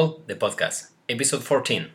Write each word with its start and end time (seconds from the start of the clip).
the 0.00 0.34
podcast, 0.34 0.92
episode 1.10 1.42
14. 1.44 1.90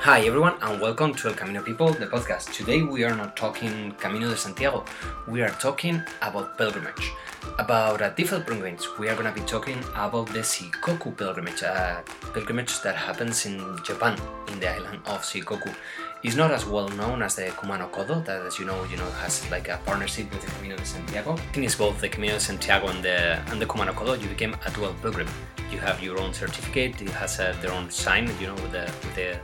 Hi 0.00 0.26
everyone 0.26 0.56
and 0.60 0.80
welcome 0.80 1.14
to 1.14 1.28
El 1.28 1.34
Camino 1.34 1.62
People, 1.62 1.92
the 1.92 2.06
podcast. 2.06 2.52
Today 2.52 2.82
we 2.82 3.02
are 3.04 3.14
not 3.14 3.34
talking 3.34 3.92
Camino 3.92 4.28
de 4.28 4.36
Santiago, 4.36 4.84
we 5.26 5.40
are 5.40 5.50
talking 5.50 6.02
about 6.20 6.58
pilgrimage. 6.58 7.12
About 7.58 8.02
a 8.02 8.12
different 8.14 8.46
pilgrimage, 8.46 8.84
we 8.98 9.08
are 9.08 9.14
going 9.14 9.32
to 9.32 9.40
be 9.40 9.46
talking 9.46 9.78
about 9.94 10.26
the 10.26 10.40
Shikoku 10.40 11.16
pilgrimage, 11.16 11.62
uh, 11.62 12.02
a 12.02 12.26
pilgrimage 12.34 12.82
that 12.82 12.96
happens 12.96 13.46
in 13.46 13.78
Japan, 13.82 14.18
in 14.48 14.60
the 14.60 14.68
island 14.68 15.00
of 15.06 15.22
Shikoku. 15.22 15.74
It's 16.22 16.36
not 16.36 16.50
as 16.50 16.66
well 16.66 16.86
known 16.90 17.22
as 17.22 17.36
the 17.36 17.44
Kumano 17.44 17.90
Kodo, 17.90 18.22
that 18.26 18.44
as 18.44 18.58
you 18.58 18.66
know, 18.66 18.84
you 18.84 18.98
know, 18.98 19.10
has 19.22 19.50
like 19.50 19.68
a 19.68 19.78
partnership 19.86 20.30
with 20.30 20.42
the 20.42 20.50
Camino 20.50 20.76
de 20.76 20.84
Santiago. 20.84 21.32
I 21.32 21.36
think 21.36 21.64
it's 21.64 21.76
both 21.76 21.98
the 21.98 22.10
Camino 22.10 22.34
de 22.34 22.40
Santiago 22.40 22.88
and 22.88 23.02
the 23.02 23.40
and 23.50 23.58
the 23.58 23.64
Kumano 23.64 23.94
Kodo. 23.94 24.20
You 24.20 24.28
became 24.28 24.54
a 24.66 24.70
dual 24.70 24.94
pilgrim. 25.00 25.28
You 25.72 25.78
have 25.78 26.02
your 26.02 26.20
own 26.20 26.34
certificate. 26.34 27.00
It 27.00 27.08
has 27.08 27.40
uh, 27.40 27.56
their 27.62 27.72
own 27.72 27.88
sign, 27.88 28.30
you 28.38 28.48
know, 28.48 28.54
with 28.56 28.72
the 28.72 28.84
with 29.02 29.14
the 29.14 29.38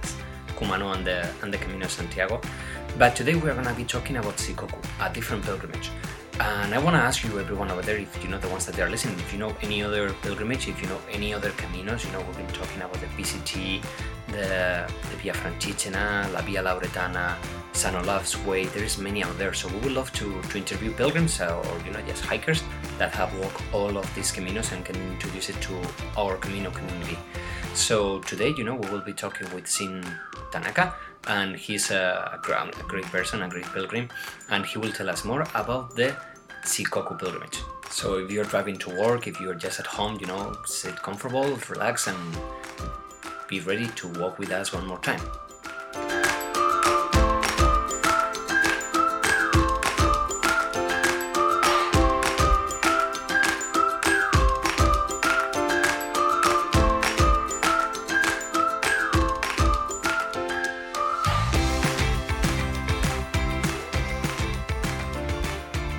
Kumano 0.54 0.94
and 0.94 1.06
the, 1.06 1.26
and 1.42 1.50
the 1.50 1.56
Camino 1.56 1.86
de 1.86 1.88
Santiago. 1.88 2.42
But 2.98 3.16
today 3.16 3.36
we 3.36 3.48
are 3.48 3.54
going 3.54 3.66
to 3.66 3.74
be 3.74 3.84
talking 3.84 4.18
about 4.18 4.36
Shikoku, 4.36 4.78
a 5.00 5.10
different 5.10 5.44
pilgrimage. 5.44 5.90
And 6.38 6.74
I 6.74 6.78
want 6.78 6.94
to 6.94 7.00
ask 7.00 7.24
you, 7.24 7.40
everyone 7.40 7.70
over 7.70 7.80
there, 7.80 7.96
if 7.96 8.22
you 8.22 8.28
know 8.28 8.38
the 8.38 8.50
ones 8.50 8.66
that 8.66 8.74
they 8.74 8.82
are 8.82 8.90
listening, 8.90 9.18
if 9.18 9.32
you 9.32 9.38
know 9.38 9.56
any 9.62 9.82
other 9.82 10.12
pilgrimage, 10.20 10.68
if 10.68 10.82
you 10.82 10.88
know 10.88 11.00
any 11.10 11.32
other 11.32 11.50
caminos, 11.52 12.04
you 12.04 12.12
know, 12.12 12.20
we've 12.20 12.36
been 12.36 12.46
talking 12.48 12.82
about 12.82 13.00
the 13.00 13.06
PCT, 13.16 13.82
the, 14.28 14.90
the 15.10 15.16
Via 15.22 15.32
Francigena, 15.32 16.32
La 16.32 16.40
Via 16.42 16.62
Lauretana, 16.62 17.36
San 17.72 17.94
Olaf's 17.94 18.36
Way, 18.44 18.66
there 18.66 18.84
is 18.84 18.98
many 18.98 19.22
out 19.22 19.36
there. 19.38 19.52
So 19.52 19.68
we 19.68 19.78
would 19.80 19.92
love 19.92 20.12
to, 20.14 20.40
to 20.42 20.58
interview 20.58 20.92
pilgrims 20.92 21.40
uh, 21.40 21.62
or, 21.64 21.86
you 21.86 21.92
know, 21.92 22.00
just 22.02 22.24
hikers 22.24 22.62
that 22.98 23.12
have 23.12 23.36
walked 23.38 23.62
all 23.72 23.96
of 23.98 24.14
these 24.14 24.32
caminos 24.32 24.72
and 24.72 24.84
can 24.84 24.96
introduce 25.12 25.50
it 25.50 25.60
to 25.62 25.74
our 26.16 26.36
Camino 26.36 26.70
community. 26.70 27.18
So 27.74 28.20
today, 28.20 28.54
you 28.56 28.64
know, 28.64 28.74
we 28.74 28.88
will 28.88 29.02
be 29.02 29.12
talking 29.12 29.52
with 29.54 29.70
Shin 29.70 30.02
Tanaka, 30.50 30.94
and 31.26 31.54
he's 31.56 31.90
a, 31.90 32.30
a 32.32 32.38
great 32.88 33.04
person, 33.04 33.42
a 33.42 33.48
great 33.48 33.66
pilgrim, 33.66 34.08
and 34.48 34.64
he 34.64 34.78
will 34.78 34.92
tell 34.92 35.10
us 35.10 35.24
more 35.24 35.42
about 35.54 35.94
the 35.94 36.16
Shikoku 36.62 37.18
pilgrimage. 37.18 37.60
So 37.90 38.18
if 38.18 38.30
you're 38.30 38.44
driving 38.44 38.78
to 38.78 38.90
work, 38.98 39.26
if 39.26 39.38
you're 39.40 39.54
just 39.54 39.78
at 39.78 39.86
home, 39.86 40.18
you 40.20 40.26
know, 40.26 40.56
sit 40.64 40.96
comfortable, 40.96 41.58
relax, 41.68 42.06
and 42.06 42.16
be 43.48 43.60
ready 43.60 43.86
to 43.88 44.08
walk 44.08 44.38
with 44.38 44.50
us 44.50 44.72
one 44.72 44.86
more 44.86 44.98
time. 44.98 45.20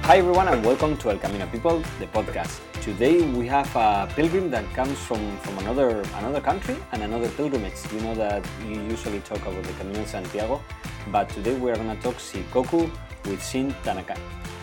Hi 0.07 0.19
everyone 0.19 0.47
and 0.47 0.63
welcome 0.63 0.95
to 0.99 1.09
El 1.11 1.17
Camino 1.17 1.45
People, 1.47 1.79
the 1.99 2.07
podcast. 2.07 2.61
Today 2.81 3.23
we 3.23 3.45
have 3.47 3.75
a 3.75 4.07
pilgrim 4.15 4.49
that 4.51 4.63
comes 4.73 4.97
from, 4.97 5.37
from 5.39 5.57
another 5.57 6.01
another 6.19 6.39
country 6.39 6.77
and 6.93 7.03
another 7.03 7.27
pilgrimage. 7.31 7.73
You 7.91 7.99
know 7.99 8.15
that 8.15 8.47
you 8.65 8.79
usually 8.83 9.19
talk 9.19 9.41
about 9.41 9.61
the 9.65 9.73
Camino 9.73 9.99
de 9.99 10.07
Santiago, 10.07 10.63
but 11.11 11.27
today 11.27 11.55
we 11.55 11.69
are 11.71 11.75
going 11.75 11.93
to 11.93 12.01
talk 12.01 12.15
Shikoku 12.15 12.89
with 13.25 13.45
Shin 13.45 13.75
Tanaka. 13.83 14.15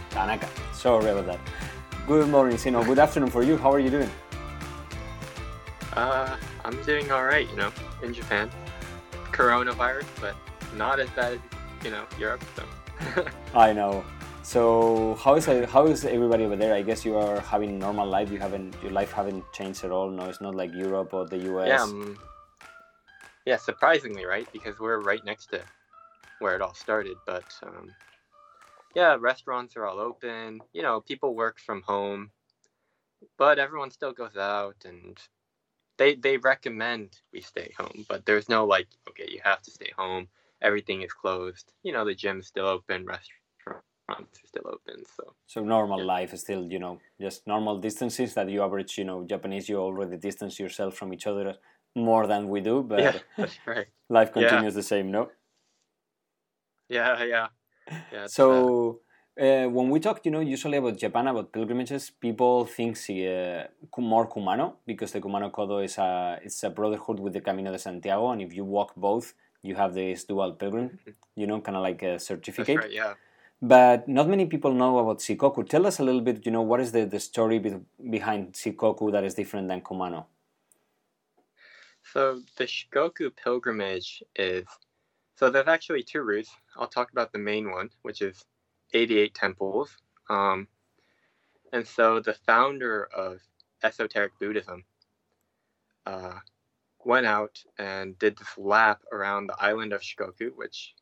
Tanaka, 0.09 0.49
sorry 0.73 1.11
about 1.11 1.27
that. 1.27 1.41
Good 2.07 2.31
morning, 2.31 2.57
Shin, 2.57 2.75
or 2.75 2.83
good 2.83 2.99
afternoon 2.99 3.29
for 3.29 3.43
you. 3.43 3.59
How 3.59 3.71
are 3.71 3.81
you 3.81 3.91
doing? 3.91 4.11
Uh, 5.93 6.39
I'm 6.65 6.83
doing 6.85 7.13
all 7.13 7.27
right, 7.27 7.47
you 7.51 7.57
know, 7.57 7.71
in 8.03 8.15
Japan. 8.15 8.51
Coronavirus, 9.31 10.07
but 10.23 10.37
not 10.75 11.01
as 11.01 11.11
bad 11.11 11.35
as, 11.35 11.41
you 11.85 11.91
know, 11.91 12.07
Europe, 12.19 12.43
so. 12.57 13.27
I 13.55 13.75
know. 13.75 14.03
So 14.45 15.15
how 15.25 15.37
is 15.37 15.47
how 15.47 15.87
is 15.87 16.05
everybody 16.05 16.45
over 16.45 16.55
there? 16.55 16.75
I 16.75 16.83
guess 16.83 17.03
you 17.03 17.17
are 17.17 17.41
having 17.41 17.79
normal 17.79 18.07
life. 18.07 18.31
You 18.31 18.39
haven't 18.39 18.77
your 18.83 18.93
life 18.93 19.11
haven't 19.11 19.43
changed 19.55 19.85
at 19.85 19.91
all. 19.91 20.11
No, 20.11 20.27
it's 20.27 20.43
not 20.43 20.55
like 20.55 20.71
Europe 20.75 21.15
or 21.15 21.27
the 21.27 21.39
US. 21.51 21.67
Yeah, 21.69 21.83
um, 21.83 22.19
yeah. 23.47 23.57
Surprisingly, 23.57 24.27
right? 24.27 24.47
Because 24.53 24.79
we're 24.79 25.01
right 25.01 25.25
next 25.25 25.47
to 25.47 25.63
where 26.41 26.55
it 26.55 26.61
all 26.61 26.75
started. 26.75 27.17
But 27.27 27.47
um, 27.63 27.91
yeah, 28.95 29.17
restaurants 29.19 29.77
are 29.77 29.87
all 29.87 29.99
open. 29.99 30.61
You 30.75 30.83
know, 30.83 31.01
people 31.01 31.35
work 31.35 31.59
from 31.59 31.81
home, 31.81 32.31
but 33.39 33.59
everyone 33.59 33.91
still 33.91 34.13
goes 34.13 34.37
out, 34.37 34.77
and 34.85 35.19
they 35.97 36.17
they 36.17 36.37
recommend 36.37 37.19
we 37.33 37.41
stay 37.41 37.73
home. 37.79 38.05
But 38.11 38.27
there's 38.27 38.51
no 38.51 38.67
like, 38.67 38.89
okay, 39.09 39.27
you 39.27 39.41
have 39.43 39.63
to 39.63 39.71
stay 39.71 39.91
home. 39.97 40.29
Everything 40.61 41.01
is 41.01 41.15
closed. 41.15 41.73
You 41.83 41.95
know, 41.95 42.05
the 42.05 42.15
gym's 42.15 42.47
still 42.47 42.67
open. 42.67 43.07
Are 44.09 44.19
still 44.47 44.67
open. 44.67 45.05
So 45.17 45.35
so 45.47 45.61
normal 45.63 46.01
yeah. 46.01 46.05
life 46.05 46.33
is 46.35 46.41
still 46.41 46.65
you 46.71 46.79
know 46.79 46.99
just 47.21 47.47
normal 47.47 47.79
distances 47.79 48.35
that 48.35 48.49
you 48.49 48.63
average. 48.63 48.99
You 48.99 49.05
know, 49.05 49.25
Japanese 49.25 49.69
you 49.69 49.79
already 49.79 50.17
distance 50.17 50.59
yourself 50.59 50.95
from 50.95 51.13
each 51.13 51.27
other 51.27 51.57
more 51.97 52.27
than 52.27 52.49
we 52.49 52.61
do, 52.61 52.83
but 52.91 53.01
yeah, 53.01 53.47
right. 53.67 53.87
life 54.09 54.33
continues 54.33 54.75
yeah. 54.75 54.81
the 54.81 54.83
same, 54.83 55.11
no? 55.11 55.31
Yeah, 56.89 57.25
yeah, 57.25 57.49
yeah. 58.13 58.27
So. 58.27 59.01
Uh, 59.37 59.67
when 59.67 59.91
we 59.91 59.99
talk, 59.99 60.25
you 60.25 60.31
know, 60.31 60.39
usually 60.39 60.79
about 60.79 60.97
Japan, 60.97 61.27
about 61.27 61.53
pilgrimages, 61.53 62.09
people 62.09 62.65
think 62.67 62.97
uh, 63.11 63.65
more 63.99 64.29
Kumano 64.29 64.75
because 64.87 65.11
the 65.11 65.21
Kumano 65.21 65.51
Kodo 65.51 65.85
is 65.85 65.99
a 65.99 66.39
it's 66.41 66.63
a 66.63 66.71
brotherhood 66.71 67.19
with 67.19 67.33
the 67.33 67.41
Camino 67.41 67.73
de 67.73 67.79
Santiago, 67.81 68.31
and 68.31 68.41
if 68.41 68.55
you 68.55 68.65
walk 68.65 68.95
both, 68.95 69.35
you 69.65 69.75
have 69.75 69.93
this 69.93 70.23
dual 70.23 70.53
pilgrim, 70.53 70.91
mm-hmm. 70.91 71.11
you 71.35 71.49
know, 71.49 71.61
kind 71.61 71.77
of 71.77 71.83
like 71.83 72.01
a 72.05 72.21
certificate. 72.21 72.79
Right, 72.79 72.93
yeah. 72.93 73.15
But 73.67 74.07
not 74.07 74.29
many 74.29 74.45
people 74.45 74.75
know 74.75 74.99
about 74.99 75.21
Shikoku. 75.21 75.67
Tell 75.67 75.87
us 75.87 75.99
a 75.99 76.05
little 76.05 76.21
bit, 76.21 76.45
you 76.45 76.53
know, 76.53 76.61
what 76.61 76.81
is 76.81 76.93
the, 76.93 77.07
the 77.07 77.19
story 77.19 77.59
be 77.59 77.75
behind 78.11 78.53
Shikoku 78.53 79.11
that 79.13 79.25
is 79.25 79.33
different 79.33 79.69
than 79.69 79.81
Kumano? 79.81 80.27
So 82.13 82.43
the 82.59 82.65
Shikoku 82.65 83.35
pilgrimage 83.35 84.23
is, 84.37 84.67
so 85.37 85.49
there's 85.49 85.67
actually 85.67 86.03
two 86.03 86.21
routes. 86.21 86.51
I'll 86.77 86.89
talk 86.89 87.11
about 87.11 87.33
the 87.33 87.39
main 87.39 87.71
one, 87.71 87.89
which 88.03 88.21
is 88.21 88.45
88 88.93 89.35
temples. 89.35 89.97
Um, 90.29 90.69
and 91.73 91.87
so 91.87 92.21
the 92.21 92.35
founder 92.35 93.09
of 93.17 93.41
esoteric 93.83 94.33
Buddhism 94.39 94.85
uh, 96.05 96.39
went 97.03 97.25
out 97.25 97.65
and 97.79 98.19
did 98.19 98.37
this 98.37 98.59
lap 98.59 99.01
around 99.11 99.47
the 99.47 99.57
island 99.59 99.95
of 99.95 100.03
Shikoku, 100.03 100.51
which 100.55 100.95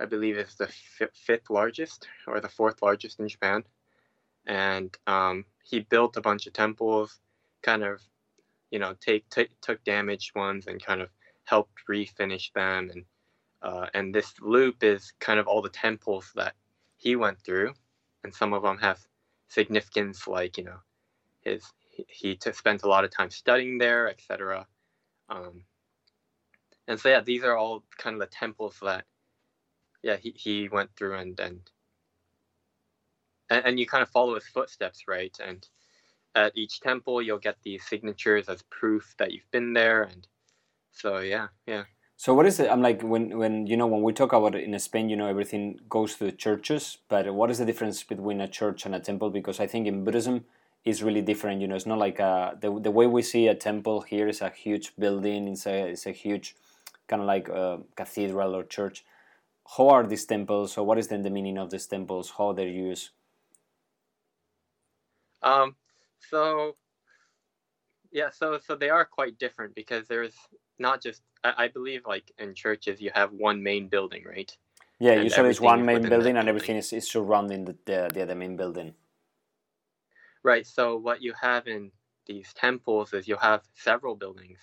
I 0.00 0.06
believe 0.06 0.38
is 0.38 0.54
the 0.54 0.68
fifth 1.12 1.50
largest 1.50 2.08
or 2.26 2.40
the 2.40 2.48
fourth 2.48 2.80
largest 2.80 3.20
in 3.20 3.28
Japan. 3.28 3.64
And 4.46 4.96
um, 5.06 5.44
he 5.62 5.80
built 5.80 6.16
a 6.16 6.22
bunch 6.22 6.46
of 6.46 6.54
temples, 6.54 7.20
kind 7.62 7.84
of, 7.84 8.00
you 8.70 8.78
know, 8.78 8.94
take 8.98 9.28
took 9.28 9.84
damaged 9.84 10.34
ones 10.34 10.66
and 10.66 10.82
kind 10.82 11.02
of 11.02 11.10
helped 11.44 11.82
refinish 11.88 12.52
them. 12.54 12.90
And 12.90 13.04
uh, 13.62 13.86
and 13.92 14.14
this 14.14 14.32
loop 14.40 14.82
is 14.82 15.12
kind 15.20 15.38
of 15.38 15.46
all 15.46 15.60
the 15.60 15.68
temples 15.68 16.32
that 16.34 16.54
he 16.96 17.14
went 17.14 17.38
through, 17.40 17.74
and 18.24 18.34
some 18.34 18.54
of 18.54 18.62
them 18.62 18.78
have 18.78 18.98
significance, 19.48 20.26
like 20.26 20.56
you 20.56 20.64
know, 20.64 20.78
his 21.42 21.62
he 22.08 22.38
spent 22.52 22.82
a 22.82 22.88
lot 22.88 23.04
of 23.04 23.10
time 23.10 23.30
studying 23.30 23.76
there, 23.76 24.08
etc. 24.08 24.66
Um, 25.28 25.64
and 26.88 26.98
so 26.98 27.10
yeah, 27.10 27.20
these 27.20 27.44
are 27.44 27.56
all 27.56 27.84
kind 27.98 28.14
of 28.14 28.20
the 28.20 28.26
temples 28.34 28.78
that 28.80 29.04
yeah, 30.02 30.16
he, 30.16 30.32
he 30.36 30.68
went 30.68 30.90
through 30.96 31.18
and, 31.18 31.38
and 31.40 31.60
and 33.50 33.64
and 33.66 33.80
you 33.80 33.86
kind 33.86 34.02
of 34.02 34.08
follow 34.08 34.34
his 34.34 34.46
footsteps, 34.46 35.04
right? 35.08 35.36
And 35.44 35.66
at 36.34 36.56
each 36.56 36.80
temple, 36.80 37.20
you'll 37.20 37.38
get 37.38 37.56
these 37.62 37.84
signatures 37.84 38.48
as 38.48 38.62
proof 38.70 39.14
that 39.18 39.32
you've 39.32 39.50
been 39.50 39.72
there, 39.72 40.04
and 40.04 40.26
so 40.92 41.18
yeah, 41.18 41.48
yeah. 41.66 41.84
So 42.16 42.34
what 42.34 42.46
is 42.46 42.60
it? 42.60 42.70
I'm 42.70 42.82
like 42.82 43.02
when 43.02 43.36
when 43.38 43.66
you 43.66 43.76
know 43.76 43.86
when 43.86 44.02
we 44.02 44.12
talk 44.12 44.32
about 44.32 44.54
in 44.54 44.78
Spain, 44.78 45.08
you 45.08 45.16
know 45.16 45.26
everything 45.26 45.80
goes 45.88 46.16
to 46.16 46.24
the 46.24 46.32
churches, 46.32 46.98
but 47.08 47.32
what 47.34 47.50
is 47.50 47.58
the 47.58 47.64
difference 47.66 48.02
between 48.02 48.40
a 48.40 48.48
church 48.48 48.86
and 48.86 48.94
a 48.94 49.00
temple? 49.00 49.30
Because 49.30 49.58
I 49.58 49.66
think 49.66 49.86
in 49.86 50.04
Buddhism 50.04 50.44
is 50.84 51.02
really 51.02 51.22
different. 51.22 51.60
You 51.60 51.68
know, 51.68 51.76
it's 51.76 51.86
not 51.86 51.98
like 51.98 52.18
a, 52.18 52.56
the 52.60 52.78
the 52.78 52.90
way 52.90 53.06
we 53.06 53.22
see 53.22 53.48
a 53.48 53.54
temple 53.54 54.02
here 54.02 54.28
is 54.28 54.40
a 54.42 54.50
huge 54.50 54.92
building. 54.98 55.48
It's 55.48 55.66
a 55.66 55.88
it's 55.88 56.06
a 56.06 56.12
huge 56.12 56.56
kind 57.08 57.22
of 57.22 57.26
like 57.26 57.48
a 57.48 57.80
cathedral 57.96 58.54
or 58.54 58.64
church 58.64 59.04
how 59.76 59.88
are 59.88 60.06
these 60.06 60.24
temples 60.24 60.76
or 60.76 60.84
what 60.84 60.98
is 60.98 61.08
then 61.08 61.22
the 61.22 61.30
meaning 61.30 61.58
of 61.58 61.70
these 61.70 61.86
temples 61.86 62.32
how 62.36 62.52
they're 62.52 62.68
used 62.68 63.10
um 65.42 65.74
so 66.30 66.76
yeah 68.12 68.30
so 68.30 68.58
so 68.58 68.74
they 68.74 68.90
are 68.90 69.04
quite 69.04 69.38
different 69.38 69.74
because 69.74 70.06
there's 70.08 70.34
not 70.78 71.02
just 71.02 71.22
I, 71.44 71.64
I, 71.64 71.68
believe 71.68 72.02
like 72.06 72.32
in 72.38 72.54
churches 72.54 73.00
you 73.00 73.10
have 73.14 73.32
one 73.32 73.62
main 73.62 73.88
building 73.88 74.24
right 74.24 74.54
Yeah, 75.00 75.12
and 75.12 75.24
usually 75.24 75.50
it's 75.50 75.60
one 75.60 75.84
main 75.84 76.02
building 76.02 76.36
and 76.36 76.48
everything 76.48 76.76
is, 76.76 76.92
is 76.92 77.08
surrounding 77.10 77.64
the, 77.64 77.76
the 77.86 78.10
the 78.12 78.22
other 78.22 78.34
main 78.34 78.56
building. 78.56 78.94
Right. 80.42 80.66
So 80.66 80.96
what 80.96 81.22
you 81.22 81.32
have 81.40 81.66
in 81.66 81.90
these 82.26 82.52
temples 82.52 83.14
is 83.14 83.26
you'll 83.26 83.38
have 83.38 83.62
several 83.74 84.14
buildings, 84.14 84.58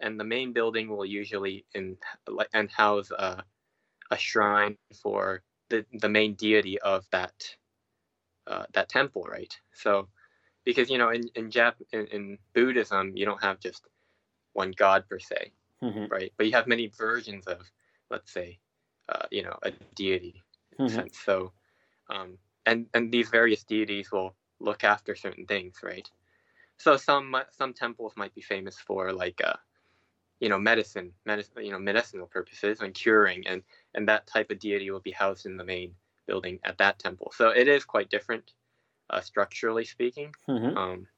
and 0.00 0.18
the 0.18 0.24
main 0.24 0.54
building 0.54 0.88
will 0.88 1.04
usually 1.04 1.66
in 1.74 1.98
like 2.26 2.48
and 2.54 2.70
house 2.70 3.10
a, 3.10 3.44
a 4.10 4.16
shrine 4.18 4.76
for 5.02 5.42
the 5.70 5.84
the 5.92 6.08
main 6.08 6.34
deity 6.34 6.80
of 6.80 7.04
that 7.10 7.56
uh, 8.46 8.64
that 8.74 8.88
temple. 8.88 9.22
Right. 9.24 9.54
So 9.72 10.08
because 10.64 10.90
you 10.90 10.98
know 10.98 11.10
in 11.10 11.28
in 11.34 11.50
Jap 11.50 11.74
in, 11.92 12.06
in 12.08 12.38
Buddhism 12.54 13.16
you 13.16 13.24
don't 13.26 13.42
have 13.42 13.60
just 13.60 13.86
one 14.52 14.72
god 14.72 15.08
per 15.08 15.18
se, 15.18 15.52
Mhm, 15.82 16.10
right? 16.10 16.32
But 16.36 16.46
you 16.46 16.52
have 16.52 16.66
many 16.66 16.88
versions 16.88 17.46
of 17.46 17.70
let's 18.10 18.32
say 18.32 18.58
uh, 19.08 19.26
you 19.30 19.42
know 19.42 19.58
a 19.62 19.72
deity 19.94 20.42
mhm. 20.78 20.90
sense. 20.90 21.18
So, 21.18 21.52
um, 22.10 22.38
and 22.66 22.86
and 22.94 23.12
these 23.12 23.28
various 23.30 23.64
deities 23.64 24.10
will 24.12 24.36
look 24.60 24.84
after 24.84 25.14
certain 25.14 25.46
things, 25.46 25.80
right? 25.82 26.08
So 26.78 26.96
some 26.96 27.36
some 27.52 27.72
temples 27.74 28.14
might 28.16 28.34
be 28.34 28.42
famous 28.42 28.78
for 28.78 29.12
like, 29.12 29.40
uh, 29.44 29.56
you 30.40 30.48
know, 30.48 30.58
medicine, 30.58 31.12
medicine, 31.24 31.64
you 31.64 31.72
know, 31.72 31.78
medicinal 31.78 32.26
purposes 32.26 32.80
and 32.80 32.94
curing, 32.94 33.46
and 33.46 33.62
and 33.94 34.08
that 34.08 34.26
type 34.26 34.50
of 34.50 34.58
deity 34.58 34.90
will 34.90 35.00
be 35.00 35.12
housed 35.12 35.46
in 35.46 35.56
the 35.56 35.64
main 35.64 35.94
building 36.26 36.58
at 36.64 36.78
that 36.78 36.98
temple. 36.98 37.32
So 37.36 37.50
it 37.50 37.68
is 37.68 37.84
quite 37.84 38.10
different, 38.10 38.52
uh, 39.10 39.20
structurally 39.20 39.84
speaking. 39.84 40.34
Mhm. 40.48 40.76
Um, 40.76 41.08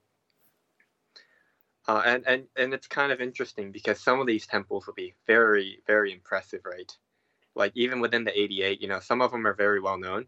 uh, 1.89 2.03
and, 2.05 2.27
and 2.27 2.49
and 2.57 2.75
it's 2.75 2.89
kind 2.89 3.13
of 3.13 3.21
interesting 3.21 3.73
because 3.73 4.01
some 4.01 4.21
of 4.21 4.27
these 4.27 4.47
temples 4.47 4.87
will 4.87 4.95
be 4.95 5.15
very 5.27 5.83
very 5.87 6.13
impressive, 6.13 6.65
right? 6.65 6.93
Like 7.55 7.73
even 7.75 8.01
within 8.01 8.25
the 8.25 8.39
88, 8.39 8.83
you 8.83 8.89
know, 8.89 9.01
some 9.01 9.23
of 9.23 9.33
them 9.33 9.47
are 9.47 9.55
very 9.55 9.81
well 9.81 9.99
known, 9.99 10.27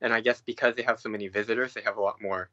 and 0.00 0.12
I 0.12 0.20
guess 0.20 0.40
because 0.42 0.74
they 0.76 0.82
have 0.82 1.00
so 1.00 1.08
many 1.08 1.28
visitors, 1.28 1.74
they 1.74 1.82
have 1.82 1.96
a 1.96 2.02
lot 2.02 2.20
more 2.22 2.50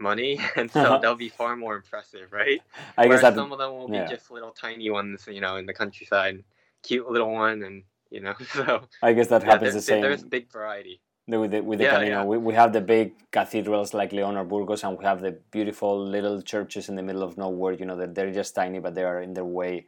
money, 0.00 0.40
and 0.56 0.70
so 0.70 0.80
Uh-huh. 0.80 0.98
they'll 0.98 1.14
be 1.14 1.28
far 1.28 1.56
more 1.56 1.76
impressive, 1.76 2.32
right? 2.32 2.60
I 2.96 3.06
guess 3.08 3.22
that 3.22 3.34
some 3.34 3.52
of 3.52 3.58
them 3.58 3.72
will 3.72 3.88
be 3.88 3.96
yeah. 3.96 4.06
just 4.08 4.30
little 4.30 4.50
tiny 4.52 4.88
ones, 4.90 5.26
you 5.30 5.40
know, 5.40 5.56
in 5.56 5.66
the 5.66 5.74
countryside, 5.74 6.42
cute 6.82 7.08
little 7.10 7.32
one, 7.32 7.62
and 7.62 7.84
you 8.10 8.20
know, 8.20 8.34
so 8.56 8.82
I 9.02 9.12
guess 9.12 9.28
that 9.28 9.42
yeah, 9.42 9.50
happens 9.52 9.74
the 9.74 9.82
same 9.82 10.02
there's 10.02 10.24
big 10.24 10.50
variety. 10.50 11.00
with 11.28 11.52
the, 11.52 11.60
with 11.62 11.78
the 11.78 11.84
Yeah, 11.84 11.94
Camino. 11.94 12.16
yeah. 12.20 12.24
We, 12.24 12.38
we 12.38 12.54
have 12.54 12.72
the 12.72 12.80
big 12.80 13.12
cathedrals 13.30 13.94
like 13.94 14.10
León 14.10 14.34
or 14.36 14.44
Burgos, 14.44 14.82
and 14.84 14.98
we 14.98 15.04
have 15.04 15.20
the 15.20 15.32
beautiful 15.52 15.92
little 16.16 16.42
churches 16.42 16.88
in 16.88 16.96
the 16.96 17.02
middle 17.04 17.22
of 17.22 17.36
nowhere. 17.38 17.72
You 17.74 17.86
know 17.86 17.96
that 17.96 18.14
they're 18.16 18.32
just 18.32 18.54
tiny, 18.54 18.80
but 18.80 18.94
they 18.96 19.04
are 19.04 19.20
in 19.22 19.34
their 19.34 19.44
way 19.44 19.86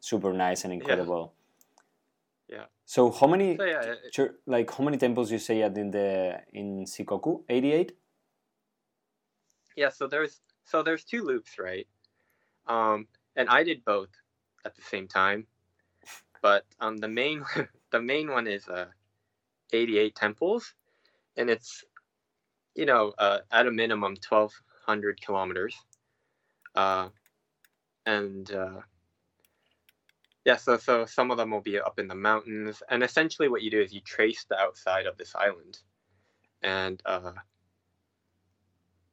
super 0.00 0.32
nice 0.32 0.64
and 0.64 0.72
incredible. 0.72 1.32
Yeah. 2.48 2.64
So 2.84 3.10
how 3.12 3.28
many 3.28 3.56
So 3.56 3.64
yeah, 3.64 3.94
it- 4.18 4.34
like 4.46 4.68
how 4.76 4.82
many 4.82 4.96
temples 4.96 5.30
you 5.30 5.38
say 5.38 5.62
at 5.62 5.76
in 5.78 5.90
the 5.92 6.40
in 6.52 6.84
Shikoku? 6.86 7.42
Eighty 7.48 7.70
eight. 7.72 7.92
Yeah 9.76 9.88
so 9.88 10.06
there's 10.06 10.40
so 10.64 10.82
there's 10.82 11.04
two 11.04 11.22
loops 11.22 11.58
right? 11.58 11.86
Um 12.66 13.06
and 13.36 13.48
i 13.48 13.62
did 13.62 13.84
both 13.84 14.10
at 14.64 14.74
the 14.74 14.82
same 14.82 15.08
time 15.08 15.46
but 16.42 16.64
um 16.80 16.96
the 16.96 17.08
main 17.08 17.44
the 17.90 18.00
main 18.00 18.30
one 18.30 18.46
is 18.46 18.68
uh 18.68 18.86
88 19.72 20.14
temples 20.14 20.74
and 21.36 21.48
it's 21.48 21.84
you 22.74 22.86
know 22.86 23.12
uh, 23.18 23.38
at 23.50 23.66
a 23.66 23.70
minimum 23.70 24.16
1200 24.28 25.20
kilometers 25.20 25.76
uh 26.74 27.08
and 28.06 28.52
uh 28.52 28.80
yeah 30.44 30.56
so 30.56 30.76
so 30.76 31.04
some 31.04 31.30
of 31.30 31.36
them 31.36 31.50
will 31.50 31.60
be 31.60 31.78
up 31.78 31.98
in 31.98 32.08
the 32.08 32.14
mountains 32.14 32.82
and 32.90 33.02
essentially 33.02 33.48
what 33.48 33.62
you 33.62 33.70
do 33.70 33.80
is 33.80 33.92
you 33.92 34.00
trace 34.00 34.44
the 34.48 34.58
outside 34.58 35.06
of 35.06 35.16
this 35.16 35.34
island 35.34 35.78
and 36.62 37.02
uh 37.06 37.32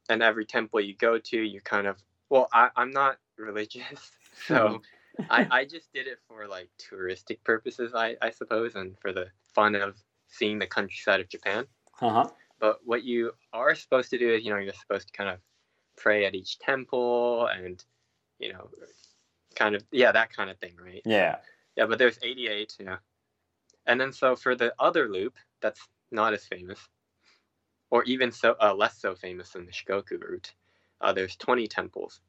and 0.08 0.22
every 0.22 0.44
temple 0.44 0.80
you 0.80 0.94
go 0.96 1.18
to 1.18 1.38
you 1.40 1.60
kind 1.60 1.86
of 1.86 1.96
well 2.30 2.48
I, 2.52 2.70
i'm 2.76 2.90
not 2.90 3.16
religious 3.36 4.10
so 4.46 4.82
I, 5.30 5.46
I 5.50 5.64
just 5.64 5.92
did 5.92 6.06
it 6.06 6.18
for 6.28 6.46
like 6.46 6.68
touristic 6.78 7.42
purposes 7.44 7.92
I, 7.94 8.16
I 8.22 8.30
suppose 8.30 8.74
and 8.74 8.96
for 9.00 9.12
the 9.12 9.26
fun 9.54 9.74
of 9.74 9.96
seeing 10.28 10.58
the 10.58 10.66
countryside 10.66 11.20
of 11.20 11.28
japan 11.28 11.66
Uh 12.00 12.10
huh. 12.10 12.28
but 12.60 12.78
what 12.84 13.02
you 13.04 13.32
are 13.52 13.74
supposed 13.74 14.10
to 14.10 14.18
do 14.18 14.32
is 14.32 14.44
you 14.44 14.50
know 14.52 14.58
you're 14.58 14.72
supposed 14.74 15.08
to 15.08 15.12
kind 15.12 15.30
of 15.30 15.38
pray 15.96 16.24
at 16.26 16.34
each 16.34 16.58
temple 16.58 17.46
and 17.46 17.84
you 18.38 18.52
know 18.52 18.70
kind 19.56 19.74
of 19.74 19.82
yeah 19.90 20.12
that 20.12 20.32
kind 20.32 20.50
of 20.50 20.58
thing 20.58 20.74
right 20.82 21.02
Yeah. 21.04 21.36
yeah 21.76 21.86
but 21.86 21.98
there's 21.98 22.18
88 22.22 22.76
yeah 22.80 22.96
and 23.86 24.00
then 24.00 24.12
so 24.12 24.36
for 24.36 24.54
the 24.54 24.72
other 24.78 25.08
loop 25.08 25.34
that's 25.60 25.80
not 26.12 26.32
as 26.34 26.44
famous 26.44 26.78
or 27.90 28.04
even 28.04 28.30
so 28.30 28.54
uh, 28.60 28.74
less 28.74 28.98
so 28.98 29.14
famous 29.14 29.50
than 29.50 29.66
the 29.66 29.72
shikoku 29.72 30.20
route 30.20 30.52
uh, 31.00 31.12
there's 31.12 31.36
20 31.36 31.66
temples 31.66 32.20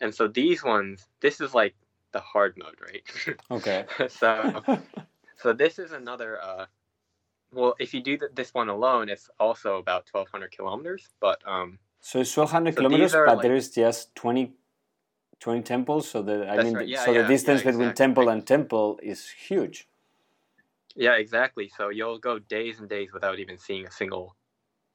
and 0.00 0.14
so 0.14 0.26
these 0.28 0.62
ones 0.64 1.06
this 1.20 1.40
is 1.40 1.54
like 1.54 1.74
the 2.12 2.20
hard 2.20 2.56
mode 2.56 2.76
right 2.80 3.36
Okay. 3.50 3.84
so 4.08 4.62
so 5.36 5.52
this 5.52 5.78
is 5.78 5.92
another 5.92 6.40
uh 6.42 6.66
well 7.52 7.74
if 7.78 7.94
you 7.94 8.02
do 8.02 8.16
th- 8.18 8.32
this 8.34 8.52
one 8.54 8.68
alone 8.68 9.08
it's 9.08 9.28
also 9.38 9.76
about 9.78 10.06
1200 10.12 10.50
kilometers 10.50 11.08
but 11.20 11.38
um 11.46 11.78
So 12.00 12.20
it's 12.20 12.32
twelve 12.34 12.50
hundred 12.50 12.74
So 12.74 12.82
kilometers, 12.82 13.12
but 13.12 13.26
like- 13.26 13.42
there 13.42 13.54
is 13.54 13.70
just 13.70 14.14
20, 14.16 14.54
20 15.38 15.62
temples. 15.62 16.10
So 16.10 16.22
the 16.22 16.48
I 16.50 16.56
That's 16.56 16.64
mean, 16.64 16.74
right. 16.74 16.88
Yeah, 16.88 17.04
so 17.04 17.14
the 17.14 17.22
distance 17.24 17.62
yeah, 17.64 17.70
between 17.70 17.94
temple 17.94 18.28
and 18.28 18.46
temple 18.46 18.98
is 19.02 19.30
huge. 19.48 19.86
yeah 20.94 21.14
exactly 21.16 21.70
so 21.76 21.88
you'll 21.88 22.18
go 22.18 22.38
days 22.38 22.78
and 22.80 22.88
days 22.88 23.12
without 23.12 23.38
even 23.38 23.56
seeing 23.56 23.86
a 23.86 23.90
single 23.90 24.36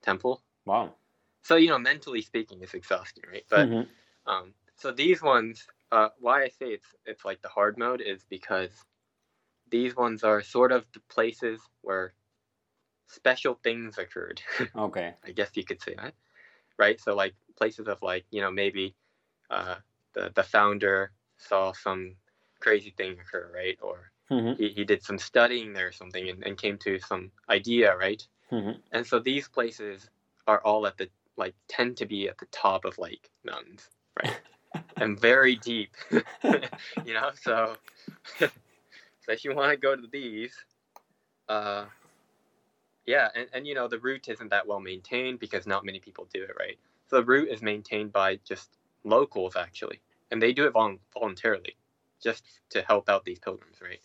temple 0.02 0.44
Wow. 0.66 0.96
so 1.44 1.56
you 1.56 1.68
know 1.68 1.80
mentally 1.80 2.22
speaking 2.22 2.62
it's 2.62 2.74
exhausting 2.74 3.24
right 3.32 3.46
but 3.50 3.70
Mhm. 3.70 3.88
um 4.26 4.54
so 4.76 4.92
these 4.92 5.22
ones 5.22 5.68
uh 5.92 6.10
why 6.20 6.44
i 6.44 6.48
say 6.48 6.68
it's 6.74 6.96
it's 7.06 7.26
like 7.26 7.42
the 7.42 7.50
hard 7.50 7.78
mode 7.78 8.02
is 8.02 8.26
because 8.30 8.86
these 9.70 9.96
ones 9.96 10.24
are 10.24 10.42
sort 10.42 10.72
of 10.72 10.86
the 10.94 11.02
places 11.10 11.62
where 11.82 12.14
special 13.08 13.56
things 13.64 13.98
occurred 13.98 14.42
Okay. 14.76 15.16
i 15.26 15.32
guess 15.32 15.52
you 15.56 15.66
could 15.66 15.82
say 15.82 15.96
that 15.96 16.16
right 16.78 17.00
so 17.02 17.16
like 17.16 17.36
places 17.58 17.88
of 17.88 18.02
like 18.04 18.26
you 18.32 18.42
know 18.42 18.52
maybe 18.52 18.96
uh 19.50 19.78
the 20.14 20.32
the 20.36 20.44
founder 20.44 21.14
saw 21.38 21.72
some 21.74 22.18
crazy 22.62 22.92
thing 22.98 23.20
occur 23.20 23.52
right 23.54 23.80
or 23.82 24.12
Mhm. 24.30 24.58
he, 24.58 24.70
he 24.70 24.86
did 24.86 25.04
some 25.04 25.18
studying 25.20 25.74
there 25.74 25.88
or 25.90 25.92
something 25.92 26.30
and, 26.30 26.44
and 26.46 26.58
came 26.58 26.78
to 26.80 27.00
some 27.00 27.32
idea 27.50 27.96
right 27.98 28.28
Mhm. 28.52 28.82
and 28.92 29.06
so 29.06 29.20
these 29.20 29.48
places 29.48 30.10
are 30.48 30.62
all 30.62 30.88
at 30.88 30.98
the 30.98 31.10
like 31.36 31.56
tend 31.68 31.98
to 31.98 32.06
be 32.06 32.30
at 32.30 32.38
the 32.38 32.46
top 32.48 32.86
of 32.86 32.98
like 32.98 33.30
mountains 33.44 33.90
right? 34.24 34.40
And 34.98 35.20
very 35.20 35.56
deep 35.56 35.96
you 36.12 37.14
know? 37.14 37.32
So 37.36 37.76
so 38.40 38.50
if 39.28 39.44
you 39.44 39.54
want 39.56 39.72
to 39.72 39.78
go 39.78 39.96
to 39.96 40.08
these 40.12 40.56
uh 41.50 41.86
yeah 43.06 43.30
and, 43.36 43.48
and 43.54 43.68
you 43.68 43.76
know 43.76 43.88
the 43.88 44.00
route 44.00 44.28
isn't 44.28 44.50
that 44.50 44.68
well 44.68 44.80
maintained 44.80 45.40
because 45.40 45.68
not 45.68 45.86
many 45.86 46.00
people 46.00 46.28
do 46.34 46.44
it 46.44 46.56
right? 46.60 46.78
So 47.10 47.18
the 47.18 47.26
route 47.26 47.50
is 47.50 47.62
maintained 47.62 48.12
by 48.12 48.38
just 48.44 48.78
locals 49.04 49.56
actually 49.56 50.02
and 50.32 50.42
they 50.42 50.54
do 50.54 50.66
it 50.66 50.72
vol- 50.74 50.98
voluntarily 51.14 51.76
just 52.22 52.44
to 52.70 52.82
help 52.82 53.10
out 53.10 53.24
these 53.26 53.40
pilgrims 53.40 53.78
right? 53.82 54.02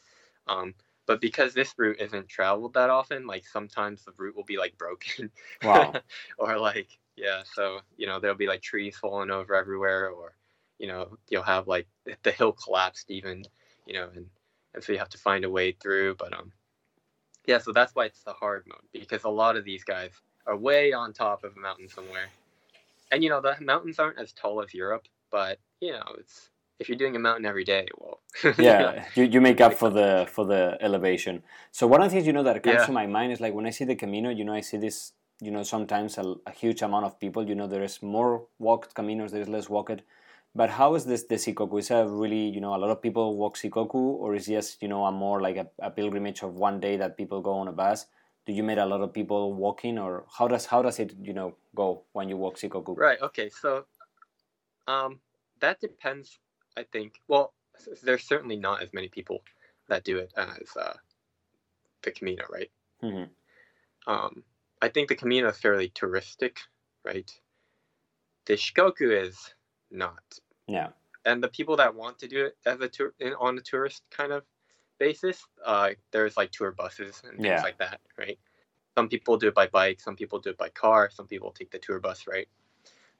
Um 0.47 0.75
but 1.07 1.21
because 1.21 1.55
this 1.55 1.75
route 1.77 2.01
isn't 2.01 2.29
traveled 2.29 2.75
that 2.75 2.91
often 2.91 3.27
like 3.27 3.47
sometimes 3.47 4.05
the 4.05 4.13
route 4.17 4.37
will 4.37 4.45
be 4.45 4.59
like 4.59 4.77
broken 4.79 5.31
Wow. 5.63 5.95
or 6.39 6.59
like 6.59 6.99
yeah 7.17 7.43
so 7.45 7.81
you 7.97 8.07
know 8.07 8.21
there'll 8.21 8.37
be 8.37 8.47
like 8.47 8.63
trees 8.63 8.97
falling 8.97 9.31
over 9.31 9.55
everywhere 9.55 10.09
or 10.11 10.35
you 10.79 10.89
know 10.89 11.17
you'll 11.29 11.43
have 11.43 11.69
like 11.69 11.87
the 12.23 12.33
hill 12.33 12.53
collapsed 12.53 13.11
even 13.11 13.45
you 13.87 13.95
know 13.95 14.09
and 14.15 14.27
and 14.75 14.83
so 14.83 14.93
you 14.93 14.99
have 14.99 15.11
to 15.11 15.19
find 15.19 15.45
a 15.45 15.51
way 15.51 15.73
through 15.73 16.15
but 16.17 16.33
um 16.37 16.53
yeah 17.47 17.59
so 17.59 17.73
that's 17.73 17.95
why 17.95 18.07
it's 18.07 18.23
the 18.25 18.33
hard 18.33 18.65
mode 18.67 18.81
because 18.93 19.25
a 19.25 19.29
lot 19.29 19.57
of 19.57 19.65
these 19.65 19.85
guys 19.85 20.13
are 20.47 20.57
way 20.57 20.93
on 20.93 21.13
top 21.13 21.45
of 21.45 21.57
a 21.57 21.61
mountain 21.61 21.89
somewhere 21.89 22.29
and 23.13 23.23
you 23.23 23.31
know 23.31 23.41
the 23.41 23.57
mountains 23.61 23.99
aren't 23.99 24.19
as 24.19 24.33
tall 24.33 24.63
as 24.63 24.75
europe 24.75 25.07
but 25.31 25.59
you 25.81 25.93
know 25.93 26.05
it's 26.19 26.51
if 26.83 26.89
you're 26.89 26.99
doing 27.05 27.17
a 27.17 27.19
mountain 27.29 27.47
every 27.53 27.65
day 27.65 27.85
well 27.99 28.19
yeah, 28.59 29.05
you, 29.15 29.25
you 29.25 29.41
make 29.41 29.61
up 29.61 29.75
for 29.75 29.91
the 29.91 30.27
for 30.35 30.45
the 30.45 30.77
elevation. 30.81 31.43
So 31.71 31.87
one 31.87 32.01
of 32.03 32.09
the 32.09 32.15
things 32.15 32.27
you 32.27 32.33
know 32.33 32.43
that 32.43 32.63
comes 32.63 32.81
Yeah. 32.81 32.87
to 32.87 32.93
my 32.93 33.07
mind 33.07 33.33
is 33.33 33.41
like 33.41 33.55
when 33.55 33.67
I 33.67 33.71
see 33.71 33.85
the 33.85 33.95
Camino, 33.95 34.31
you 34.31 34.45
know, 34.45 34.55
I 34.55 34.61
see 34.61 34.79
this, 34.79 35.13
you 35.41 35.51
know, 35.51 35.63
sometimes 35.63 36.19
a, 36.19 36.35
a 36.47 36.51
huge 36.51 36.83
amount 36.83 37.05
of 37.05 37.19
people. 37.21 37.47
You 37.49 37.55
know, 37.55 37.67
there 37.67 37.83
is 37.83 38.03
more 38.03 38.47
walked 38.59 38.95
Caminos, 38.95 39.31
there 39.31 39.43
is 39.43 39.49
less 39.49 39.69
walked. 39.69 40.03
But 40.55 40.71
how 40.71 40.95
is 40.95 41.05
this 41.07 41.25
the 41.25 41.37
Shikoku? 41.37 41.79
Is 41.79 41.91
a 41.91 42.07
really, 42.07 42.45
you 42.49 42.61
know, 42.61 42.75
a 42.75 42.81
lot 42.85 42.91
of 42.91 43.01
people 43.01 43.37
walk 43.37 43.57
Shikoku, 43.57 43.95
or 43.95 44.35
is 44.35 44.47
just, 44.47 44.83
you 44.83 44.89
know, 44.89 45.05
a 45.07 45.13
more 45.13 45.41
like 45.41 45.57
a, 45.57 45.67
a 45.79 45.91
pilgrimage 45.91 46.43
of 46.43 46.55
one 46.55 46.79
day 46.81 46.97
that 46.99 47.17
people 47.17 47.41
go 47.41 47.53
on 47.53 47.69
a 47.69 47.73
bus? 47.73 48.07
Do 48.47 48.53
you 48.53 48.63
meet 48.63 48.79
a 48.79 48.85
lot 48.87 49.01
of 49.01 49.13
people 49.13 49.55
walking, 49.55 49.99
or 49.99 50.25
how 50.39 50.49
does 50.49 50.67
how 50.67 50.83
does 50.83 50.99
it, 50.99 51.15
you 51.23 51.33
know, 51.33 51.55
go 51.75 52.03
when 52.13 52.29
you 52.29 52.37
walk 52.37 52.57
Shikoku? 52.59 52.97
Right. 52.99 53.21
Okay. 53.23 53.49
So, 53.49 53.87
um, 54.87 55.21
that 55.61 55.81
depends. 55.81 56.39
I 56.77 56.85
think. 56.85 57.21
Well, 57.29 57.53
there's 58.03 58.25
certainly 58.25 58.57
not 58.57 58.83
as 58.83 58.93
many 58.93 59.09
people 59.09 59.43
that 59.89 60.05
do 60.05 60.19
it 60.19 60.33
as 60.37 60.77
uh, 60.77 60.95
the 62.03 62.11
Camino, 62.13 62.45
right? 62.51 62.71
hmm 63.01 63.25
Um, 64.07 64.45
I 64.81 64.89
think 64.89 65.09
the 65.09 65.15
Camino 65.17 65.49
is 65.49 65.59
fairly 65.59 65.91
touristic, 65.91 66.59
right? 67.05 67.31
The 68.47 68.55
Shikoku 68.55 69.25
is 69.25 69.55
not. 69.91 70.39
Yeah. 70.67 70.91
And 71.25 71.43
the 71.43 71.49
people 71.49 71.77
that 71.77 71.95
want 71.95 72.19
to 72.21 72.29
do 72.29 72.47
it 72.47 72.57
as 72.67 72.81
a 72.81 72.89
tour 72.89 73.15
in, 73.21 73.35
on 73.35 73.57
a 73.57 73.61
tourist 73.61 74.03
kind 74.11 74.33
of 74.33 74.45
basis, 74.99 75.45
uh, 75.65 75.91
there's 76.11 76.37
like 76.37 76.51
tour 76.51 76.73
buses 76.73 77.23
and 77.25 77.33
things 77.33 77.45
Yeah. 77.45 77.63
like 77.63 77.79
that, 77.79 78.01
right? 78.19 78.39
Some 78.97 79.09
people 79.09 79.37
do 79.37 79.49
it 79.49 79.55
by 79.55 79.69
bike, 79.69 80.01
some 80.01 80.17
people 80.17 80.41
do 80.41 80.51
it 80.51 80.59
by 80.59 80.69
car, 80.71 81.11
some 81.11 81.27
people 81.27 81.53
take 81.53 81.71
the 81.71 81.79
tour 81.79 82.01
bus, 82.01 82.27
right? 82.27 82.49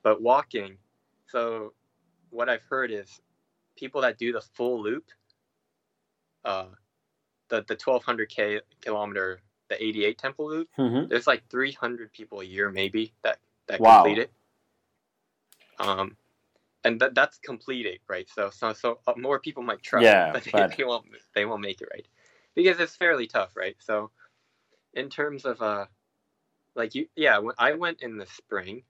But 0.03 0.21
walking, 0.21 0.79
so 1.27 1.75
what 2.31 2.49
I've 2.49 2.65
heard 2.65 2.91
is 2.91 3.21
people 3.77 4.03
that 4.03 4.19
do 4.19 4.33
the 4.33 4.41
full 4.41 4.83
loop, 4.83 5.05
uh, 6.45 6.67
the 7.49 7.65
the 7.69 7.75
1200 7.83 8.29
k 8.29 8.61
kilometer, 8.81 9.41
the 9.69 9.83
88 9.83 10.19
temple 10.19 10.49
loop, 10.49 10.69
hmm 10.77 11.05
there's 11.09 11.27
like 11.27 11.49
300 11.51 12.13
people 12.13 12.41
a 12.41 12.45
year 12.45 12.71
maybe 12.71 13.13
that 13.23 13.39
that 13.69 13.81
Wow. 13.81 14.05
complete 14.05 14.19
it. 14.19 14.33
Um 15.79 16.17
and 16.85 17.01
that 17.01 17.15
that's 17.15 17.39
completing 17.39 17.99
right? 18.09 18.29
So 18.29 18.51
so 18.51 18.73
so 18.73 18.99
uh, 19.07 19.15
more 19.17 19.39
people 19.41 19.63
might 19.63 19.83
try 19.83 20.03
Yeah, 20.03 20.31
but 20.33 20.45
they, 20.45 20.51
but- 20.53 20.77
they 20.77 20.85
won't 20.85 21.07
they 21.35 21.45
won't 21.45 21.61
make 21.63 21.81
it 21.81 21.89
right? 21.93 22.07
Because 22.55 22.79
it's 22.81 22.97
fairly 22.97 23.27
tough 23.27 23.57
right? 23.57 23.77
So 23.81 24.11
in 24.95 25.09
terms 25.11 25.45
of 25.45 25.61
uh 25.63 25.87
like 26.75 26.95
you 26.95 27.07
yeah 27.17 27.39
when 27.39 27.55
i 27.59 27.73
went 27.73 28.03
in 28.03 28.17
the 28.19 28.27
spring 28.27 28.83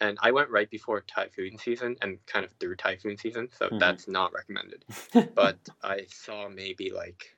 and 0.00 0.18
i 0.22 0.30
went 0.30 0.50
right 0.50 0.70
before 0.70 1.00
typhoon 1.02 1.56
season 1.58 1.96
and 2.02 2.18
kind 2.26 2.44
of 2.44 2.50
through 2.60 2.76
typhoon 2.76 3.16
season 3.16 3.48
so 3.58 3.68
Mhm. 3.68 3.78
that's 3.80 4.06
not 4.08 4.32
recommended 4.32 4.84
but 5.34 5.58
i 5.82 6.04
saw 6.10 6.48
maybe 6.48 6.90
like 6.90 7.36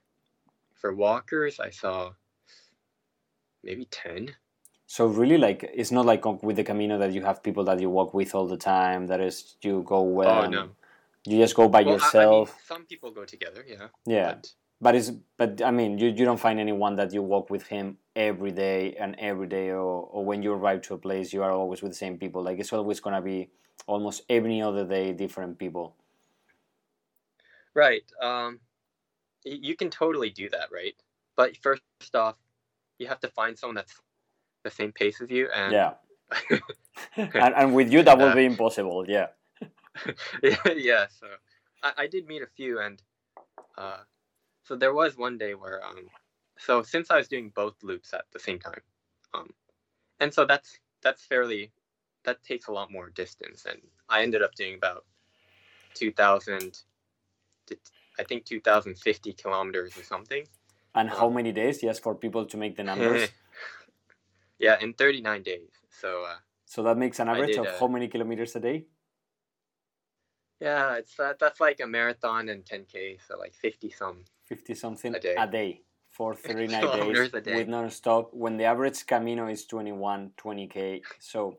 for 0.74 0.94
walkers 0.94 1.60
i 1.60 1.70
saw 1.70 2.12
maybe 3.62 3.84
10 3.86 4.34
So 4.90 5.04
really, 5.06 5.36
like 5.36 5.68
it's 5.74 5.90
not 5.92 6.06
like 6.06 6.24
with 6.42 6.56
the 6.56 6.64
Camino 6.64 6.96
that 6.98 7.12
you 7.12 7.22
have 7.22 7.42
people 7.42 7.62
that 7.64 7.78
you 7.78 7.90
walk 7.90 8.14
with 8.14 8.34
all 8.34 8.46
the 8.48 8.56
time. 8.56 9.06
That 9.08 9.20
is, 9.20 9.56
you 9.60 9.82
go 9.84 10.00
with. 10.00 10.26
Oh, 10.28 10.46
no. 10.48 10.70
You 11.26 11.36
just 11.44 11.54
go 11.54 11.68
by 11.68 11.82
Well, 11.82 11.88
I- 11.90 11.92
I 11.92 12.24
mean, 12.24 12.40
yourself. 12.40 12.56
some 12.66 12.86
people 12.86 13.10
go 13.10 13.26
together, 13.26 13.62
yeah. 13.68 13.88
yeah, 14.06 14.28
But 14.32 14.50
but 14.80 14.94
it's 14.94 15.10
but 15.36 15.62
I 15.62 15.70
mean, 15.70 15.98
you, 15.98 16.08
you 16.08 16.24
don't 16.24 16.40
find 16.40 16.58
anyone 16.60 16.96
that 16.96 17.12
you 17.12 17.22
walk 17.22 17.50
with 17.50 17.66
him 17.68 17.98
every 18.16 18.52
day 18.52 18.94
and 18.94 19.16
every 19.18 19.46
day, 19.46 19.70
or 19.70 20.02
or 20.14 20.24
when 20.24 20.42
you 20.42 20.52
arrive 20.52 20.82
to 20.82 20.94
a 20.94 20.98
place, 20.98 21.32
you 21.32 21.42
are 21.42 21.52
always 21.52 21.82
with 21.82 21.92
the 21.92 21.98
same 21.98 22.18
people. 22.18 22.42
Like 22.42 22.58
it's 22.58 22.72
always 22.72 23.00
gonna 23.00 23.22
be 23.22 23.50
almost 23.86 24.22
every 24.28 24.60
other 24.62 24.84
day 24.86 25.12
different 25.12 25.58
people. 25.58 25.96
right, 27.74 28.02
um, 28.22 28.60
you 29.44 29.76
can 29.76 29.90
totally 29.90 30.30
do 30.30 30.48
that, 30.50 30.70
right? 30.72 30.94
But 31.36 31.56
first 31.58 31.82
off, 32.14 32.36
you 32.98 33.06
have 33.08 33.20
to 33.20 33.28
find 33.28 33.58
someone 33.58 33.76
that's 33.76 33.94
the 34.64 34.70
same 34.70 34.92
pace 34.92 35.20
as 35.20 35.30
you, 35.30 35.48
and 35.54 35.74
Yeah, 35.74 35.94
and, 37.16 37.54
and 37.54 37.74
with 37.74 37.92
you 37.92 38.02
that 38.02 38.18
will 38.18 38.30
Uh, 38.30 38.34
be 38.34 38.44
impossible. 38.44 39.04
Yeah. 39.08 39.28
yeah. 40.76 41.06
So 41.08 41.26
I, 41.82 41.92
I 41.98 42.06
did 42.06 42.26
meet 42.26 42.42
a 42.42 42.46
few, 42.46 42.80
and 42.80 43.02
uh, 43.76 43.98
so 44.68 44.76
there 44.76 44.92
was 44.92 45.16
one 45.16 45.38
day 45.38 45.54
where, 45.54 45.82
um, 45.82 46.10
so 46.58 46.82
since 46.82 47.10
I 47.10 47.16
was 47.16 47.26
doing 47.26 47.50
both 47.54 47.82
loops 47.82 48.12
at 48.12 48.26
the 48.32 48.38
same 48.38 48.58
time, 48.58 48.82
um, 49.32 49.48
and 50.20 50.32
so 50.32 50.44
that's 50.44 50.78
that's 51.02 51.24
fairly 51.24 51.72
that 52.24 52.44
takes 52.44 52.66
a 52.68 52.72
lot 52.72 52.92
more 52.92 53.08
distance, 53.08 53.64
and 53.64 53.80
I 54.10 54.20
ended 54.22 54.42
up 54.42 54.54
doing 54.54 54.74
about 54.74 55.06
two 55.94 56.12
thousand, 56.12 56.80
I 58.20 58.24
think 58.24 58.44
two 58.44 58.60
thousand 58.60 58.98
fifty 58.98 59.32
kilometers 59.32 59.96
or 59.96 60.02
something. 60.02 60.44
And 60.94 61.08
how 61.08 61.30
many 61.30 61.52
days? 61.52 61.80
Just 61.80 62.02
for 62.02 62.14
people 62.14 62.44
to 62.44 62.56
make 62.58 62.76
the 62.76 62.84
numbers. 62.84 63.30
yeah, 64.58 64.76
in 64.82 64.92
thirty 64.92 65.22
nine 65.22 65.42
days. 65.42 65.70
So 65.88 66.24
uh, 66.28 66.36
so 66.66 66.82
that 66.82 66.98
makes 66.98 67.20
an 67.20 67.30
average 67.30 67.56
did, 67.56 67.60
of 67.60 67.68
uh, 67.68 67.78
how 67.80 67.88
many 67.88 68.08
kilometers 68.08 68.54
a 68.56 68.60
day? 68.60 68.84
Yeah, 70.60 70.96
it's 70.96 71.14
that 71.16 71.38
that's 71.38 71.60
like 71.60 71.80
a 71.80 71.86
marathon 71.86 72.48
and 72.48 72.64
ten 72.64 72.84
k, 72.90 73.18
so 73.26 73.38
like 73.38 73.54
fifty 73.54 73.90
some. 73.90 74.24
50 74.46 74.74
something 74.74 75.14
A 75.14 75.20
day. 75.46 75.82
for 76.08 76.34
39 76.46 76.80
Kilometers 76.80 77.30
days 77.30 77.34
a 77.34 77.40
day. 77.42 77.54
with 77.56 77.68
non-stop 77.68 78.30
when 78.32 78.56
the 78.56 78.64
average 78.64 79.06
camino 79.06 79.46
is 79.46 79.66
21 79.66 80.30
20k 80.42 81.02
so 81.18 81.58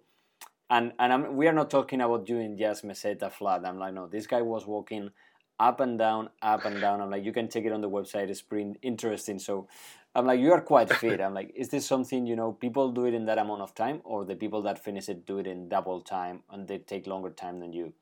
and 0.72 0.94
and 0.98 1.14
I'm, 1.14 1.36
we 1.38 1.48
are 1.48 1.54
not 1.54 1.70
talking 1.70 2.02
about 2.02 2.26
doing 2.26 2.58
just 2.58 2.84
meseta 2.84 3.32
flat 3.32 3.64
i'm 3.64 3.78
like 3.78 3.94
no 3.94 4.08
this 4.08 4.26
guy 4.26 4.42
was 4.42 4.66
walking 4.66 5.12
up 5.60 5.80
and 5.82 6.00
down 6.00 6.30
up 6.42 6.66
and 6.66 6.82
down 6.82 7.00
i'm 7.00 7.12
like 7.12 7.24
you 7.24 7.32
can 7.32 7.48
check 7.48 7.66
it 7.66 7.72
on 7.72 7.82
the 7.82 7.90
website 7.90 8.28
it's 8.30 8.42
pretty 8.42 8.74
interesting 8.82 9.38
so 9.38 9.68
i'm 10.16 10.26
like 10.26 10.40
you 10.40 10.52
are 10.52 10.62
quite 10.62 10.92
fit 10.92 11.22
i'm 11.26 11.36
like 11.36 11.52
is 11.56 11.70
this 11.70 11.86
something 11.86 12.26
you 12.26 12.36
know 12.36 12.52
people 12.54 12.92
do 12.92 13.06
it 13.06 13.14
in 13.14 13.26
that 13.26 13.38
amount 13.38 13.62
of 13.62 13.76
time 13.76 14.02
or 14.04 14.26
the 14.26 14.36
people 14.36 14.64
that 14.64 14.84
finish 14.84 15.10
it 15.10 15.28
do 15.28 15.38
it 15.38 15.46
in 15.46 15.70
double 15.70 16.02
time 16.02 16.42
and 16.50 16.68
they 16.68 16.80
take 16.80 17.06
longer 17.06 17.30
time 17.30 17.60
than 17.60 17.72
you 17.72 17.94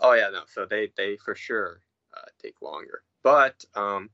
Oh 0.00 0.12
yeah, 0.12 0.30
no. 0.30 0.42
So 0.46 0.66
they 0.66 0.90
they 0.96 1.16
for 1.16 1.34
sure 1.34 1.80
uh, 2.16 2.28
take 2.42 2.60
longer, 2.62 3.02
but 3.22 3.64
um, 3.74 4.10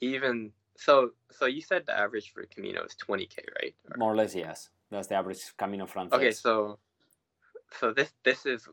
even 0.00 0.52
so, 0.76 1.10
so 1.30 1.46
you 1.46 1.60
said 1.60 1.86
the 1.86 1.96
average 1.96 2.32
for 2.32 2.44
Camino 2.46 2.82
is 2.84 2.94
twenty 2.94 3.26
k, 3.26 3.42
right? 3.60 3.74
Or- 3.90 3.96
more 3.96 4.12
or 4.12 4.16
less 4.16 4.34
yes 4.34 4.70
that's 4.90 5.08
the 5.08 5.14
average 5.14 5.40
camino 5.56 5.86
francés 5.86 6.12
Okay, 6.12 6.30
so 6.30 6.78
so 7.80 7.92
this 7.92 8.12
this 8.24 8.46
is 8.46 8.68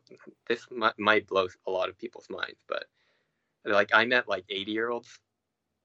this 0.47 0.67
might, 0.69 0.97
might 0.99 1.27
blow 1.27 1.47
a 1.67 1.71
lot 1.71 1.89
of 1.89 1.97
people's 1.97 2.29
minds, 2.29 2.59
but 2.67 2.85
like 3.65 3.89
I 3.93 4.05
met 4.05 4.27
like 4.27 4.45
eighty 4.49 4.71
year 4.71 4.89
olds 4.89 5.19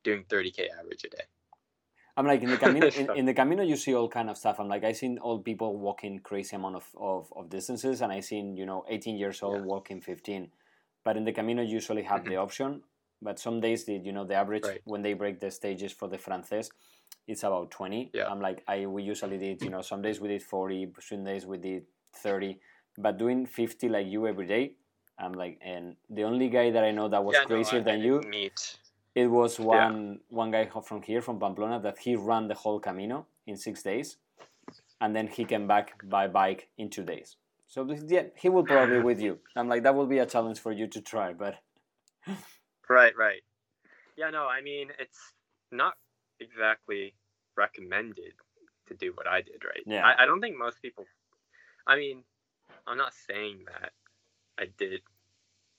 doing 0.05 0.25
thirty 0.29 0.51
k 0.51 0.69
average 0.69 1.05
a 1.05 1.09
day. 1.09 1.25
I'm 2.17 2.27
like 2.27 2.43
in 2.43 2.51
the 2.51 2.57
Camino. 2.57 2.87
in, 2.97 3.11
in 3.17 3.25
the 3.27 3.35
Camino, 3.35 3.63
you 3.63 3.77
see 3.77 3.95
all 3.95 4.09
kind 4.09 4.31
of 4.31 4.37
stuff. 4.39 4.59
I'm 4.59 4.69
like 4.69 4.85
I 4.85 4.93
seen 4.93 5.19
old 5.21 5.45
people 5.45 5.77
walking 5.77 6.19
crazy 6.21 6.57
amount 6.57 6.77
of, 6.77 6.87
of, 6.99 7.33
of 7.37 7.49
distances, 7.51 8.01
and 8.01 8.11
I 8.13 8.21
seen 8.21 8.57
you 8.57 8.67
know 8.67 8.85
18 8.89 9.17
years 9.17 9.43
old 9.43 9.57
Yeah. 9.61 9.63
walking 9.63 10.01
15. 10.01 10.49
But 11.05 11.17
in 11.17 11.25
the 11.25 11.33
Camino, 11.33 11.63
you 11.63 11.75
usually 11.75 12.03
have 12.03 12.25
the 12.25 12.37
option. 12.37 12.83
But 13.23 13.39
some 13.39 13.61
days, 13.61 13.85
the 13.85 13.95
you 13.95 14.13
know 14.13 14.25
the 14.25 14.35
average 14.35 14.63
Mm-hmm. 14.63 14.71
Right. 14.71 14.83
when 14.85 15.03
they 15.03 15.15
break 15.15 15.41
the 15.41 15.51
stages 15.51 15.93
for 15.93 16.09
the 16.09 16.19
Frances, 16.19 16.71
it's 17.29 17.43
about 17.45 17.71
20. 17.71 18.11
Yeah. 18.15 18.29
I'm 18.29 18.41
like 18.41 18.63
I 18.67 18.87
we 18.87 19.03
usually 19.03 19.39
did 19.39 19.63
you 19.63 19.71
know 19.71 19.83
some 19.83 20.01
days 20.03 20.21
we 20.21 20.29
did 20.29 20.43
40, 20.43 20.93
some 21.01 21.25
days 21.25 21.45
we 21.47 21.59
did 21.59 21.85
30, 22.15 22.59
but 22.99 23.19
doing 23.19 23.47
50 23.47 23.89
like 23.89 24.07
you 24.07 24.27
every 24.27 24.47
day. 24.47 24.73
I'm 25.19 25.33
like, 25.33 25.59
and 25.65 25.97
the 26.11 26.25
only 26.25 26.49
guy 26.51 26.71
that 26.71 26.85
I 26.85 26.91
know 26.91 27.09
that 27.09 27.25
was 27.25 27.35
Yeah, 27.35 27.41
no, 27.43 27.47
crazier 27.47 27.81
I- 27.81 27.83
than 27.83 28.01
I 28.01 28.05
you 28.05 28.21
Meet. 28.29 28.77
It 29.17 29.29
was 29.29 29.59
one 29.59 30.21
one 30.29 30.51
guy 30.51 30.69
from 30.85 31.01
here 31.01 31.23
from 31.23 31.41
Pamplona 31.41 31.81
that 31.81 31.99
he 31.99 32.15
ran 32.15 32.49
the 32.49 32.55
whole 32.55 32.79
Camino 32.79 33.27
in 33.47 33.57
six 33.57 33.83
days, 33.83 34.19
and 35.01 35.17
then 35.17 35.27
he 35.27 35.47
came 35.47 35.67
back 35.67 35.95
by 36.05 36.29
bike 36.29 36.69
in 36.77 36.91
two 36.91 37.03
days. 37.03 37.37
So 37.67 37.89
yeah, 38.07 38.25
he 38.37 38.51
will 38.51 38.63
probably 38.63 39.01
with 39.01 39.21
you. 39.21 39.39
I'm 39.57 39.69
like 39.69 39.83
that 39.85 39.95
will 39.95 40.07
be 40.07 40.19
a 40.19 40.27
challenge 40.27 40.61
for 40.61 40.71
you 40.71 40.87
to 40.89 41.01
try, 41.01 41.33
but 41.33 41.57
Right, 42.89 43.15
right. 43.17 43.43
Yeah, 44.17 44.31
no, 44.31 44.47
I 44.47 44.61
mean 44.61 44.91
it's 44.99 45.33
not 45.73 45.95
exactly 46.39 47.15
recommended 47.57 48.35
to 48.89 48.95
do 48.95 49.13
what 49.15 49.27
I 49.27 49.41
did, 49.41 49.65
right? 49.65 49.83
Yeah. 49.87 50.05
I, 50.05 50.23
I 50.23 50.27
don't 50.27 50.43
think 50.43 50.59
most 50.59 50.83
people 50.83 51.07
I 51.87 51.97
mean, 51.97 52.25
I'm 52.87 52.99
not 52.99 53.15
saying 53.27 53.61
that 53.67 53.93
I 54.59 54.67
did 54.77 55.01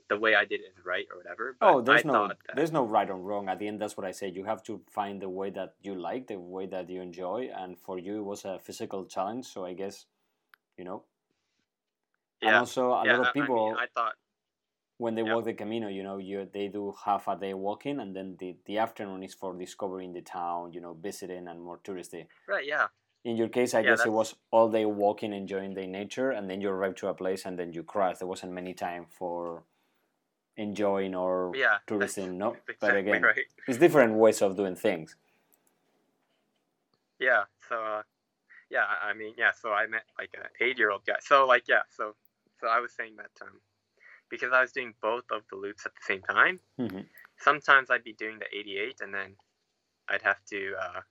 the 0.09 0.17
way 0.17 0.35
I 0.35 0.45
did 0.45 0.61
it 0.61 0.73
is 0.77 0.85
right 0.85 1.05
or 1.11 1.17
whatever. 1.17 1.57
But 1.59 1.67
oh, 1.69 1.81
there's 1.81 2.01
I 2.01 2.05
no 2.05 2.33
there's 2.53 2.71
no 2.71 2.83
right 2.83 3.09
or 3.09 3.17
wrong. 3.17 3.49
At 3.49 3.59
the 3.59 3.67
end, 3.67 3.79
that's 3.81 3.97
what 3.97 4.05
I 4.05 4.11
said. 4.11 4.35
You 4.35 4.43
have 4.45 4.63
to 4.63 4.81
find 4.89 5.21
the 5.21 5.29
way 5.29 5.49
that 5.51 5.75
you 5.81 5.95
like, 5.95 6.27
the 6.27 6.39
way 6.39 6.65
that 6.67 6.89
you 6.89 7.01
enjoy, 7.01 7.49
and 7.55 7.77
for 7.79 7.97
you 7.99 8.17
it 8.19 8.23
was 8.23 8.45
a 8.45 8.59
physical 8.59 9.05
challenge. 9.05 9.45
So 9.45 9.65
I 9.65 9.73
guess, 9.73 10.05
you 10.77 10.85
know, 10.85 11.05
and 12.41 12.51
yeah, 12.53 12.59
also 12.59 12.89
a 12.89 13.05
yeah, 13.05 13.17
lot 13.17 13.19
of 13.27 13.33
people. 13.33 13.55
I, 13.55 13.81
mean, 13.81 13.83
I 13.83 13.87
thought 13.93 14.13
when 14.97 15.15
they 15.15 15.23
Yeah. 15.23 15.33
walk 15.33 15.45
the 15.45 15.53
Camino, 15.53 15.87
you 15.87 16.03
know, 16.03 16.17
you 16.17 16.47
they 16.51 16.67
do 16.67 16.93
half 17.05 17.27
a 17.27 17.35
day 17.35 17.53
walking, 17.53 17.99
and 17.99 18.15
then 18.15 18.35
the, 18.39 18.57
the 18.65 18.77
afternoon 18.77 19.23
is 19.23 19.33
for 19.33 19.53
discovering 19.57 20.13
the 20.13 20.21
town, 20.21 20.73
you 20.73 20.81
know, 20.81 20.93
visiting 20.93 21.47
and 21.47 21.61
more 21.61 21.79
touristy. 21.79 22.27
right, 22.47 22.65
yeah. 22.65 22.87
In 23.23 23.37
your 23.37 23.49
case, 23.49 23.75
I 23.75 23.83
Yeah, 23.83 23.95
guess 23.95 24.05
it 24.05 24.11
was 24.11 24.35
all 24.51 24.69
day 24.71 24.85
walking, 24.85 25.33
enjoying 25.33 25.75
the 25.75 25.85
nature, 25.87 26.31
and 26.31 26.49
then 26.49 26.61
you 26.61 26.69
arrive 26.69 26.95
to 26.95 27.09
a 27.09 27.13
place 27.13 27.45
and 27.45 27.59
then 27.59 27.73
you 27.73 27.83
crash. 27.83 28.17
There 28.19 28.27
wasn't 28.27 28.53
many 28.53 28.73
time 28.73 29.05
for 29.05 29.65
enjoying 30.57 31.15
or 31.15 31.51
Yeah. 31.55 31.77
touristing, 31.87 32.37
no. 32.37 32.57
Exactly 32.67 32.77
But 32.79 32.95
again, 32.97 33.21
right. 33.21 33.45
it's 33.67 33.77
different 33.77 34.13
ways 34.15 34.41
of 34.41 34.55
doing 34.57 34.75
things. 34.75 35.15
Yeah. 37.19 37.43
So 37.69 37.75
uh, 37.83 38.03
yeah, 38.69 38.85
I 39.01 39.13
mean, 39.13 39.33
yeah. 39.37 39.51
So 39.59 39.71
I 39.71 39.87
met 39.87 40.03
like 40.17 40.31
an 40.35 40.49
eight-year-old 40.61 41.05
guy. 41.05 41.15
So 41.21 41.45
like, 41.47 41.63
yeah. 41.67 41.81
So 41.89 42.15
so 42.59 42.67
I 42.67 42.79
was 42.79 42.91
saying 42.93 43.15
that 43.17 43.31
um, 43.41 43.59
because 44.29 44.51
I 44.51 44.61
was 44.61 44.71
doing 44.71 44.93
both 45.01 45.25
of 45.31 45.43
the 45.49 45.55
loops 45.57 45.85
at 45.85 45.93
the 45.93 46.01
same 46.05 46.21
time. 46.21 46.59
hmm 46.77 47.01
Sometimes 47.39 47.91
I'd 47.91 48.03
be 48.03 48.13
doing 48.13 48.39
the 48.39 48.47
88, 48.51 49.01
and 49.01 49.13
then 49.13 49.35
I'd 50.09 50.23
have 50.23 50.43
to 50.49 50.73
uh, 50.81 51.01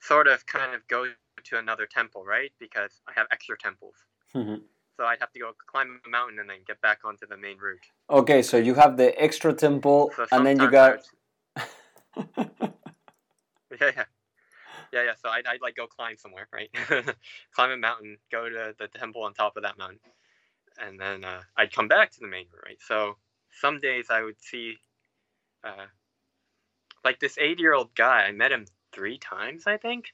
sort 0.00 0.26
of 0.26 0.44
kind 0.46 0.74
of 0.74 0.86
go 0.88 1.06
to 1.44 1.58
another 1.58 1.86
temple, 1.86 2.24
right? 2.24 2.50
Because 2.58 3.00
I 3.08 3.12
have 3.14 3.28
extra 3.30 3.56
temples. 3.56 3.94
hmm 4.32 4.56
So 4.96 5.04
I'd 5.04 5.20
have 5.20 5.32
to 5.32 5.38
go 5.38 5.52
climb 5.66 6.00
a 6.06 6.08
mountain 6.08 6.38
and 6.38 6.48
then 6.48 6.58
get 6.66 6.80
back 6.80 7.00
onto 7.04 7.26
the 7.26 7.36
main 7.36 7.58
route. 7.58 7.84
Okay, 8.08 8.40
so 8.42 8.56
you 8.56 8.74
have 8.74 8.96
the 8.96 9.20
extra 9.22 9.52
temple, 9.52 10.12
So 10.16 10.26
and 10.32 10.46
then 10.46 10.58
you 10.60 10.70
got. 10.70 11.00
Yeah, 13.78 13.90
yeah, 13.94 14.04
yeah, 14.92 15.02
yeah. 15.02 15.12
So 15.22 15.28
I'd, 15.28 15.46
I'd 15.46 15.60
like 15.60 15.74
go 15.74 15.86
climb 15.86 16.16
somewhere, 16.16 16.48
right? 16.50 16.70
climb 17.54 17.70
a 17.72 17.76
mountain, 17.76 18.16
go 18.32 18.48
to 18.48 18.74
the 18.78 18.88
temple 18.88 19.22
on 19.24 19.34
top 19.34 19.56
of 19.58 19.64
that 19.64 19.76
mountain, 19.76 19.98
and 20.78 20.98
then 20.98 21.24
uh, 21.24 21.42
I'd 21.58 21.72
come 21.72 21.88
back 21.88 22.12
to 22.12 22.20
the 22.20 22.26
main 22.26 22.46
route, 22.52 22.62
right? 22.64 22.78
So 22.80 23.16
some 23.60 23.80
days 23.80 24.06
I 24.08 24.22
would 24.22 24.40
see, 24.40 24.78
uh, 25.62 25.86
like 27.04 27.18
this 27.20 27.36
eight-year-old 27.38 27.94
guy. 27.94 28.22
I 28.22 28.32
met 28.32 28.52
him 28.52 28.64
three 28.92 29.18
times, 29.18 29.64
I 29.66 29.76
think, 29.76 30.06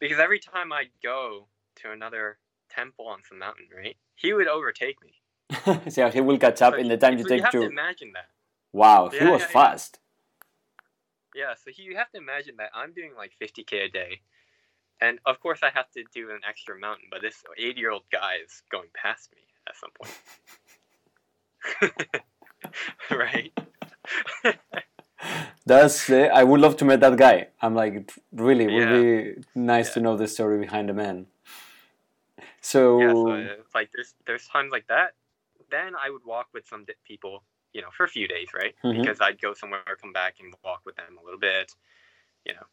because 0.00 0.18
every 0.18 0.40
time 0.40 0.72
I'd 0.72 0.90
go 1.00 1.46
to 1.82 1.92
another 1.92 2.38
temple 2.68 3.06
on 3.08 3.18
some 3.28 3.38
mountain, 3.38 3.66
right, 3.76 3.96
he 4.16 4.32
would 4.32 4.48
overtake 4.48 4.96
me. 5.02 5.14
so 5.90 6.08
he 6.10 6.20
will 6.20 6.38
catch 6.38 6.60
up 6.62 6.74
So 6.74 6.78
in 6.78 6.84
he- 6.84 6.90
the 6.90 6.96
time 6.98 7.18
you 7.18 7.24
take 7.24 7.38
you 7.38 7.42
have 7.44 7.52
to. 7.52 7.60
to 7.60 7.66
imagine 7.66 8.12
that. 8.14 8.28
Wow, 8.72 9.08
he 9.08 9.24
was 9.24 9.40
yeah, 9.42 9.46
yeah. 9.46 9.46
fast. 9.46 9.98
Yeah, 11.34 11.54
so 11.54 11.70
you 11.74 11.96
have 11.96 12.10
to 12.12 12.18
imagine 12.18 12.56
that 12.58 12.70
I'm 12.74 12.92
doing 12.92 13.12
like 13.16 13.32
50k 13.40 13.86
a 13.86 13.88
day, 13.88 14.20
and 15.00 15.18
of 15.24 15.40
course 15.40 15.60
I 15.62 15.70
have 15.72 15.90
to 15.92 16.04
do 16.14 16.30
an 16.30 16.40
extra 16.48 16.78
mountain, 16.78 17.06
but 17.10 17.22
this 17.22 17.42
80 17.56 17.78
year 17.80 17.90
old 17.90 18.04
guy 18.10 18.36
is 18.44 18.62
going 18.70 18.88
past 18.94 19.30
me 19.34 19.42
at 19.68 19.76
some 19.76 19.90
point. 19.98 20.12
right? 23.10 23.52
That's. 25.66 26.08
Uh, 26.10 26.28
I 26.32 26.44
would 26.44 26.60
love 26.60 26.76
to 26.78 26.84
meet 26.84 27.00
that 27.00 27.16
guy. 27.16 27.48
I'm 27.60 27.74
like, 27.74 28.10
really, 28.32 28.64
it 28.64 28.72
would 28.72 28.88
Yeah. 28.88 29.02
be 29.02 29.34
nice 29.54 29.92
to 29.94 30.00
know 30.00 30.16
the 30.16 30.26
story 30.28 30.58
behind 30.58 30.88
the 30.88 30.94
man. 30.94 31.26
So, 32.60 33.00
yeah, 33.00 33.12
so 33.12 33.64
like 33.74 33.90
there's 33.94 34.14
there's 34.26 34.46
times 34.46 34.72
like 34.72 34.86
that. 34.88 35.12
Then 35.70 35.94
I 35.94 36.10
would 36.10 36.24
walk 36.24 36.48
with 36.54 36.66
some 36.66 36.86
people, 37.04 37.44
you 37.72 37.82
know, 37.82 37.88
for 37.96 38.04
a 38.04 38.08
few 38.08 38.26
days, 38.26 38.48
right? 38.54 38.74
Mhm. 38.84 39.00
Because 39.00 39.20
I'd 39.20 39.40
go 39.40 39.54
somewhere, 39.54 39.82
come 40.00 40.12
back, 40.12 40.36
and 40.40 40.54
walk 40.64 40.82
with 40.84 40.96
them 40.96 41.18
a 41.20 41.24
little 41.24 41.38
bit, 41.38 41.72
you 42.44 42.54
know. 42.54 42.66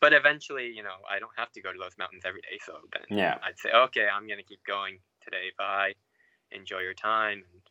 But 0.00 0.12
eventually, 0.12 0.70
you 0.70 0.82
know, 0.82 0.96
I 1.08 1.18
don't 1.18 1.36
have 1.36 1.52
to 1.52 1.60
go 1.60 1.72
to 1.72 1.78
those 1.78 1.98
mountains 1.98 2.22
every 2.24 2.40
day. 2.40 2.58
So 2.64 2.80
then 2.92 3.18
Yeah. 3.18 3.38
I'd 3.42 3.58
say, 3.58 3.70
okay, 3.72 4.08
I'm 4.08 4.26
gonna 4.26 4.42
keep 4.42 4.64
going 4.64 5.00
today. 5.20 5.52
Bye. 5.58 5.94
Enjoy 6.52 6.80
your 6.80 6.94
time. 6.94 7.44
And 7.52 7.62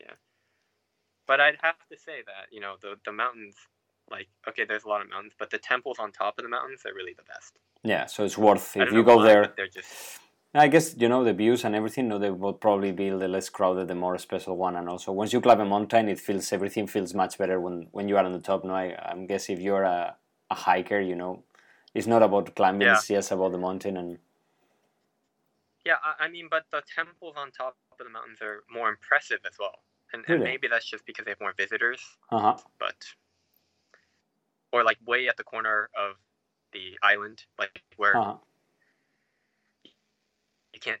yeah. 0.00 0.14
But 1.26 1.40
I'd 1.40 1.58
have 1.62 1.76
to 1.90 1.98
say 1.98 2.22
that 2.26 2.52
you 2.52 2.60
know 2.60 2.76
the 2.80 2.98
the 3.04 3.12
mountains, 3.12 3.56
like 4.10 4.28
okay, 4.48 4.64
there's 4.64 4.84
a 4.84 4.88
lot 4.88 5.00
of 5.00 5.08
mountains, 5.10 5.34
but 5.38 5.50
the 5.50 5.58
temples 5.58 5.98
on 5.98 6.12
top 6.12 6.38
of 6.38 6.42
the 6.42 6.48
mountains 6.48 6.82
are 6.86 6.94
really 6.94 7.14
the 7.14 7.24
best. 7.24 7.58
yeah, 7.82 8.06
so 8.06 8.24
it's 8.24 8.36
worth 8.38 8.76
if 8.76 8.92
you 8.92 9.02
go 9.02 9.16
why, 9.16 9.26
there. 9.26 9.52
they're 9.56 9.68
just 9.68 10.20
I 10.54 10.68
guess 10.68 10.94
you 10.98 11.08
know 11.08 11.24
the 11.24 11.32
views 11.32 11.64
and 11.64 11.74
everything. 11.74 12.08
No, 12.08 12.18
they 12.18 12.30
will 12.30 12.52
probably 12.52 12.92
be 12.92 13.08
the 13.10 13.28
less 13.28 13.48
crowded, 13.48 13.88
the 13.88 13.94
more 13.94 14.18
special 14.18 14.56
one. 14.58 14.76
And 14.76 14.88
also, 14.88 15.10
once 15.12 15.32
you 15.32 15.40
climb 15.40 15.60
a 15.60 15.64
mountain, 15.64 16.08
it 16.08 16.18
feels 16.20 16.52
everything 16.52 16.86
feels 16.86 17.14
much 17.14 17.38
better 17.38 17.58
when 17.60 17.88
when 17.92 18.08
you 18.08 18.16
are 18.18 18.24
on 18.24 18.32
the 18.32 18.40
top. 18.40 18.64
No, 18.64 18.74
I, 18.74 18.94
I'm 19.10 19.26
guess 19.26 19.48
if 19.50 19.58
you're 19.60 19.84
a, 19.84 20.16
a 20.50 20.54
hiker, 20.54 21.00
you 21.00 21.14
know, 21.16 21.44
it's 21.94 22.06
not 22.06 22.22
about 22.22 22.54
climbing; 22.54 22.88
Yeah. 22.88 22.92
it's 22.92 23.08
just 23.08 23.30
about 23.32 23.52
the 23.52 23.58
mountain. 23.58 23.96
And 23.96 24.18
Yeah, 25.84 25.96
I, 26.02 26.24
I 26.24 26.28
mean, 26.28 26.48
but 26.50 26.64
the 26.70 26.82
temples 26.94 27.34
on 27.36 27.50
top 27.52 27.76
of 27.92 27.98
the 27.98 28.10
mountains 28.10 28.40
are 28.42 28.64
more 28.70 28.88
impressive 28.90 29.40
as 29.46 29.54
well, 29.58 29.82
and, 30.12 30.24
and 30.28 30.42
maybe 30.42 30.68
that's 30.68 30.88
just 30.88 31.04
because 31.06 31.24
they 31.24 31.30
have 31.32 31.40
more 31.40 31.54
visitors. 31.56 32.00
uh 32.30 32.38
huh, 32.40 32.58
But 32.78 32.96
or 34.72 34.84
like 34.84 34.98
way 35.06 35.28
at 35.28 35.36
the 35.36 35.44
corner 35.44 35.88
of 35.96 36.16
the 36.72 36.98
island, 37.02 37.44
like 37.58 37.82
where 37.96 38.20
uh 38.20 38.36
you 40.78 40.92
can't 40.92 41.00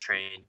train. 0.00 0.44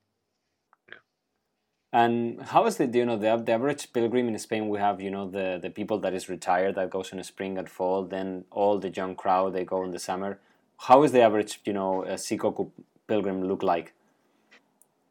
And 1.93 2.41
how 2.41 2.65
is 2.65 2.75
the 2.75 2.87
you 2.87 3.05
know 3.05 3.15
the, 3.15 3.37
the 3.37 3.53
average 3.53 3.93
pilgrim 3.93 4.27
in 4.27 4.37
Spain? 4.37 4.67
We 4.67 4.79
have 4.79 4.99
you 4.99 5.09
know 5.09 5.29
the 5.29 5.59
the 5.61 5.69
people 5.69 5.97
that 5.99 6.13
is 6.13 6.27
retired 6.27 6.75
that 6.75 6.89
goes 6.89 7.11
in 7.13 7.19
the 7.19 7.23
spring 7.23 7.57
and 7.57 7.69
fall. 7.69 8.03
Then 8.03 8.43
all 8.51 8.79
the 8.79 8.89
young 8.89 9.15
crowd 9.15 9.53
they 9.53 9.63
go 9.63 9.83
in 9.85 9.91
the 9.91 9.99
summer. 9.99 10.39
How 10.87 11.03
is 11.03 11.13
the 11.13 11.21
average 11.21 11.61
you 11.63 11.71
know 11.71 12.03
a 12.03 12.15
Sikoku 12.15 12.69
pilgrim 13.07 13.43
look 13.47 13.63
like? 13.63 13.93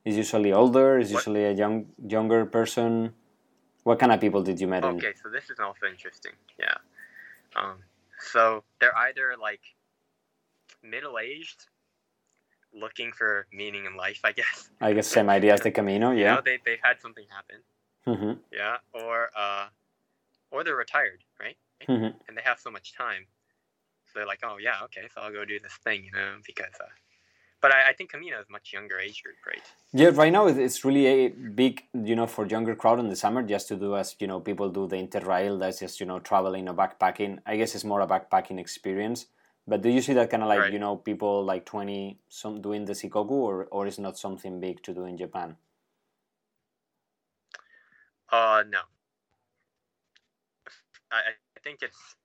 Is 0.04 0.18
usually 0.18 0.52
older. 0.52 0.98
Is 0.98 1.10
usually 1.10 1.44
a 1.46 1.52
young 1.52 1.86
younger 2.06 2.44
person. 2.44 3.14
What 3.84 3.98
kind 3.98 4.12
of 4.12 4.20
people 4.20 4.42
did 4.42 4.60
you 4.60 4.66
meet? 4.66 4.84
in- 4.84 4.96
Okay, 4.96 5.14
so 5.22 5.30
this 5.30 5.48
is 5.48 5.58
also 5.60 5.86
interesting. 5.86 6.32
Yeah. 6.58 6.76
Um, 7.56 7.78
so 8.20 8.62
they're 8.78 8.96
either 9.08 9.36
like 9.40 9.62
middle 10.82 11.18
aged, 11.18 11.68
looking 12.74 13.12
for 13.12 13.46
meaning 13.52 13.84
in 13.86 13.96
life, 13.96 14.20
I 14.24 14.32
guess. 14.32 14.70
I 14.80 14.92
guess 14.92 15.06
same 15.08 15.30
idea 15.30 15.54
as 15.54 15.60
the 15.60 15.70
Camino. 15.70 16.10
You 16.10 16.24
Yeah. 16.24 16.34
know, 16.36 16.40
they 16.44 16.58
they've 16.64 16.82
had 16.82 17.00
something 17.00 17.24
happen. 17.30 17.62
hmm 18.04 18.40
Yeah. 18.52 18.76
Or 18.92 19.30
uh, 19.36 19.66
or 20.50 20.64
they're 20.64 20.76
retired, 20.76 21.24
right? 21.40 21.56
hmm 21.86 22.08
and 22.28 22.36
they 22.36 22.42
have 22.42 22.58
so 22.58 22.70
much 22.70 22.94
time. 22.96 23.26
So 24.06 24.12
they're 24.18 24.26
like, 24.26 24.40
oh 24.44 24.56
yeah, 24.58 24.84
okay, 24.84 25.08
so 25.14 25.20
I'll 25.20 25.32
go 25.32 25.44
do 25.44 25.58
this 25.60 25.74
thing, 25.84 26.04
you 26.04 26.12
know, 26.12 26.36
because. 26.46 26.74
Uh, 26.80 26.86
but 27.60 27.72
I, 27.72 27.90
I 27.90 27.92
think 27.94 28.10
Camino 28.10 28.38
is 28.40 28.46
much 28.50 28.72
younger 28.74 28.98
age 28.98 29.22
group, 29.22 29.36
right? 29.46 29.62
Yeah, 29.94 30.10
right 30.12 30.30
now 30.32 30.46
it's 30.48 30.84
really 30.84 31.06
a 31.06 31.28
big, 31.28 31.82
you 31.94 32.14
know, 32.14 32.26
for 32.26 32.46
younger 32.46 32.74
crowd 32.74 32.98
in 32.98 33.08
the 33.08 33.16
summer, 33.16 33.42
just 33.42 33.68
to 33.68 33.76
do 33.76 33.96
as 33.96 34.16
you 34.20 34.26
know, 34.26 34.38
people 34.40 34.68
do 34.68 34.86
the 34.86 34.96
interrail. 34.96 35.58
That's 35.58 35.80
just 35.80 35.98
you 36.00 36.06
know, 36.06 36.18
traveling 36.18 36.68
or 36.68 36.74
backpacking. 36.74 37.38
I 37.46 37.56
guess 37.56 37.74
it's 37.74 37.84
more 37.84 38.00
a 38.02 38.06
backpacking 38.06 38.58
experience. 38.60 39.26
But 39.66 39.80
do 39.80 39.88
you 39.88 40.02
see 40.02 40.12
that 40.14 40.28
kind 40.30 40.42
of 40.42 40.48
like 40.48 40.60
Right. 40.60 40.72
you 40.72 40.78
know, 40.78 40.96
people 40.96 41.42
like 41.44 41.64
twenty 41.64 42.18
some 42.28 42.60
doing 42.60 42.84
the 42.84 42.92
Sikoku, 42.92 43.30
or 43.30 43.64
or 43.70 43.86
is 43.86 43.98
not 43.98 44.18
something 44.18 44.60
big 44.60 44.82
to 44.82 44.92
do 44.92 45.04
in 45.04 45.16
Japan? 45.16 45.56
Uh, 48.30 48.64
no. 48.68 48.80
I, 51.10 51.18
I 51.56 51.60
think 51.62 51.80
it's 51.82 52.16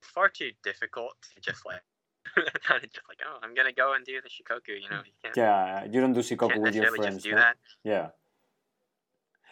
far 0.00 0.28
too 0.28 0.50
difficult 0.64 1.14
to 1.34 1.40
just 1.40 1.64
like 1.66 1.82
just 2.36 3.00
like 3.08 3.20
oh 3.26 3.38
I'm 3.42 3.54
gonna 3.54 3.72
go 3.72 3.92
and 3.94 4.04
do 4.04 4.20
the 4.20 4.28
shikoku 4.28 4.80
you 4.80 4.88
know 4.88 5.02
you 5.04 5.12
can't, 5.22 5.36
Yeah, 5.36 5.84
you 5.84 6.00
don't 6.00 6.12
do 6.12 6.20
shikoku 6.20 6.58
with 6.58 6.74
your 6.74 6.90
friends. 6.94 7.16
just 7.16 7.24
do 7.24 7.30
no? 7.32 7.36
that 7.36 7.56
Yeah. 7.84 8.08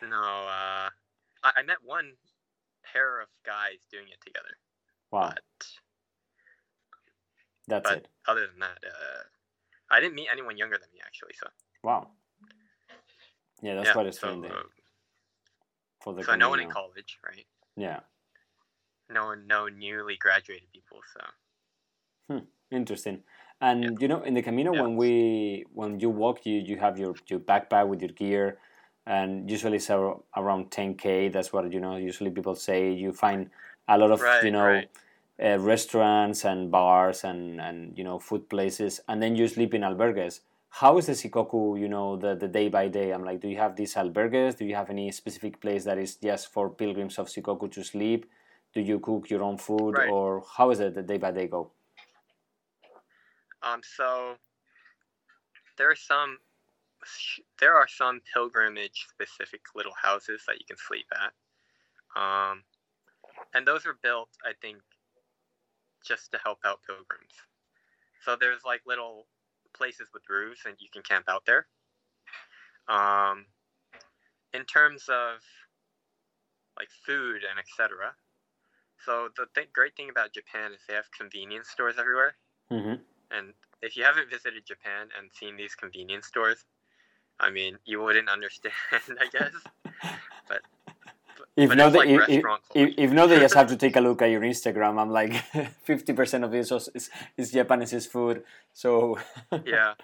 no 0.02 0.16
uh 0.16 0.88
I, 1.44 1.50
I 1.58 1.62
met 1.62 1.78
one 1.84 2.12
pair 2.92 3.20
of 3.20 3.28
guys 3.44 3.78
doing 3.90 4.06
it 4.08 4.20
together 4.24 4.56
But 5.10 5.40
that's 7.66 7.84
but 7.84 7.98
it. 7.98 8.08
other 8.26 8.46
than 8.46 8.58
that 8.60 8.78
uh 8.84 9.22
I 9.90 10.00
didn't 10.00 10.14
meet 10.14 10.28
anyone 10.30 10.56
younger 10.58 10.78
than 10.78 10.88
me 10.92 11.00
actually 11.04 11.34
so 11.34 11.48
Wow. 11.82 12.08
Yeah, 13.62 13.74
that's 13.74 13.88
yeah, 13.88 13.92
quite 13.92 14.06
a 14.06 14.12
so, 14.12 14.28
thing 14.28 14.44
uh, 14.44 14.62
for 16.00 16.14
the 16.14 16.22
so 16.22 16.36
no 16.36 16.48
one 16.50 16.60
in 16.60 16.68
college 16.70 17.18
right 17.24 17.46
Yeah. 17.76 18.00
no 19.10 19.26
one 19.26 19.46
no 19.46 19.68
newly 19.68 20.16
graduated 20.16 20.70
people 20.72 21.00
so 21.12 21.20
Hmm. 22.28 22.38
Interesting. 22.70 23.22
And 23.60 23.82
Yeah. 23.84 23.90
you 24.00 24.08
know, 24.08 24.22
in 24.22 24.34
the 24.34 24.42
Camino, 24.42 24.72
Yeah. 24.72 24.82
when 24.82 24.96
we 24.96 25.64
when 25.72 25.98
you 26.00 26.10
walk, 26.10 26.46
you 26.46 26.58
you 26.60 26.76
have 26.78 26.98
your 26.98 27.14
your 27.26 27.40
backpack 27.40 27.88
with 27.88 28.00
your 28.02 28.10
gear, 28.12 28.60
and 29.06 29.50
usually 29.50 29.76
it's 29.78 29.90
around 29.90 30.70
10k. 30.70 31.28
That's 31.28 31.52
what 31.52 31.72
you 31.72 31.80
know. 31.80 31.96
Usually 31.96 32.30
people 32.30 32.54
say 32.54 32.92
you 32.92 33.12
find 33.12 33.50
a 33.88 33.98
lot 33.98 34.10
of 34.10 34.20
Right, 34.20 34.42
you 34.44 34.50
know 34.50 34.64
right. 34.66 34.90
uh, 35.42 35.58
restaurants 35.58 36.44
and 36.44 36.70
bars 36.70 37.24
and 37.24 37.60
and 37.60 37.96
you 37.98 38.04
know 38.04 38.18
food 38.18 38.48
places, 38.48 39.00
and 39.08 39.22
then 39.22 39.36
you 39.36 39.48
sleep 39.48 39.74
in 39.74 39.82
albergues. 39.82 40.40
How 40.70 40.98
is 40.98 41.06
the 41.06 41.12
Sikoku? 41.12 41.80
You 41.80 41.88
know 41.88 42.16
the 42.16 42.34
the 42.34 42.48
day 42.48 42.68
by 42.68 42.88
day. 42.88 43.10
I'm 43.12 43.24
like, 43.24 43.40
do 43.40 43.48
you 43.48 43.56
have 43.58 43.76
these 43.76 43.94
albergues? 43.94 44.56
Do 44.58 44.64
you 44.64 44.74
have 44.74 44.90
any 44.90 45.10
specific 45.12 45.60
place 45.60 45.84
that 45.84 45.98
is 45.98 46.16
just 46.16 46.52
for 46.52 46.68
pilgrims 46.70 47.18
of 47.18 47.28
Sikoku 47.28 47.70
to 47.72 47.82
sleep? 47.84 48.26
Do 48.74 48.80
you 48.82 48.98
cook 49.00 49.30
your 49.30 49.42
own 49.42 49.56
food, 49.58 49.96
Right. 49.96 50.10
or 50.10 50.44
how 50.56 50.70
is 50.70 50.80
it 50.80 50.94
the 50.94 51.02
day 51.02 51.16
by 51.18 51.30
day 51.32 51.46
go? 51.48 51.70
Um, 53.62 53.80
so 53.82 54.36
there 55.76 55.90
are 55.90 55.96
some 55.96 56.38
there 57.60 57.74
are 57.74 57.88
some 57.88 58.20
pilgrimage 58.34 59.06
specific 59.08 59.62
little 59.74 59.94
houses 60.02 60.42
that 60.46 60.58
you 60.58 60.66
can 60.66 60.76
sleep 60.76 61.06
at. 61.12 61.32
Um, 62.20 62.64
and 63.54 63.66
those 63.66 63.86
are 63.86 63.98
built, 64.02 64.30
I 64.44 64.52
think, 64.60 64.78
just 66.06 66.30
to 66.32 66.38
help 66.38 66.58
out 66.64 66.80
pilgrims. 66.86 67.34
So 68.24 68.36
there's 68.36 68.64
like 68.64 68.82
little 68.86 69.26
places 69.74 70.08
with 70.12 70.22
roofs 70.28 70.64
and 70.66 70.76
you 70.78 70.88
can 70.92 71.02
camp 71.02 71.26
out 71.28 71.44
there. 71.46 71.66
Um, 72.88 73.46
in 74.54 74.64
terms 74.64 75.04
of 75.08 75.40
like 76.78 76.88
food 77.04 77.42
and 77.48 77.58
etc. 77.58 78.14
So 79.04 79.28
the 79.36 79.46
th- 79.54 79.72
great 79.72 79.96
thing 79.96 80.10
about 80.10 80.32
Japan 80.32 80.72
is 80.72 80.80
they 80.88 80.94
have 80.94 81.10
convenience 81.16 81.68
stores 81.68 81.96
everywhere. 81.98 82.34
hmm 82.70 82.94
And 83.30 83.52
if 83.82 83.96
you 83.96 84.04
haven't 84.04 84.30
visited 84.30 84.66
Japan 84.66 85.08
and 85.18 85.30
seen 85.32 85.56
these 85.56 85.74
convenience 85.74 86.26
stores, 86.26 86.64
I 87.40 87.50
mean, 87.50 87.78
you 87.84 88.02
wouldn't 88.02 88.28
understand, 88.28 88.74
I 89.20 89.26
guess. 89.26 89.52
But, 90.48 90.62
but 91.58 91.62
If 91.64 91.68
but 91.70 91.78
not, 91.78 91.86
it's 91.88 91.96
like 91.96 92.08
if, 92.08 92.20
if, 92.20 92.28
restaurant 92.28 92.62
if, 92.74 92.88
if 92.98 93.10
not, 93.12 93.26
they 93.28 93.38
just 93.40 93.54
have 93.54 93.66
to 93.68 93.76
take 93.84 93.96
a 93.96 94.00
look 94.00 94.22
at 94.22 94.30
your 94.30 94.42
Instagram. 94.42 94.98
I'm 95.02 95.10
like, 95.10 95.34
fifty 95.90 96.12
percent 96.12 96.44
of 96.44 96.50
this 96.52 96.70
is, 96.70 96.88
is, 96.94 97.10
is 97.36 97.50
Japanese 97.52 98.06
food. 98.06 98.44
So, 98.72 99.18
yeah, 99.66 99.94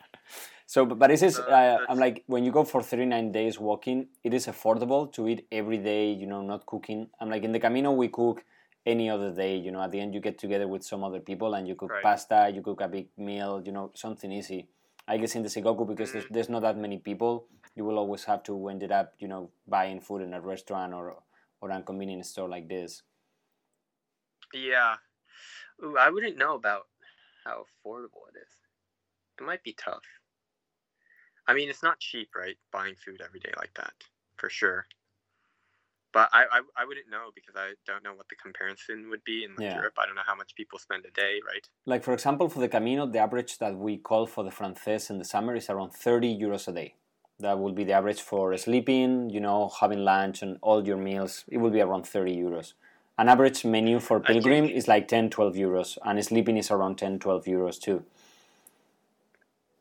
So, 0.67 0.85
but 0.87 1.11
is 1.11 1.21
this? 1.21 1.39
Uh, 1.39 1.43
Uh, 1.59 1.79
I'm 1.89 1.99
like, 1.99 2.25
when 2.27 2.43
you 2.45 2.51
go 2.51 2.65
for 2.65 2.83
39 2.83 3.31
days 3.33 3.61
walking, 3.61 4.09
it 4.25 4.33
is 4.35 4.47
affordable 4.47 5.13
to 5.13 5.29
eat 5.29 5.47
every 5.53 5.79
day. 5.79 6.11
You 6.11 6.27
know, 6.27 6.43
not 6.43 6.67
cooking. 6.67 7.09
I'm 7.21 7.31
like 7.31 7.45
in 7.45 7.53
the 7.53 7.61
Camino, 7.61 7.93
we 7.93 8.09
cook 8.09 8.43
any 8.87 9.09
other 9.11 9.31
day. 9.31 9.55
You 9.57 9.71
know, 9.73 9.83
at 9.83 9.91
the 9.93 10.01
end, 10.01 10.15
you 10.15 10.21
get 10.21 10.37
together 10.39 10.67
with 10.67 10.83
some 10.83 11.05
other 11.05 11.21
people 11.21 11.55
and 11.55 11.69
you 11.69 11.75
cook 11.77 11.91
Right. 11.93 12.03
pasta, 12.03 12.51
you 12.55 12.63
cook 12.63 12.81
a 12.81 12.89
big 12.89 13.07
meal. 13.17 13.63
You 13.65 13.73
know, 13.77 13.91
something 13.95 14.33
easy. 14.33 14.61
I 15.07 15.19
guess 15.19 15.35
in 15.37 15.43
the 15.43 15.51
Sikoku 15.55 15.87
because 15.87 16.13
there's, 16.13 16.25
Mm. 16.25 16.33
there's 16.35 16.49
not 16.49 16.63
that 16.63 16.77
many 16.79 16.99
people, 16.99 17.33
you 17.77 17.85
will 17.85 17.99
always 17.99 18.25
have 18.25 18.43
to 18.49 18.53
end 18.73 18.83
it 18.83 18.91
up, 18.91 19.13
you 19.23 19.29
know, 19.29 19.51
buying 19.69 20.01
food 20.01 20.23
in 20.23 20.33
a 20.33 20.41
restaurant 20.41 20.95
or 20.95 21.17
or 21.65 21.71
a 21.71 21.83
convenience 21.83 22.29
store 22.29 22.49
like 22.49 22.69
this. 22.69 23.03
Yeah. 24.53 24.97
Ooh, 25.83 25.97
I 25.97 26.11
wouldn't 26.11 26.37
know 26.37 26.55
about 26.55 26.83
how 27.45 27.65
affordable 27.65 28.29
it 28.33 28.39
is. 28.39 28.53
It 29.41 29.45
might 29.45 29.65
be 29.65 29.73
tough. 29.73 30.05
I 31.47 31.55
mean, 31.55 31.69
it's 31.69 31.83
not 31.83 31.99
cheap, 32.01 32.31
right? 32.37 32.57
Buying 32.71 32.95
food 32.95 33.21
every 33.25 33.41
day 33.41 33.53
like 33.57 33.73
that, 33.75 33.95
for 34.37 34.49
sure. 34.51 34.87
But 36.13 36.29
I, 36.33 36.45
I, 36.45 36.61
I 36.79 36.85
wouldn't 36.85 37.11
know 37.11 37.31
because 37.35 37.57
I 37.57 37.73
don't 37.87 38.05
know 38.05 38.15
what 38.15 38.29
the 38.29 38.37
comparison 38.37 39.11
would 39.11 39.25
be 39.25 39.45
in 39.45 39.51
like, 39.57 39.65
Yeah. 39.65 39.77
Europe. 39.77 39.95
I 39.99 40.07
don't 40.07 40.15
know 40.15 40.23
how 40.25 40.37
much 40.37 40.55
people 40.55 40.79
spend 40.79 41.05
a 41.07 41.11
day, 41.11 41.41
right? 41.45 41.67
Like 41.87 42.05
for 42.05 42.13
example, 42.13 42.49
for 42.49 42.61
the 42.61 42.69
Camino, 42.69 43.07
the 43.07 43.19
average 43.19 43.59
that 43.59 43.75
we 43.77 43.97
call 43.97 44.27
for 44.27 44.45
the 44.45 44.53
Frances 44.53 45.11
in 45.11 45.19
the 45.19 45.25
summer 45.25 45.57
is 45.57 45.69
around 45.69 45.91
30 45.93 46.39
euros 46.39 46.69
a 46.69 46.73
day. 46.73 46.95
That 47.41 47.59
will 47.59 47.73
be 47.73 47.85
the 47.85 47.93
average 47.93 48.21
for 48.23 48.57
sleeping, 48.57 49.29
you 49.31 49.41
know, 49.41 49.71
having 49.81 50.05
lunch 50.05 50.43
and 50.43 50.57
all 50.63 50.87
your 50.87 50.97
meals. 50.97 51.45
It 51.49 51.59
will 51.59 51.71
be 51.71 51.81
around 51.81 52.07
30 52.07 52.37
euros. 52.37 52.75
An 53.19 53.29
average 53.29 53.65
menu 53.65 54.01
for 54.01 54.21
pilgrim 54.21 54.65
is 54.67 54.89
like 54.89 55.09
10, 55.09 55.31
12 55.31 55.55
euros, 55.55 55.99
and 56.05 56.25
sleeping 56.25 56.57
is 56.57 56.71
around 56.71 56.97
10, 56.99 57.19
12 57.19 57.45
euros 57.45 57.81
too. 57.81 58.05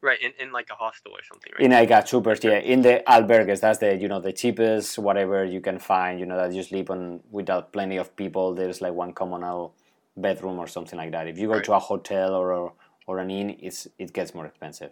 Right, 0.02 0.20
in, 0.22 0.34
in 0.40 0.52
like 0.52 0.68
a 0.70 0.76
hostel 0.76 1.14
or 1.14 1.24
something, 1.24 1.52
right? 1.54 1.64
In 1.64 1.72
like 1.72 1.90
a 1.90 2.06
super, 2.06 2.36
yeah, 2.44 2.58
in 2.60 2.82
the 2.82 3.02
albergues, 3.08 3.62
that's 3.62 3.80
the 3.80 3.96
you 3.96 4.08
know 4.10 4.20
the 4.20 4.34
cheapest 4.34 5.00
whatever 5.00 5.46
you 5.46 5.62
can 5.62 5.80
find. 5.80 6.20
You 6.20 6.26
know 6.26 6.36
that 6.36 6.52
you 6.54 6.62
sleep 6.62 6.90
on 6.90 7.22
without 7.32 7.72
plenty 7.72 7.98
of 7.98 8.14
people. 8.18 8.54
There's 8.54 8.82
like 8.82 8.94
one 8.94 9.14
communal 9.14 9.74
bedroom 10.18 10.60
or 10.60 10.68
something 10.68 10.98
like 10.98 11.12
that. 11.12 11.28
If 11.28 11.38
you 11.38 11.48
go 11.48 11.54
Right. 11.54 11.64
to 11.64 11.74
a 11.74 11.80
hotel 11.80 12.36
or 12.36 12.52
a, 12.52 12.70
or 13.08 13.20
an 13.20 13.32
inn, 13.32 13.56
it's 13.62 13.88
it 13.98 14.12
gets 14.12 14.34
more 14.36 14.46
expensive. 14.46 14.92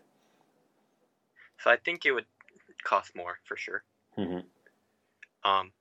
so 1.59 1.69
I 1.69 1.77
think 1.77 2.05
it 2.05 2.11
would 2.13 2.25
cost 2.81 3.15
more 3.15 3.39
for 3.45 3.57
sure. 3.57 3.85
hmm 4.15 4.51
Um, 5.43 5.73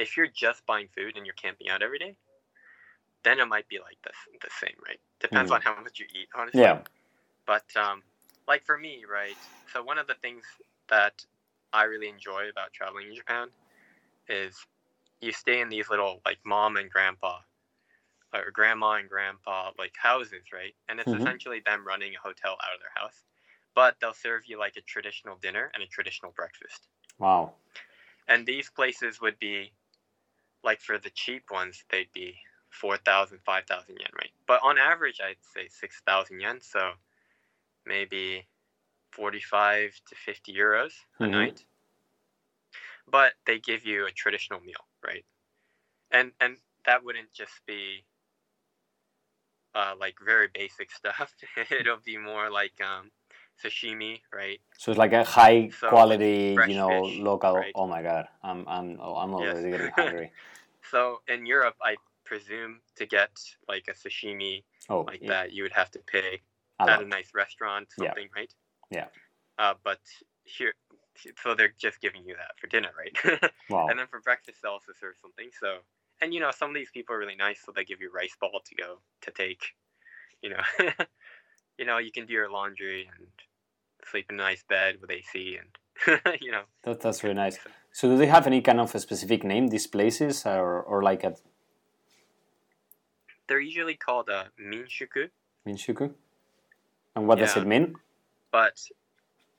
if 0.00 0.16
you're 0.16 0.26
just 0.26 0.66
buying 0.66 0.88
food 0.88 1.16
and 1.16 1.24
you're 1.24 1.34
camping 1.36 1.68
out 1.68 1.80
every 1.82 1.98
day, 1.98 2.16
then 3.22 3.38
it 3.38 3.46
might 3.46 3.68
be 3.68 3.78
like 3.78 3.98
the, 4.02 4.12
the 4.40 4.50
same, 4.50 4.76
right? 4.86 5.00
Depends 5.20 5.50
Mhm. 5.50 5.52
on 5.52 5.60
how 5.62 5.80
much 5.80 5.98
you 5.98 6.06
eat, 6.14 6.28
honestly. 6.34 6.72
Yeah. 6.72 6.84
But 7.46 7.76
um, 7.76 8.04
like 8.48 8.64
for 8.64 8.78
me, 8.78 9.04
right? 9.10 9.38
So 9.68 9.82
one 9.82 9.98
of 9.98 10.06
the 10.08 10.16
things 10.16 10.44
that 10.88 11.24
I 11.72 11.84
really 11.84 12.08
enjoy 12.08 12.48
about 12.50 12.72
traveling 12.72 13.08
in 13.08 13.16
Japan 13.16 13.50
is 14.28 14.66
you 15.20 15.32
stay 15.32 15.60
in 15.60 15.70
these 15.70 15.90
little 15.90 16.22
like 16.26 16.38
mom 16.44 16.76
and 16.76 16.90
grandpa 16.90 17.40
or 18.34 18.50
grandma 18.50 18.92
and 18.94 19.08
grandpa 19.08 19.72
like 19.78 19.96
houses, 19.96 20.52
right? 20.52 20.74
And 20.88 21.00
it's 21.00 21.12
Mhm. 21.12 21.14
essentially 21.14 21.60
them 21.64 21.86
running 21.86 22.14
a 22.14 22.20
hotel 22.20 22.56
out 22.64 22.74
of 22.74 22.80
their 22.80 22.92
house, 22.94 23.24
but 23.74 23.98
they'll 24.00 24.14
serve 24.14 24.46
you 24.46 24.58
like 24.58 24.76
a 24.76 24.82
traditional 24.82 25.36
dinner 25.36 25.70
and 25.74 25.82
a 25.82 25.86
traditional 25.86 26.32
breakfast. 26.32 26.88
Wow. 27.18 27.54
And 28.26 28.46
these 28.46 28.70
places 28.70 29.20
would 29.20 29.38
be 29.38 29.74
like 30.62 30.80
for 30.80 30.98
the 30.98 31.10
cheap 31.10 31.50
ones, 31.50 31.84
they'd 31.90 32.12
be 32.12 32.42
4,000, 32.70 33.40
5,000 33.44 33.98
yen, 34.00 34.10
right? 34.14 34.32
But 34.46 34.62
on 34.62 34.78
average, 34.78 35.20
I'd 35.20 35.44
say 35.44 35.68
6,000 35.68 36.40
yen. 36.40 36.60
So 36.62 36.94
maybe 37.86 38.48
45 39.12 40.00
to 40.08 40.16
50 40.16 40.54
euros 40.54 40.94
a 41.22 41.26
Mhm. 41.26 41.28
night. 41.28 41.66
But 43.06 43.34
they 43.44 43.58
give 43.58 43.84
you 43.84 44.06
a 44.06 44.10
traditional 44.12 44.60
meal, 44.60 44.88
right? 45.02 45.26
And 46.10 46.34
and 46.40 46.60
that 46.84 47.04
wouldn't 47.04 47.32
just 47.32 47.64
be 47.66 48.06
uh, 49.74 49.94
like 49.98 50.16
very 50.24 50.48
basic 50.52 50.90
stuff. 51.00 51.34
It'll 51.70 51.98
be 52.04 52.16
more 52.18 52.50
like 52.50 52.80
um, 52.80 53.10
sashimi, 53.62 54.20
right? 54.32 54.60
So 54.78 54.92
it's 54.92 54.98
like 54.98 55.12
a 55.12 55.24
high 55.24 55.70
So, 55.80 55.88
quality, 55.90 56.56
you 56.68 56.74
know, 56.74 57.02
fish, 57.02 57.18
local. 57.18 57.54
right? 57.54 57.72
Oh 57.74 57.86
my 57.86 58.02
god, 58.02 58.28
I'm 58.42 58.66
I'm 58.66 58.98
oh, 59.00 59.14
I'm 59.16 59.30
Yes. 59.34 59.54
already 59.54 59.70
getting 59.70 59.90
hungry. 59.96 60.32
So 60.90 61.20
in 61.28 61.46
Europe, 61.46 61.76
I 61.82 61.96
presume 62.24 62.80
to 62.96 63.06
get 63.06 63.30
like 63.68 63.88
a 63.88 63.92
sashimi 63.92 64.62
Oh, 64.88 65.02
like 65.02 65.20
yeah, 65.22 65.28
that, 65.28 65.52
you 65.52 65.62
would 65.62 65.72
have 65.72 65.90
to 65.92 65.98
pay 66.00 66.40
a 66.80 66.90
at 66.90 67.00
a 67.00 67.04
nice 67.04 67.30
restaurant, 67.34 67.88
Yeah. 67.98 68.06
something, 68.06 68.28
right? 68.34 68.52
Yeah. 68.90 69.06
Uh, 69.58 69.74
but 69.84 70.00
here, 70.44 70.72
so 71.42 71.54
they're 71.54 71.74
just 71.78 72.00
giving 72.00 72.24
you 72.24 72.34
that 72.34 72.58
for 72.58 72.66
dinner, 72.66 72.90
right? 72.98 73.16
Wow. 73.68 73.88
and 73.88 73.98
then 73.98 74.06
for 74.08 74.20
breakfast, 74.20 74.58
they 74.62 74.68
also 74.68 74.92
serve 74.98 75.14
something. 75.20 75.50
So, 75.60 75.78
and 76.20 76.32
you 76.34 76.40
know, 76.40 76.50
some 76.50 76.70
of 76.70 76.74
these 76.74 76.90
people 76.90 77.14
are 77.14 77.18
really 77.18 77.36
nice, 77.36 77.60
so 77.64 77.72
they 77.74 77.84
give 77.84 78.00
you 78.00 78.10
rice 78.10 78.36
ball 78.40 78.60
to 78.64 78.74
go 78.74 78.98
to 79.22 79.30
take. 79.30 79.62
You 80.42 80.50
know, 80.50 80.62
you 81.78 81.84
know, 81.84 81.98
you 81.98 82.10
can 82.10 82.26
do 82.26 82.32
your 82.32 82.50
laundry 82.50 83.08
and 83.18 83.26
sleep 84.06 84.26
in 84.30 84.38
a 84.40 84.42
nice 84.42 84.62
bed 84.68 84.96
with 85.00 85.10
AC, 85.10 85.58
and 85.58 86.40
you 86.40 86.52
know, 86.52 86.62
That, 86.82 87.00
that's 87.00 87.22
really 87.22 87.34
nice. 87.34 87.58
So 87.92 88.08
do 88.08 88.16
they 88.16 88.26
have 88.26 88.46
any 88.46 88.60
kind 88.60 88.80
of 88.80 88.94
a 88.94 88.98
specific 89.00 89.44
name 89.44 89.68
these 89.68 89.86
places, 89.86 90.46
or 90.46 90.80
or 90.82 91.02
like 91.02 91.24
a 91.24 91.34
they're 93.48 93.60
usually 93.60 93.96
called 93.96 94.28
a 94.28 94.46
minshuku. 94.62 95.28
Minshuku? 95.66 96.12
And 97.16 97.26
what 97.26 97.38
does 97.38 97.56
it 97.56 97.66
mean? 97.66 97.96
but 98.52 98.80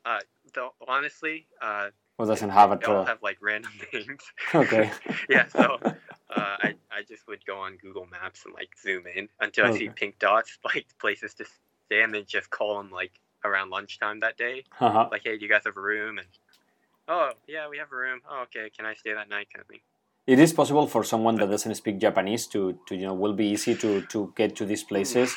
uh, 0.05 0.19
honestly, 0.87 1.47
uh, 1.61 1.89
Or 2.17 2.25
doesn't 2.25 2.49
have 2.49 2.71
a 2.71 2.77
they 2.77 2.85
all 2.85 3.05
have 3.05 3.21
like 3.21 3.37
random 3.41 3.71
names. 3.93 4.23
Okay. 4.55 4.91
yeah, 5.29 5.47
so 5.47 5.77
uh, 5.83 5.93
I 6.63 6.75
I 6.91 7.03
just 7.07 7.27
would 7.27 7.45
go 7.45 7.57
on 7.57 7.77
Google 7.77 8.05
Maps 8.05 8.45
and 8.45 8.53
like 8.53 8.69
zoom 8.81 9.03
in 9.13 9.27
until 9.39 9.65
I 9.65 9.71
see 9.77 9.89
pink 9.89 10.19
dots, 10.19 10.57
like 10.63 10.87
places 10.99 11.33
to 11.35 11.45
stay, 11.45 12.01
and 12.01 12.13
then 12.13 12.23
just 12.25 12.49
call 12.49 12.77
them 12.77 12.91
like 12.91 13.11
around 13.43 13.69
lunchtime 13.69 14.19
that 14.21 14.37
day. 14.37 14.63
Uh-huh. 14.79 15.09
Like, 15.11 15.21
hey, 15.23 15.37
do 15.37 15.45
you 15.45 15.49
guys 15.49 15.63
have 15.65 15.77
a 15.77 15.81
room? 15.81 16.17
And 16.17 16.27
oh 17.07 17.31
yeah, 17.47 17.69
we 17.69 17.77
have 17.77 17.91
a 17.91 17.95
room. 17.95 18.21
Oh 18.29 18.43
okay, 18.43 18.69
can 18.75 18.85
I 18.85 18.93
stay 18.93 19.13
that 19.13 19.29
night? 19.29 19.47
Kind 19.53 19.61
of 19.61 19.67
thing. 19.67 19.79
It 20.27 20.39
is 20.39 20.53
possible 20.53 20.87
for 20.87 21.03
someone 21.03 21.35
that 21.35 21.49
doesn't 21.49 21.75
speak 21.75 21.97
Japanese 21.99 22.45
to, 22.47 22.77
to 22.87 22.95
you 22.95 23.05
know 23.07 23.13
will 23.13 23.33
be 23.33 23.47
easy 23.47 23.75
to, 23.75 24.01
to 24.01 24.33
get 24.35 24.55
to 24.57 24.65
these 24.65 24.83
places. 24.83 25.35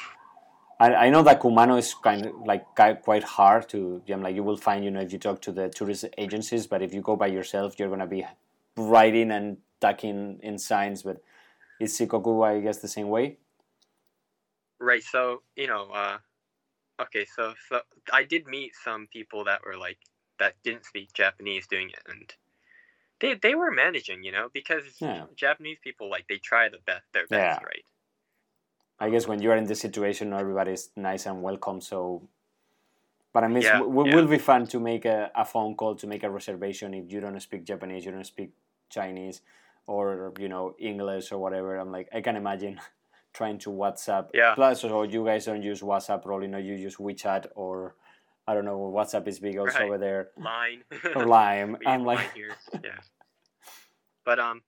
I, 0.78 0.94
I 1.06 1.10
know 1.10 1.22
that 1.22 1.40
Kumano 1.40 1.78
is 1.78 1.94
kind 1.94 2.26
of 2.26 2.34
like 2.44 2.66
quite 3.02 3.24
hard 3.24 3.68
to. 3.70 4.02
I'm 4.08 4.22
like 4.22 4.34
you 4.34 4.42
will 4.42 4.56
find 4.56 4.84
you 4.84 4.90
know 4.90 5.00
if 5.00 5.12
you 5.12 5.18
talk 5.18 5.40
to 5.42 5.52
the 5.52 5.68
tourist 5.68 6.04
agencies, 6.18 6.66
but 6.66 6.82
if 6.82 6.92
you 6.92 7.00
go 7.00 7.16
by 7.16 7.28
yourself, 7.28 7.78
you're 7.78 7.88
gonna 7.88 8.06
be 8.06 8.26
writing 8.76 9.30
and 9.30 9.56
tucking 9.80 10.40
in 10.42 10.58
signs. 10.58 11.02
But 11.02 11.22
is 11.80 11.98
Shikoku 11.98 12.46
I 12.46 12.60
guess 12.60 12.78
the 12.78 12.88
same 12.88 13.08
way? 13.08 13.38
Right. 14.78 15.02
So 15.02 15.42
you 15.56 15.66
know, 15.66 15.88
uh, 15.92 16.18
okay. 17.00 17.26
So 17.36 17.54
so 17.68 17.80
I 18.12 18.24
did 18.24 18.46
meet 18.46 18.72
some 18.84 19.08
people 19.12 19.44
that 19.44 19.62
were 19.66 19.76
like 19.76 19.98
that 20.38 20.54
didn't 20.64 20.84
speak 20.86 21.12
Japanese 21.14 21.66
doing 21.68 21.90
it, 21.90 22.02
and 22.08 22.32
they 23.20 23.34
they 23.34 23.54
were 23.54 23.70
managing, 23.70 24.24
you 24.24 24.32
know, 24.32 24.48
because 24.52 24.84
Yeah. 25.00 25.26
Japanese 25.36 25.78
people 25.82 26.10
like 26.10 26.26
they 26.28 26.38
try 26.38 26.68
the 26.68 26.78
best 26.86 27.04
their 27.14 27.28
best, 27.28 27.40
Yeah. 27.40 27.60
right? 27.62 27.84
I 29.00 29.10
guess 29.10 29.28
when 29.28 29.42
you 29.42 29.50
are 29.50 29.56
in 29.56 29.66
this 29.66 29.80
situation, 29.80 30.32
everybody's 30.32 30.90
nice 30.96 31.26
and 31.26 31.42
welcome. 31.42 31.80
So, 31.80 32.28
but 33.32 33.44
I 33.44 33.48
mean, 33.48 33.64
Yeah, 33.64 33.76
it 33.78 33.80
w- 33.80 34.06
yeah. 34.08 34.14
will 34.14 34.26
be 34.28 34.38
fun 34.38 34.66
to 34.68 34.80
make 34.80 35.04
a, 35.04 35.30
a 35.34 35.44
phone 35.44 35.76
call 35.76 35.96
to 35.96 36.06
make 36.06 36.22
a 36.24 36.30
reservation 36.30 36.94
if 36.94 37.12
you 37.12 37.20
don't 37.20 37.40
speak 37.40 37.64
Japanese, 37.64 38.04
you 38.06 38.12
don't 38.12 38.26
speak 38.26 38.50
Chinese, 38.90 39.42
or 39.86 40.32
you 40.38 40.48
know 40.48 40.74
English 40.78 41.32
or 41.32 41.38
whatever. 41.38 41.76
I'm 41.76 41.92
like, 41.92 42.08
I 42.14 42.20
can 42.22 42.36
imagine 42.36 42.80
trying 43.34 43.58
to 43.58 43.70
WhatsApp. 43.70 44.28
Yeah. 44.32 44.54
Plus, 44.54 44.80
so 44.80 45.02
you 45.02 45.24
guys 45.24 45.44
don't 45.44 45.62
use 45.62 45.80
WhatsApp, 45.82 46.22
probably 46.22 46.46
no, 46.46 46.58
you 46.58 46.74
use 46.74 46.96
WeChat 46.96 47.46
or 47.54 47.96
I 48.46 48.54
don't 48.54 48.64
know. 48.64 48.78
WhatsApp 48.94 49.26
is 49.28 49.38
big 49.40 49.58
also 49.58 49.78
Right. 49.78 49.86
over 49.88 49.98
there. 49.98 50.28
Line. 50.38 50.84
Or 51.16 51.26
Lime. 51.26 51.76
I'm 51.86 52.04
like, 52.04 52.32
here. 52.34 52.54
yeah. 52.82 53.00
But 54.24 54.38
um, 54.38 54.62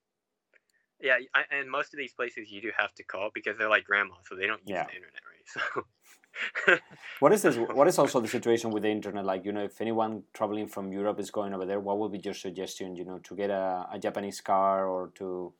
yeah, 1.00 1.16
I, 1.34 1.42
and 1.50 1.70
most 1.70 1.92
of 1.94 1.98
these 1.98 2.12
places 2.12 2.50
you 2.50 2.60
do 2.60 2.70
have 2.76 2.92
to 2.94 3.02
call 3.04 3.30
because 3.34 3.56
they're 3.58 3.68
like 3.68 3.84
grandma, 3.84 4.14
so 4.28 4.34
they 4.34 4.46
don't 4.46 4.60
use 4.66 4.76
Yeah. 4.76 4.84
the 4.84 4.94
internet, 4.96 5.22
right? 5.32 5.46
So. 5.54 5.82
What 7.20 7.32
is 7.32 7.40
this? 7.42 7.56
What 7.56 7.88
is 7.88 7.98
also 7.98 8.20
the 8.20 8.28
situation 8.28 8.70
with 8.70 8.82
the 8.82 8.90
internet? 8.90 9.24
Like, 9.24 9.46
you 9.46 9.52
know, 9.52 9.64
if 9.64 9.80
anyone 9.80 10.24
traveling 10.34 10.66
from 10.68 10.92
Europe 10.92 11.18
is 11.18 11.30
going 11.30 11.54
over 11.54 11.64
there, 11.64 11.80
what 11.80 11.98
would 11.98 12.12
be 12.12 12.18
your 12.22 12.34
suggestion? 12.34 12.94
You 12.94 13.04
know, 13.06 13.18
to 13.20 13.34
get 13.34 13.48
a, 13.48 13.86
a 13.92 13.98
Japanese 13.98 14.42
car 14.42 14.86
or 14.86 15.12
to 15.14 15.54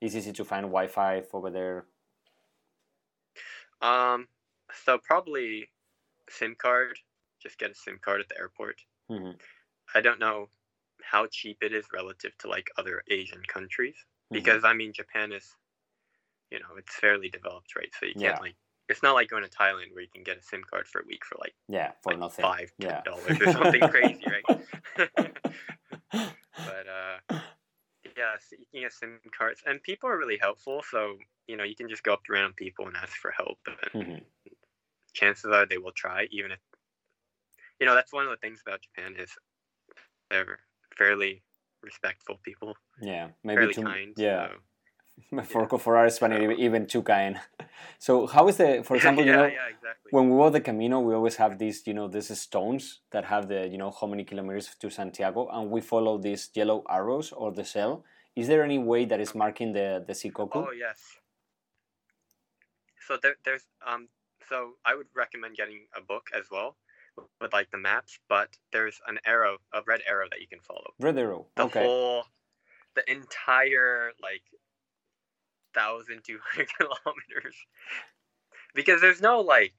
it's 0.00 0.14
easy 0.14 0.32
to 0.32 0.44
find 0.44 0.64
Wi-Fi 0.66 1.24
over 1.32 1.50
there. 1.50 1.86
Um, 3.80 4.28
so 4.72 4.98
probably 4.98 5.70
SIM 6.30 6.56
card. 6.56 6.98
Just 7.42 7.58
get 7.58 7.70
a 7.72 7.74
SIM 7.74 7.98
card 8.02 8.20
at 8.22 8.28
the 8.28 8.38
airport. 8.38 8.82
Mhm. 9.08 9.38
I 9.94 10.00
don't 10.00 10.18
know 10.18 10.50
how 11.02 11.26
cheap 11.26 11.58
it 11.62 11.72
is 11.72 11.92
relative 11.92 12.36
to 12.38 12.48
like 12.48 12.70
other 12.76 13.02
Asian 13.08 13.42
countries 13.44 13.96
Mhm. 14.30 14.58
because 14.58 14.64
I 14.64 14.72
mean 14.74 14.92
Japan 14.92 15.32
is, 15.32 15.56
you 16.50 16.60
know, 16.60 16.76
it's 16.76 16.94
fairly 16.96 17.28
developed, 17.30 17.76
right? 17.76 17.92
So 17.98 18.06
you 18.06 18.16
can't 18.16 18.38
Yeah. 18.38 18.40
like 18.40 18.56
it's 18.88 19.02
not 19.02 19.14
like 19.14 19.28
going 19.30 19.44
to 19.44 19.50
Thailand 19.50 19.92
where 19.92 20.02
you 20.02 20.10
can 20.10 20.24
get 20.24 20.38
a 20.38 20.42
SIM 20.42 20.64
card 20.64 20.88
for 20.88 21.00
a 21.02 21.06
week 21.06 21.24
for 21.24 21.36
like, 21.40 21.56
Yeah, 21.68 21.92
for 22.02 22.12
like 22.12 22.18
nothing. 22.18 22.56
five, 22.56 22.72
ten 22.80 22.96
Yeah. 22.98 23.04
dollars 23.04 23.40
or 23.40 23.48
something 23.48 23.84
crazy, 23.86 24.28
right? 24.30 24.46
but 26.64 26.86
uh, 26.88 27.18
yeah, 28.18 28.36
can 28.72 28.82
get 28.82 28.92
SIM 28.92 29.20
cards, 29.36 29.62
and 29.66 29.82
people 29.82 30.08
are 30.10 30.18
really 30.18 30.38
helpful. 30.38 30.82
So 30.82 31.18
you 31.46 31.56
know, 31.56 31.64
you 31.64 31.76
can 31.76 31.88
just 31.88 32.02
go 32.02 32.12
up 32.14 32.24
to 32.24 32.32
random 32.32 32.54
people 32.54 32.86
and 32.88 32.96
ask 32.96 33.16
for 33.16 33.30
help, 33.32 33.58
and 33.66 33.78
Mhm. 33.94 34.24
chances 35.14 35.50
are 35.52 35.66
they 35.66 35.78
will 35.78 35.92
try, 35.92 36.24
even 36.30 36.50
if 36.52 36.60
you 37.80 37.86
know 37.86 37.94
that's 37.94 38.12
one 38.12 38.24
of 38.24 38.30
the 38.30 38.36
things 38.36 38.62
about 38.66 38.82
Japan 38.82 39.16
is 39.16 39.32
they're 40.30 40.60
fairly 40.96 41.44
respectful 41.82 42.38
people, 42.44 42.76
Yeah, 43.00 43.30
maybe 43.42 43.66
fairly 43.66 43.68
too. 43.68 43.96
kind. 43.96 44.16
Yeah, 44.16 44.48
so- 44.48 44.58
for 45.44 45.68
for 45.78 45.96
our 45.96 46.10
Spanish, 46.10 46.42
So- 46.42 46.62
even 46.66 46.86
kind. 47.02 47.40
So 47.98 48.26
how 48.26 48.48
is 48.48 48.56
the, 48.56 48.82
for 48.84 48.96
example, 48.98 49.24
yeah, 49.24 49.30
you 49.30 49.36
know, 49.36 49.46
yeah, 49.46 49.68
exactly. 49.68 50.10
when 50.10 50.28
we 50.30 50.36
walk 50.36 50.52
the 50.52 50.60
Camino, 50.60 51.00
we 51.00 51.14
always 51.14 51.36
have 51.36 51.58
these, 51.58 51.86
you 51.86 51.94
know, 51.94 52.08
these 52.08 52.30
stones 52.40 53.00
that 53.10 53.24
have 53.24 53.48
the, 53.48 53.68
you 53.68 53.78
know, 53.78 53.90
how 53.90 54.06
many 54.06 54.24
kilometers 54.24 54.74
to 54.80 54.90
Santiago, 54.90 55.48
and 55.48 55.70
we 55.70 55.80
follow 55.80 56.18
these 56.18 56.50
yellow 56.54 56.84
arrows 56.88 57.32
or 57.32 57.52
the 57.52 57.64
cell. 57.64 58.04
Is 58.36 58.46
there 58.46 58.62
any 58.62 58.78
way 58.78 59.04
that 59.04 59.20
is 59.20 59.34
marking 59.34 59.72
the 59.72 60.04
the 60.06 60.12
Shikoku? 60.12 60.66
Oh 60.68 60.72
yes. 60.72 61.00
So 63.06 63.18
there, 63.22 63.36
there's 63.44 63.66
um. 63.86 64.08
So 64.48 64.74
I 64.84 64.94
would 64.94 65.08
recommend 65.14 65.56
getting 65.56 65.86
a 65.94 66.00
book 66.00 66.30
as 66.34 66.46
well 66.50 66.76
with 67.40 67.52
like 67.52 67.70
the 67.70 67.78
maps, 67.78 68.18
but 68.28 68.48
there's 68.72 69.00
an 69.06 69.18
arrow, 69.26 69.58
a 69.72 69.80
red 69.86 70.00
arrow 70.08 70.26
that 70.30 70.40
you 70.40 70.46
can 70.46 70.60
follow. 70.60 70.92
Red 71.00 71.18
arrow. 71.18 71.46
The 71.56 71.64
okay. 71.64 71.84
whole, 71.84 72.24
the 72.94 73.10
entire 73.10 74.12
like 74.22 74.42
thousand 75.78 76.18
two 76.26 76.38
hundred 76.44 76.68
kilometers, 76.78 77.56
because 78.74 79.00
there's 79.00 79.20
no 79.20 79.40
like, 79.40 79.74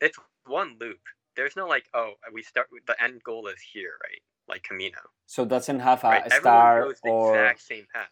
it's 0.00 0.18
one 0.46 0.76
loop. 0.80 1.00
There's 1.36 1.56
no 1.60 1.66
like, 1.74 1.86
oh, 1.94 2.12
we 2.32 2.42
start. 2.42 2.66
The 2.86 2.96
end 3.02 3.22
goal 3.22 3.46
is 3.48 3.60
here, 3.72 3.94
right? 4.06 4.22
Like 4.48 4.62
Camino, 4.64 5.02
So 5.26 5.44
doesn't 5.44 5.80
have 5.80 6.02
a 6.04 6.08
right? 6.08 6.32
Star 6.32 6.88
or 7.02 7.34
exact 7.36 7.60
same 7.60 7.86
path. 7.92 8.08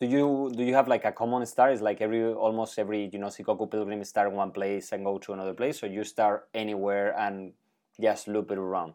do 0.00 0.06
you 0.06 0.50
do 0.56 0.62
you 0.64 0.74
have 0.74 0.88
like 0.88 1.04
a 1.04 1.12
common 1.12 1.44
star? 1.46 1.70
Is 1.70 1.82
like 1.82 2.00
every 2.00 2.24
almost 2.32 2.78
every 2.78 3.10
you 3.12 3.18
know 3.20 3.28
Shikoku 3.28 3.70
pilgrim 3.70 4.02
start 4.04 4.30
in 4.30 4.34
one 4.36 4.52
place 4.52 4.92
and 4.92 5.04
go 5.04 5.18
to 5.18 5.32
another 5.36 5.52
place, 5.54 5.82
or 5.82 5.88
you 5.88 6.02
start 6.04 6.48
anywhere 6.54 7.12
and 7.18 7.52
just 8.00 8.26
loop 8.28 8.50
it 8.50 8.58
around. 8.58 8.94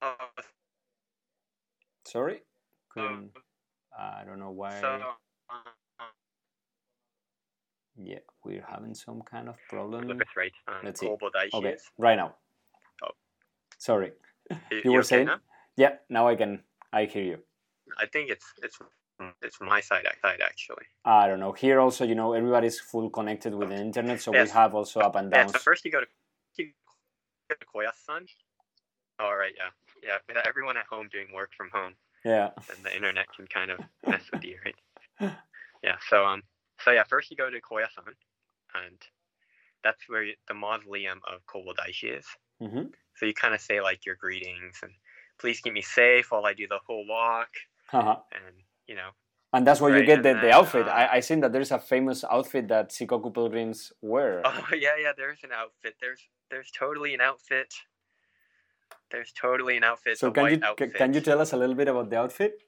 Uh, 0.00 0.14
Sorry, 2.04 2.40
Couldn't- 2.92 3.32
I 3.98 4.22
don't 4.24 4.38
know 4.38 4.50
why. 4.52 4.80
so 4.80 4.88
uh, 4.88 6.04
Yeah, 7.96 8.18
we're 8.44 8.64
having 8.68 8.94
some 8.94 9.22
kind 9.22 9.48
of 9.48 9.56
problem. 9.68 10.06
look 10.06 10.20
at. 10.20 10.28
Um, 10.68 10.74
Let's 10.84 11.00
see. 11.00 11.08
Okay, 11.54 11.76
right 11.98 12.16
now. 12.16 12.36
Oh. 13.02 13.10
Sorry. 13.78 14.12
You, 14.70 14.80
You 14.84 14.92
were 14.92 14.98
okay 15.00 15.08
saying? 15.08 15.26
now? 15.26 15.40
Yeah, 15.76 15.96
now 16.08 16.28
I 16.28 16.36
can. 16.36 16.62
I 16.92 17.04
hear 17.04 17.24
you. 17.24 17.38
I 17.98 18.06
think 18.06 18.30
it's 18.30 18.46
it's 18.62 18.78
it's 19.42 19.60
my 19.60 19.80
side 19.80 20.06
side 20.22 20.40
actually. 20.40 20.86
I 21.04 21.26
don't 21.26 21.40
know. 21.40 21.52
Here 21.52 21.80
also, 21.80 22.04
you 22.04 22.14
know, 22.14 22.32
everybody's 22.34 22.78
full 22.78 23.10
connected 23.10 23.54
with 23.54 23.70
the 23.70 23.76
internet, 23.76 24.20
so 24.20 24.30
we 24.32 24.48
have 24.48 24.74
also 24.74 25.00
up 25.00 25.16
and 25.16 25.30
Yeah. 25.32 25.46
So 25.46 25.58
first 25.58 25.84
you 25.84 25.90
go 25.90 26.00
to 26.00 26.06
you 26.56 26.70
go 27.50 27.56
to 27.58 27.66
Koyasan. 27.66 28.26
All 29.18 29.36
right. 29.36 29.52
Yeah. 29.56 30.18
Yeah. 30.28 30.42
Everyone 30.46 30.76
at 30.76 30.86
home 30.86 31.08
doing 31.10 31.28
work 31.34 31.50
from 31.56 31.70
home, 31.72 31.94
Yeah. 32.24 32.50
and 32.74 32.84
the 32.84 32.94
internet 32.94 33.26
can 33.34 33.46
kind 33.46 33.70
of 33.70 33.80
mess 34.06 34.22
with 34.32 34.44
you, 34.44 34.56
right? 34.64 35.32
Yeah. 35.82 35.96
So 36.08 36.24
um. 36.26 36.42
So 36.80 36.90
yeah. 36.90 37.04
First 37.04 37.30
you 37.30 37.36
go 37.36 37.50
to 37.50 37.60
Koyasan, 37.60 38.06
and 38.74 38.98
that's 39.84 40.08
where 40.08 40.22
you, 40.24 40.34
the 40.48 40.54
mausoleum 40.54 41.20
of 41.32 41.44
Kobo 41.46 41.72
Daishi 41.72 42.18
is. 42.18 42.26
hmm 42.60 42.86
So 43.16 43.26
you 43.26 43.34
kind 43.34 43.54
of 43.54 43.60
say 43.60 43.80
like 43.80 44.04
your 44.06 44.16
greetings 44.16 44.76
and 44.82 44.92
please 45.40 45.60
keep 45.60 45.72
me 45.72 45.82
safe 45.82 46.30
while 46.32 46.44
I 46.46 46.52
do 46.54 46.66
the 46.66 46.80
whole 46.86 47.06
walk, 47.06 47.50
Uh-huh. 47.92 48.16
and 48.32 48.54
you 48.88 48.96
know 48.96 49.10
And 49.54 49.64
that's 49.66 49.80
where 49.80 49.96
you 49.96 50.04
get 50.04 50.22
the, 50.22 50.30
and 50.36 50.42
the 50.42 50.50
outfit. 50.52 50.86
uh, 50.88 50.90
I 51.00 51.16
I 51.16 51.20
seen 51.20 51.40
that 51.40 51.52
there's 51.54 51.70
a 51.72 51.78
famous 51.78 52.24
outfit 52.36 52.68
that 52.68 52.90
Shikoku 52.90 53.30
pilgrims 53.32 53.92
wear. 54.02 54.42
Oh 54.44 54.66
yeah, 54.86 54.96
yeah. 55.04 55.12
There's 55.16 55.40
an 55.44 55.52
outfit. 55.62 55.94
There's 56.02 56.22
there's 56.50 56.70
totally 56.70 57.14
an 57.14 57.20
outfit. 57.30 57.70
There's 59.10 59.32
totally 59.32 59.76
an 59.76 59.84
outfit. 59.84 60.18
so 60.18 60.30
can 60.30 60.50
you 60.50 60.60
outfit. 60.62 60.94
can 60.94 61.14
you 61.14 61.20
tell 61.20 61.40
us 61.40 61.52
a 61.52 61.56
little 61.56 61.74
bit 61.74 61.88
about 61.88 62.10
the 62.10 62.18
outfit? 62.18 62.62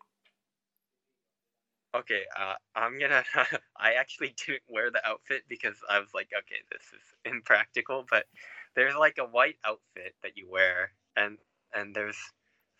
Okay, 1.94 2.22
uh, 2.38 2.54
I'm 2.74 2.98
gonna. 2.98 3.24
I 3.76 3.94
actually 3.94 4.34
didn't 4.46 4.62
wear 4.68 4.90
the 4.90 5.06
outfit 5.06 5.42
because 5.48 5.76
I 5.88 5.98
was 5.98 6.08
like, 6.14 6.28
okay, 6.36 6.60
this 6.70 6.82
is 6.82 7.02
impractical. 7.24 8.06
But 8.08 8.26
there's 8.74 8.94
like 8.94 9.18
a 9.18 9.24
white 9.24 9.56
outfit 9.64 10.14
that 10.22 10.36
you 10.36 10.48
wear, 10.50 10.92
and 11.16 11.38
and 11.74 11.94
there's 11.94 12.18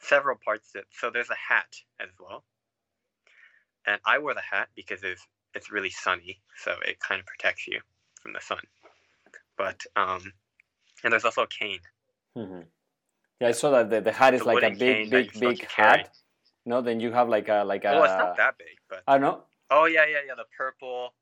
several 0.00 0.36
parts 0.42 0.72
to 0.72 0.80
it. 0.80 0.86
So 0.90 1.10
there's 1.10 1.30
a 1.30 1.34
hat 1.34 1.74
as 2.00 2.10
well, 2.18 2.44
and 3.86 4.00
I 4.06 4.18
wear 4.18 4.34
the 4.34 4.40
hat 4.40 4.68
because 4.76 5.02
it's 5.02 5.26
it's 5.54 5.72
really 5.72 5.90
sunny, 5.90 6.40
so 6.56 6.76
it 6.86 7.00
kind 7.00 7.20
of 7.20 7.26
protects 7.26 7.66
you 7.66 7.80
from 8.22 8.32
the 8.32 8.40
sun. 8.40 8.62
But 9.58 9.80
um, 9.96 10.32
and 11.02 11.12
there's 11.12 11.24
also 11.24 11.42
a 11.42 11.48
cane. 11.48 11.80
hmm 12.34 12.60
Yeah, 13.40 13.48
I 13.48 13.52
saw 13.52 13.70
that 13.70 13.90
the, 13.90 14.00
the 14.02 14.12
hat 14.12 14.34
is 14.34 14.40
The 14.40 14.46
like 14.46 14.62
a 14.62 14.70
big, 14.70 15.10
big, 15.10 15.32
big 15.38 15.60
carry. 15.68 15.98
hat. 16.00 16.10
No, 16.66 16.82
then 16.82 17.00
you 17.00 17.10
have 17.12 17.28
like 17.28 17.48
a 17.48 17.64
like 17.64 17.84
a. 17.84 17.92
Well, 17.92 18.04
it's 18.04 18.12
not 18.12 18.36
that 18.36 18.58
big, 18.58 18.76
but 18.88 19.02
I 19.06 19.12
don't 19.14 19.22
know. 19.22 19.42
oh 19.70 19.86
yeah, 19.86 20.04
yeah, 20.06 20.18
yeah. 20.26 20.34
The 20.36 20.44
purple. 20.56 21.14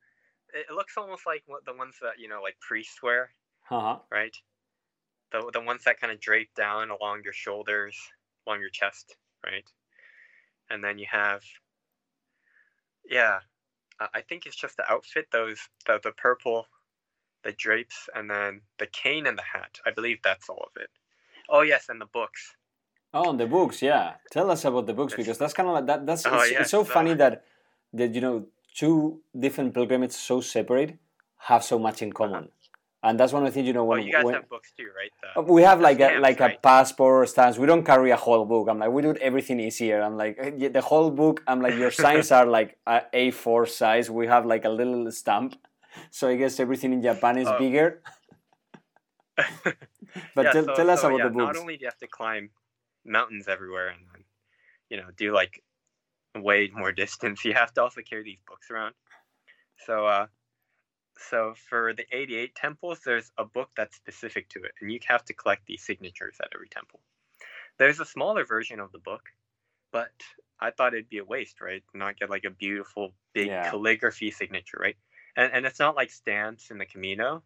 It, 0.52 0.72
looks 0.74 0.96
almost 0.96 1.26
like 1.26 1.42
what 1.46 1.64
the 1.64 1.74
ones 1.74 1.94
that 2.02 2.18
you 2.18 2.28
know, 2.28 2.42
like 2.42 2.56
priests 2.60 3.02
wear. 3.02 3.30
Uh-huh. 3.70 3.98
right? 4.10 4.34
The 5.30 5.50
the 5.52 5.60
ones 5.60 5.84
that 5.84 6.00
kind 6.00 6.12
of 6.12 6.20
drape 6.20 6.54
down 6.54 6.90
along 6.90 7.20
your 7.22 7.34
shoulders, 7.34 7.96
along 8.46 8.60
your 8.60 8.70
chest, 8.70 9.16
right? 9.44 9.64
And 10.70 10.82
then 10.82 10.98
you 10.98 11.06
have, 11.10 11.42
yeah, 13.08 13.40
I 14.00 14.08
I 14.14 14.20
think 14.22 14.46
it's 14.46 14.56
just 14.56 14.76
the 14.76 14.90
outfit, 14.90 15.28
those 15.30 15.60
the 15.86 16.00
the 16.02 16.12
purple, 16.12 16.66
the 17.44 17.52
drapes, 17.52 18.08
and 18.14 18.28
then 18.28 18.62
the 18.78 18.86
cane 18.86 19.26
and 19.26 19.38
the 19.38 19.42
hat. 19.42 19.78
I 19.86 19.90
believe 19.92 20.18
that's 20.24 20.48
all 20.48 20.66
of 20.74 20.82
it. 20.82 20.90
Oh 21.48 21.62
yes, 21.62 21.88
and 21.88 22.00
the 22.00 22.06
books. 22.06 22.54
Oh, 23.14 23.30
and 23.30 23.40
the 23.40 23.46
books, 23.46 23.80
yeah. 23.80 24.14
Tell 24.30 24.50
us 24.50 24.64
about 24.64 24.86
the 24.86 24.92
books 24.92 25.14
because 25.14 25.38
that's 25.38 25.54
kind 25.54 25.68
of 25.68 25.74
like 25.74 25.86
that. 25.86 26.06
That's 26.06 26.26
Oh, 26.26 26.40
it's, 26.40 26.52
yeah, 26.52 26.60
it's 26.60 26.70
so 26.70 26.84
funny 26.84 27.14
that 27.14 27.44
that 27.94 28.14
you 28.14 28.20
know 28.20 28.46
two 28.74 29.20
different 29.38 29.72
pilgrimages 29.74 30.16
so 30.16 30.40
separate 30.40 30.98
have 31.38 31.64
so 31.64 31.78
much 31.78 32.02
in 32.02 32.12
common, 32.12 32.44
uh-huh. 32.44 33.08
and 33.08 33.18
that's 33.18 33.32
one 33.32 33.42
of 33.44 33.48
the 33.48 33.54
things 33.54 33.66
you 33.66 33.72
know 33.72 33.80
Oh, 33.82 33.84
when, 33.96 34.02
you 34.02 34.12
guys 34.12 34.24
when 34.24 34.34
have 34.34 34.48
books 34.48 34.72
too, 34.76 34.88
right? 34.94 35.10
The, 35.22 35.40
uh, 35.40 35.42
we 35.42 35.62
have 35.62 35.80
like 35.80 36.00
a 36.00 36.04
stamps, 36.08 36.22
like 36.22 36.40
a 36.40 36.44
right? 36.44 36.62
passport 36.62 37.28
stamps. 37.30 37.56
We 37.58 37.66
don't 37.66 37.84
carry 37.84 38.10
a 38.10 38.16
whole 38.16 38.44
book. 38.44 38.68
I'm 38.68 38.78
like 38.78 38.90
we 38.90 39.00
do 39.02 39.14
everything 39.16 39.58
easier. 39.58 40.02
I'm 40.02 40.16
like 40.18 40.36
the 40.72 40.82
whole 40.82 41.10
book. 41.10 41.42
I'm 41.46 41.62
like 41.62 41.76
your 41.76 41.90
signs 41.90 42.30
are 42.30 42.44
like 42.44 42.76
a 42.86 43.02
A4 43.14 43.66
size. 43.68 44.10
We 44.10 44.26
have 44.26 44.44
like 44.44 44.66
a 44.66 44.68
little 44.68 45.10
stamp. 45.12 45.54
So 46.10 46.28
I 46.28 46.36
guess 46.36 46.60
everything 46.60 46.92
in 46.92 47.00
Japan 47.02 47.38
is 47.38 47.48
Oh. 47.48 47.58
bigger. 47.58 48.02
But 50.34 50.44
Yeah, 50.44 50.52
tell, 50.52 50.64
so- 50.64 50.74
tell 50.74 50.90
us 50.90 51.00
so, 51.02 51.08
about 51.08 51.18
yeah, 51.18 51.24
the 51.28 51.30
books. 51.34 51.54
Not 51.54 51.60
only 51.62 51.76
do 51.76 51.82
you 51.82 51.86
have 51.88 51.98
to 51.98 52.06
climb 52.06 52.50
mountains 53.04 53.48
everywhere 53.48 53.88
and 53.88 54.06
then, 54.12 54.24
you 54.90 54.96
know, 54.96 55.10
do 55.16 55.32
like 55.32 55.62
way 56.36 56.70
more 56.72 56.92
distance, 57.04 57.44
you 57.44 57.54
have 57.54 57.72
to 57.74 57.82
also 57.82 58.02
carry 58.02 58.24
these 58.24 58.42
books 58.46 58.70
around. 58.70 58.94
So, 59.86 60.06
uh, 60.06 60.26
so 61.30 61.54
for 61.68 61.94
the 61.94 62.06
88 62.12 62.54
temples, 62.54 63.00
there's 63.04 63.30
a 63.38 63.44
book 63.44 63.70
that's 63.76 63.96
specific 63.96 64.48
to 64.50 64.62
it, 64.62 64.72
and 64.80 64.90
you 64.92 65.00
have 65.08 65.24
to 65.26 65.34
collect 65.34 65.66
these 65.66 65.82
signatures 65.84 66.36
at 66.40 66.48
every 66.54 66.68
temple. 66.68 67.00
There's 67.78 68.00
a 68.00 68.04
smaller 68.04 68.44
version 68.44 68.80
of 68.80 68.92
the 68.92 68.98
book, 68.98 69.30
but 69.92 70.12
I 70.60 70.70
thought 70.70 70.94
it'd 70.94 71.08
be 71.08 71.18
a 71.18 71.24
waste, 71.24 71.60
right? 71.60 71.82
Not 71.94 72.18
get 72.18 72.30
like 72.30 72.44
a 72.44 72.50
beautiful 72.50 73.14
big 73.34 73.48
Yeah. 73.48 73.70
calligraphy 73.70 74.30
signature, 74.30 74.78
right? 74.80 74.96
And 75.36 75.52
and 75.52 75.66
it's 75.66 75.78
not 75.78 75.96
like 75.96 76.10
stamps 76.10 76.70
in 76.70 76.78
the 76.78 76.86
Camino. 76.86 77.42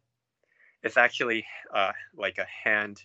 It's 0.83 0.97
actually 0.97 1.45
uh, 1.75 1.93
like 2.17 2.39
a 2.39 2.47
hand 2.65 3.01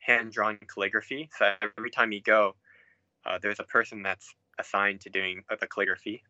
hand 0.00 0.32
drawn 0.32 0.58
calligraphy. 0.72 1.30
So 1.38 1.54
every 1.78 1.90
time 1.90 2.10
you 2.12 2.20
go, 2.20 2.56
uh, 3.24 3.38
there's 3.40 3.60
a 3.60 3.64
person 3.64 4.02
that's 4.02 4.34
assigned 4.58 5.00
to 5.02 5.10
doing 5.10 5.44
uh, 5.50 5.56
the 5.60 5.66
calligraphy 5.68 6.22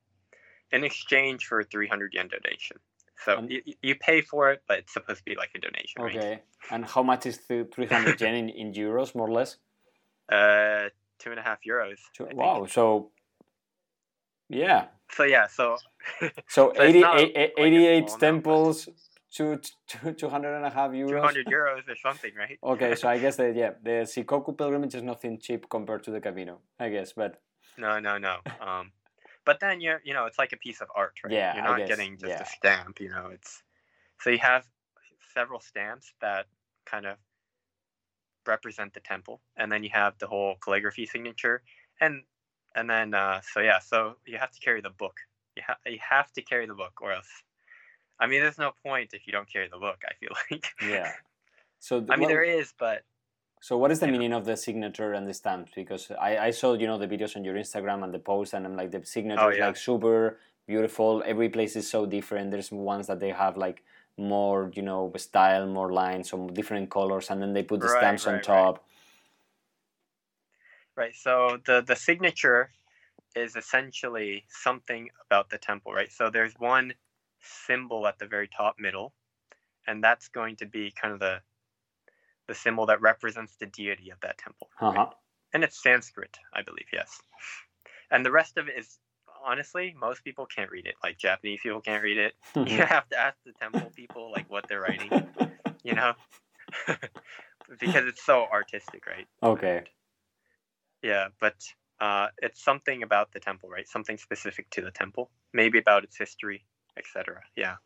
in 0.73 0.85
exchange 0.85 1.47
for 1.47 1.63
300 1.65 2.13
yen 2.15 2.29
donation. 2.29 2.77
So 3.25 3.39
And- 3.39 3.51
you, 3.51 3.63
you 3.83 3.95
pay 3.95 4.21
for 4.21 4.51
it, 4.53 4.63
but 4.69 4.81
it's 4.81 4.93
supposed 4.93 5.19
to 5.21 5.25
be 5.25 5.37
like 5.37 5.51
a 5.55 5.59
donation, 5.61 6.03
right? 6.03 6.17
Okay. 6.17 6.43
And 6.71 6.85
how 6.85 7.03
much 7.03 7.25
is 7.27 7.39
the 7.49 7.67
300 7.73 8.21
yen 8.21 8.35
in, 8.35 8.49
in 8.51 8.73
euros, 8.75 9.15
more 9.15 9.29
or 9.29 9.33
less? 9.33 9.57
Uh, 10.31 10.89
two 11.19 11.31
and 11.31 11.39
a 11.39 11.43
half 11.43 11.59
euros. 11.67 11.99
Two- 12.15 12.29
Wow. 12.35 12.67
So, 12.67 13.11
yeah. 14.49 14.87
So 15.11 15.25
yeah, 15.25 15.47
so 15.47 15.77
So, 16.21 16.73
So 16.77 16.83
80, 16.83 17.01
not 17.01 17.21
eight- 17.21 17.37
a 17.37 17.41
eight- 17.41 17.53
small 17.57 17.67
88 17.67 17.97
amount, 17.97 18.11
but- 18.11 18.21
temples, 18.21 18.89
two, 19.33 19.61
two, 19.87 20.13
200 20.13 20.57
and 20.57 20.67
a 20.67 20.71
half 20.71 20.91
euros. 20.91 21.11
200 21.11 21.47
euros 21.47 21.89
or 21.89 21.97
something, 21.97 22.33
right? 22.37 22.59
Okay, 22.73 22.95
so 22.95 23.09
I 23.09 23.19
guess 23.19 23.37
that, 23.37 23.55
yeah, 23.57 23.73
the 23.83 23.91
Shikoku 24.13 24.57
pilgrimage 24.57 24.95
is 24.95 25.03
nothing 25.03 25.39
cheap 25.39 25.69
compared 25.69 26.05
to 26.05 26.11
the 26.11 26.21
Camino, 26.21 26.61
I 26.79 26.89
guess. 26.91 27.13
But, 27.13 27.41
No, 27.79 27.99
no, 27.99 28.19
no. 28.19 28.37
Um, 28.61 28.93
but 29.45 29.61
then 29.61 29.81
you're 29.81 30.01
you 30.05 30.15
know 30.15 30.27
it's 30.27 30.39
like 30.39 30.53
a 30.53 30.57
piece 30.57 30.81
of 30.81 30.89
art, 30.95 31.15
right? 31.25 31.33
Yeah, 31.33 31.55
you're 31.55 31.65
not 31.65 31.87
getting 31.87 32.17
just 32.17 32.31
yeah. 32.31 32.43
a 32.43 32.47
stamp. 32.47 33.01
You 33.01 33.11
know, 33.11 33.31
it's 33.33 33.63
so 34.21 34.31
you 34.31 34.39
have 34.39 34.65
several 35.35 35.61
stamps 35.61 36.13
that 36.21 36.47
kind 36.87 37.07
of 37.07 37.17
represent 38.47 38.95
the 38.95 39.01
temple, 39.01 39.41
and 39.57 39.71
then 39.71 39.83
you 39.83 39.91
have 39.93 40.19
the 40.19 40.27
whole 40.27 40.57
calligraphy 40.63 41.07
signature, 41.07 41.63
and 42.01 42.23
and 42.77 42.89
then 42.89 43.15
uh, 43.15 43.41
so 43.53 43.61
yeah, 43.61 43.81
so 43.81 44.17
you 44.27 44.39
have 44.39 44.53
to 44.53 44.61
carry 44.61 44.81
the 44.81 44.91
book. 44.91 45.17
You 45.57 45.63
have 45.67 45.79
you 45.87 45.99
have 46.09 46.33
to 46.35 46.43
carry 46.43 46.67
the 46.67 46.75
book, 46.75 47.01
or 47.01 47.13
else. 47.13 47.43
I 48.21 48.27
mean, 48.27 48.41
there's 48.41 48.59
no 48.59 48.73
point 48.85 49.11
if 49.15 49.27
you 49.27 49.33
don't 49.33 49.51
carry 49.53 49.69
the 49.69 49.79
book. 49.79 49.99
I 50.09 50.15
feel 50.15 50.31
like. 50.51 50.67
Yeah. 50.87 51.13
So 51.81 52.01
th- 52.01 52.11
I 52.11 52.17
mean, 52.17 52.23
what- 52.23 52.29
there 52.29 52.45
is, 52.45 52.73
but 52.79 53.03
So 53.61 53.77
what 53.79 53.91
is 53.93 54.01
the 54.01 54.09
meaning 54.09 54.33
of 54.33 54.45
the 54.45 54.57
signature 54.57 55.13
and 55.15 55.27
the 55.27 55.35
stamps? 55.35 55.73
Because 55.75 56.11
I, 56.21 56.39
I 56.49 56.51
saw 56.51 56.75
you 56.75 56.87
know 56.87 56.99
the 56.99 57.07
videos 57.09 57.37
on 57.37 57.45
your 57.45 57.55
Instagram 57.55 58.03
and 58.05 58.13
the 58.13 58.19
post, 58.19 58.55
and 58.55 58.67
I'm 58.67 58.77
like 58.77 58.91
the 58.91 59.05
signature 59.07 59.41
oh, 59.43 59.49
is 59.51 59.55
Oh, 59.55 59.59
yeah. 59.59 59.67
like 59.69 59.77
super 59.77 60.39
beautiful. 60.67 61.23
Every 61.27 61.49
place 61.49 61.77
is 61.77 61.89
so 61.89 62.07
different. 62.07 62.51
There's 62.51 62.71
ones 62.73 63.07
that 63.07 63.21
they 63.21 63.31
have 63.31 63.57
like 63.57 63.83
more 64.19 64.71
you 64.75 64.83
know 64.83 65.13
style, 65.17 65.67
more 65.67 65.93
lines, 65.93 66.29
some 66.31 66.53
different 66.53 66.91
colors, 66.91 67.31
and 67.31 67.41
then 67.43 67.53
they 67.55 67.63
put 67.63 67.81
the 67.81 67.87
Right, 67.87 67.99
stamps 68.03 68.27
on 68.27 68.35
right, 68.35 68.49
right. 68.49 68.55
top. 68.55 68.85
Right. 70.97 71.15
So 71.15 71.59
the 71.65 71.83
the 71.83 71.97
signature 71.97 72.71
is 73.35 73.57
essentially 73.57 74.45
something 74.49 75.09
about 75.27 75.49
the 75.51 75.59
temple, 75.59 75.93
right? 75.93 76.13
So 76.13 76.29
there's 76.31 76.55
one 76.59 76.93
symbol 77.43 78.07
at 78.07 78.19
the 78.19 78.27
very 78.27 78.49
top 78.49 78.77
middle, 78.79 79.13
and 79.87 80.03
that's 80.03 80.29
going 80.29 80.57
to 80.57 80.67
be 80.67 80.93
kind 80.93 81.13
of 81.13 81.21
the 81.21 81.41
the 82.49 82.55
symbol 82.55 82.87
that 82.87 83.01
represents 83.01 83.55
the 83.57 83.67
deity 83.67 84.11
of 84.11 84.19
that 84.21 84.37
temple. 84.39 84.69
Uh-huh. 84.81 85.07
And 85.55 85.63
it's 85.63 85.81
Sanskrit, 85.81 86.39
I 86.53 86.63
believe, 86.63 86.87
yes. 86.93 87.21
And 88.11 88.27
the 88.27 88.33
rest 88.33 88.57
of 88.59 88.69
it 88.69 88.75
is 88.77 88.99
honestly, 89.45 89.95
most 89.99 90.25
people 90.25 90.47
can't 90.47 90.71
read 90.71 90.87
it. 90.87 90.95
Like 91.03 91.19
Japanese 91.19 91.61
people 91.63 91.81
can't 91.81 92.03
read 92.03 92.19
it. 92.19 92.35
You 92.55 92.79
have 92.79 93.09
to 93.11 93.19
ask 93.19 93.37
the 93.45 93.53
temple 93.53 93.91
people 93.95 94.31
like 94.31 94.51
what 94.51 94.69
they're 94.69 94.81
writing, 94.81 95.11
you 95.83 95.95
know? 95.95 96.15
because 97.81 98.07
it's 98.07 98.25
so 98.25 98.47
artistic, 98.53 99.07
right? 99.07 99.27
okay. 99.43 99.85
Yeah, 101.03 101.29
but 101.41 101.57
uh, 102.01 102.29
it's 102.39 102.63
something 102.63 103.03
about 103.03 103.33
the 103.33 103.41
temple, 103.41 103.69
right? 103.69 103.89
Something 103.89 104.19
specific 104.19 104.71
to 104.71 104.83
the 104.83 104.91
temple, 104.91 105.31
maybe 105.53 105.79
about 105.79 106.05
its 106.05 106.17
history, 106.17 106.65
etc. 106.97 107.41
Yeah, 107.57 107.77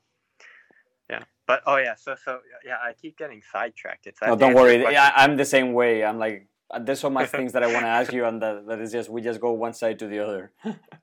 yeah. 1.11 1.23
But 1.47 1.62
oh 1.66 1.77
yeah, 1.77 1.95
so 1.95 2.16
so 2.23 2.40
yeah, 2.64 2.77
I 2.83 2.92
keep 2.92 3.16
getting 3.16 3.42
sidetracked. 3.53 4.07
It's 4.07 4.21
No, 4.21 4.37
don't 4.37 4.55
worry. 4.55 4.81
Yeah, 4.83 5.12
I'm 5.14 5.37
the 5.37 5.45
same 5.45 5.73
way. 5.73 6.05
I'm 6.05 6.19
like 6.19 6.49
there's 6.81 7.01
so 7.01 7.11
much 7.11 7.31
things 7.38 7.53
that 7.53 7.62
I 7.62 7.73
want 7.73 7.85
to 7.85 7.88
ask 7.88 8.12
you, 8.12 8.25
and 8.25 8.42
that, 8.42 8.66
that 8.66 8.81
is 8.81 8.92
just 8.92 9.09
we 9.09 9.21
just 9.21 9.40
go 9.40 9.53
one 9.53 9.73
side 9.75 9.99
to 10.01 10.07
the 10.07 10.19
other. 10.19 10.53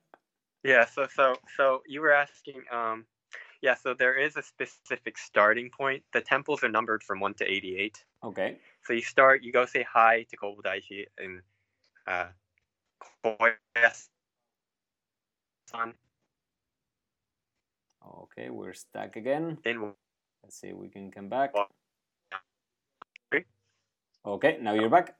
yeah. 0.64 0.84
So 0.84 1.06
so 1.14 1.36
so 1.56 1.82
you 1.86 2.00
were 2.00 2.12
asking, 2.12 2.62
um, 2.70 3.06
yeah. 3.62 3.74
So 3.74 3.94
there 3.94 4.18
is 4.18 4.36
a 4.36 4.42
specific 4.42 5.16
starting 5.18 5.70
point. 5.70 6.02
The 6.12 6.20
temples 6.20 6.62
are 6.62 6.68
numbered 6.68 7.02
from 7.02 7.20
one 7.20 7.34
to 7.34 7.50
eighty-eight. 7.50 8.04
okay. 8.22 8.58
So 8.86 8.92
you 8.92 9.00
start, 9.00 9.42
you 9.42 9.50
go 9.50 9.64
say 9.64 9.82
hi 9.90 10.26
to 10.28 10.36
Kobodaishi 10.36 11.06
and 11.16 11.40
uh, 12.06 12.26
Koyasan 13.24 14.08
Okay, 18.22 18.50
we're 18.50 18.74
stuck 18.74 19.16
again. 19.16 19.58
in 19.64 19.92
Let's 20.42 20.60
see 20.60 20.68
if 20.68 20.76
we 20.76 20.88
can 20.88 21.10
come 21.10 21.28
back. 21.28 21.54
Okay. 23.32 23.44
Okay, 24.26 24.58
now 24.60 24.74
you're 24.74 24.90
back. 24.90 25.16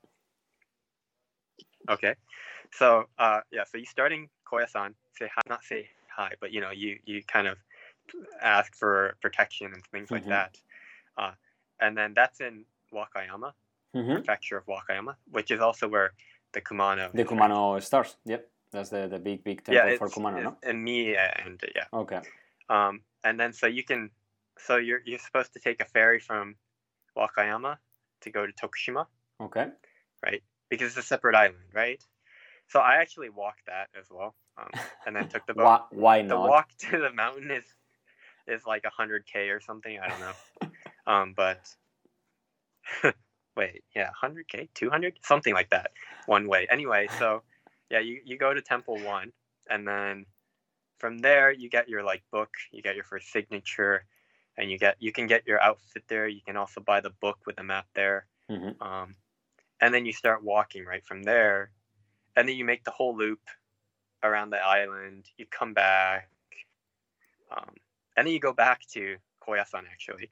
Okay. 1.89 2.15
So 2.71 3.05
uh 3.17 3.41
yeah, 3.51 3.63
so 3.63 3.77
you're 3.77 3.85
starting 3.85 4.29
Koyasan, 4.51 4.93
say 5.17 5.29
hi 5.33 5.41
not 5.49 5.63
say 5.63 5.89
hi, 6.09 6.31
but 6.39 6.51
you 6.51 6.61
know, 6.61 6.71
you 6.71 6.99
you 7.05 7.23
kind 7.23 7.47
of 7.47 7.57
ask 8.41 8.75
for 8.75 9.15
protection 9.21 9.73
and 9.73 9.83
things 9.87 10.11
like 10.11 10.23
Mhm. 10.23 10.29
that. 10.29 10.57
Uh 11.17 11.31
and 11.79 11.97
then 11.97 12.13
that's 12.13 12.41
in 12.41 12.65
Wakayama, 12.93 13.53
hmm 13.93 14.13
prefecture 14.13 14.57
of 14.57 14.65
Wakayama, 14.65 15.15
which 15.31 15.51
is 15.51 15.59
also 15.59 15.87
where 15.87 16.13
the 16.53 16.61
Kumano 16.61 17.11
The? 17.13 17.23
Kumano 17.23 17.81
stars. 17.81 18.17
Yep, 18.25 18.49
that's 18.71 18.89
the, 18.89 19.07
the 19.07 19.19
big 19.19 19.43
big 19.43 19.63
temple 19.63 19.89
yeah, 19.91 19.97
for 19.97 20.09
Kumano, 20.09 20.43
no? 20.43 20.57
in 20.63 20.83
me 20.83 21.15
and 21.15 21.61
yeah. 21.75 21.85
Okay. 21.93 22.21
Um 22.69 23.01
and 23.23 23.39
then 23.39 23.53
so 23.53 23.67
you 23.67 23.83
can 23.83 24.11
so 24.57 24.77
you're 24.77 25.01
you're 25.05 25.19
supposed 25.19 25.53
to 25.53 25.59
take 25.59 25.81
a 25.81 25.85
ferry 25.85 26.19
from 26.19 26.55
Wakayama 27.17 27.77
to 28.21 28.31
go 28.31 28.45
to 28.45 28.53
Tokushima 28.53 29.05
Okay. 29.41 29.67
Right, 30.23 30.41
because 30.69 30.87
it's 30.89 30.97
a 30.97 31.03
separate 31.03 31.35
island, 31.35 31.73
right? 31.73 32.01
So 32.67 32.79
I 32.79 32.95
actually 32.95 33.29
walked 33.29 33.67
that 33.67 33.89
as 33.99 34.05
well. 34.09 34.33
Um, 34.57 34.71
and 35.05 35.15
then 35.15 35.27
took 35.27 35.45
the 35.45 35.53
boat. 35.55 35.63
Why, 35.63 35.79
why 35.91 36.21
the 36.23 36.37
walk 36.37 36.69
to 36.79 36.99
the 36.99 37.11
mountain 37.11 37.51
is 37.51 37.63
is 38.47 38.65
like 38.65 38.83
100k 38.83 39.49
or 39.49 39.59
something 39.59 39.97
i 39.99 40.07
don't 40.07 40.19
know 40.19 40.33
um 41.11 41.33
but 41.35 41.59
wait 43.57 43.83
yeah 43.95 44.09
100k 44.23 44.69
200 44.75 45.17
something 45.23 45.53
like 45.53 45.69
that 45.71 45.91
one 46.27 46.47
way 46.47 46.67
anyway 46.69 47.07
so 47.17 47.41
yeah 47.89 47.99
you, 47.99 48.21
you 48.23 48.37
go 48.37 48.53
to 48.53 48.61
temple 48.61 48.99
one 49.03 49.31
and 49.69 49.87
then 49.87 50.25
from 50.97 51.17
there 51.19 51.51
you 51.51 51.69
get 51.69 51.89
your 51.89 52.03
like 52.03 52.23
book 52.31 52.49
you 52.71 52.81
get 52.81 52.95
your 52.95 53.03
first 53.03 53.31
signature 53.31 54.05
and 54.57 54.71
you 54.71 54.77
get 54.77 54.95
you 54.99 55.11
can 55.11 55.27
get 55.27 55.45
your 55.45 55.61
outfit 55.61 56.03
there 56.07 56.27
you 56.27 56.41
can 56.45 56.55
also 56.57 56.79
buy 56.81 56.99
the 57.01 57.09
book 57.21 57.39
with 57.45 57.55
the 57.57 57.63
map 57.63 57.85
there 57.93 58.27
Mhm. 58.49 58.79
um, 58.81 59.15
and 59.81 59.93
then 59.93 60.05
you 60.05 60.13
start 60.13 60.43
walking 60.43 60.85
right 60.85 61.05
from 61.05 61.23
there 61.23 61.71
and 62.35 62.47
then 62.47 62.55
you 62.55 62.65
make 62.65 62.83
the 62.83 62.91
whole 62.91 63.15
loop 63.15 63.41
around 64.23 64.49
the 64.51 64.59
island 64.59 65.25
you 65.37 65.45
come 65.45 65.73
back 65.73 66.29
um, 67.51 67.73
and 68.15 68.25
then 68.27 68.33
you 68.33 68.39
go 68.39 68.53
back 68.53 68.81
to 68.93 69.17
koyasan 69.41 69.83
actually 69.91 70.29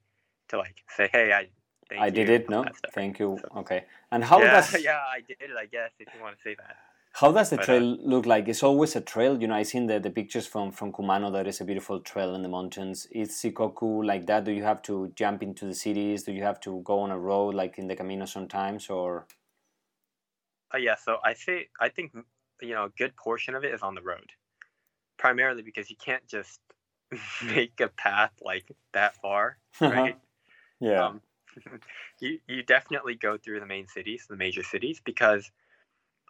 to 0.48 0.58
like 0.58 0.84
say 0.96 1.10
hey 1.12 1.32
i 1.34 1.50
thank 1.90 2.02
I 2.02 2.10
did 2.10 2.30
it. 2.30 2.50
No, 2.50 2.66
thank 2.94 3.20
you. 3.20 3.38
So- 3.42 3.60
Okay. 3.60 3.86
And 4.12 4.24
how 4.24 4.40
yeah, 4.40 4.52
does 4.62 4.84
yeah 4.90 5.02
i 5.12 5.20
did 5.22 5.38
it 5.42 5.52
i 5.58 5.66
guess 5.66 5.92
if 6.00 6.08
you 6.14 6.22
want 6.22 6.36
to 6.38 6.42
say 6.42 6.56
that 6.56 6.78
how 7.14 7.32
does 7.32 7.50
the 7.50 7.58
but, 7.58 7.70
uh, 7.70 7.82
trail 7.82 7.82
look 7.84 8.26
like? 8.26 8.48
It's 8.48 8.64
always 8.64 8.96
a 8.96 9.02
trail. 9.02 9.40
You 9.42 9.48
know, 9.48 9.56
I've 9.56 9.68
seen 9.68 9.88
the, 9.88 10.00
the 10.00 10.10
pictures 10.12 10.46
from 10.48 10.72
from 10.72 10.92
Kumano. 10.92 11.32
There 11.32 11.48
is 11.48 11.62
a 11.62 11.66
beautiful 11.66 12.00
trail 12.02 12.36
in 12.36 12.42
the 12.42 12.50
mountains. 12.50 13.08
Is 13.12 13.32
Shikoku 13.32 14.06
like 14.06 14.26
that? 14.28 14.44
Do 14.46 14.52
you 14.52 14.64
have 14.64 14.82
to 14.84 15.12
jump 15.16 15.42
into 15.44 15.66
the 15.66 15.74
cities? 15.76 16.24
Do 16.24 16.32
you 16.34 16.44
have 16.44 16.60
to 16.62 16.82
go 16.84 17.00
on 17.00 17.12
a 17.12 17.20
road 17.20 17.56
like 17.56 17.78
in 17.78 17.88
the 17.88 17.96
Camino 17.96 18.26
sometimes, 18.26 18.90
or 18.90 19.28
Uh, 20.74 20.78
yeah, 20.78 20.96
so 20.96 21.18
I 21.24 21.34
say 21.34 21.70
I 21.80 21.90
think 21.90 22.14
you 22.62 22.74
know 22.74 22.86
a 22.86 22.90
good 22.90 23.16
portion 23.16 23.56
of 23.56 23.64
it 23.64 23.74
is 23.74 23.82
on 23.82 23.96
the 23.96 24.02
road, 24.02 24.32
primarily 25.18 25.62
because 25.62 25.90
you 25.90 25.96
can't 25.98 26.28
just 26.28 26.62
make 27.46 27.80
a 27.80 27.90
path 27.90 28.34
like 28.42 28.72
that 28.94 29.16
far, 29.18 29.58
right? 29.82 30.18
yeah. 30.80 31.08
Um, 31.08 31.22
you 32.22 32.40
you 32.48 32.64
definitely 32.64 33.16
go 33.16 33.38
through 33.38 33.60
the 33.60 33.66
main 33.66 33.88
cities, 33.88 34.28
the 34.30 34.38
major 34.38 34.64
cities, 34.64 35.02
because 35.04 35.52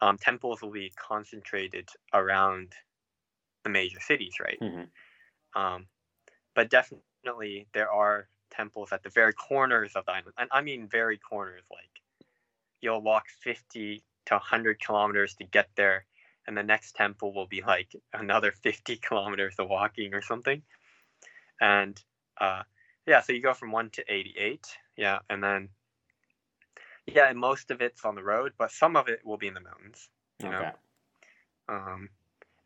um, 0.03 0.17
temples 0.17 0.61
will 0.61 0.71
be 0.71 0.91
concentrated 0.97 1.87
around 2.13 2.73
the 3.63 3.69
major 3.69 4.01
cities, 4.01 4.35
right? 4.41 4.59
Mhm. 4.59 4.89
Um, 5.55 5.87
but 6.55 6.69
definitely 6.69 7.67
there 7.73 7.89
are 7.89 8.27
temples 8.49 8.91
at 8.91 9.01
the 9.03 9.09
very 9.09 9.33
corners 9.33 9.95
of 9.95 10.05
the 10.05 10.11
island, 10.11 10.33
and 10.37 10.49
I 10.51 10.61
mean 10.61 10.89
very 10.89 11.17
corners. 11.17 11.63
Like 11.71 12.01
you'll 12.81 13.01
walk 13.01 13.29
fifty 13.29 14.03
to 14.25 14.37
hundred 14.39 14.81
kilometers 14.81 15.35
to 15.35 15.45
get 15.45 15.69
there, 15.75 16.05
and 16.47 16.57
the 16.57 16.63
next 16.63 16.95
temple 16.97 17.33
will 17.33 17.47
be 17.47 17.61
like 17.61 17.95
another 18.11 18.51
fifty 18.51 18.97
kilometers 18.97 19.55
of 19.57 19.69
walking 19.69 20.13
or 20.13 20.21
something. 20.21 20.61
And 21.61 21.95
uh, 22.41 22.63
yeah, 23.05 23.21
so 23.21 23.31
you 23.31 23.41
go 23.41 23.53
from 23.53 23.71
one 23.71 23.89
to 23.91 24.03
eighty-eight, 24.11 24.67
yeah, 24.97 25.19
and 25.29 25.41
then 25.41 25.69
yeah, 27.07 27.29
and 27.29 27.39
most 27.39 27.71
of 27.71 27.81
it's 27.81 28.05
on 28.05 28.15
the 28.15 28.23
road, 28.23 28.53
but 28.57 28.71
some 28.71 28.95
of 28.95 29.07
it 29.07 29.25
will 29.25 29.37
be 29.37 29.47
in 29.47 29.53
the 29.53 29.61
mountains. 29.61 30.09
You 30.41 30.49
know, 30.49 30.59
Okay. 30.59 30.71
um, 31.69 32.09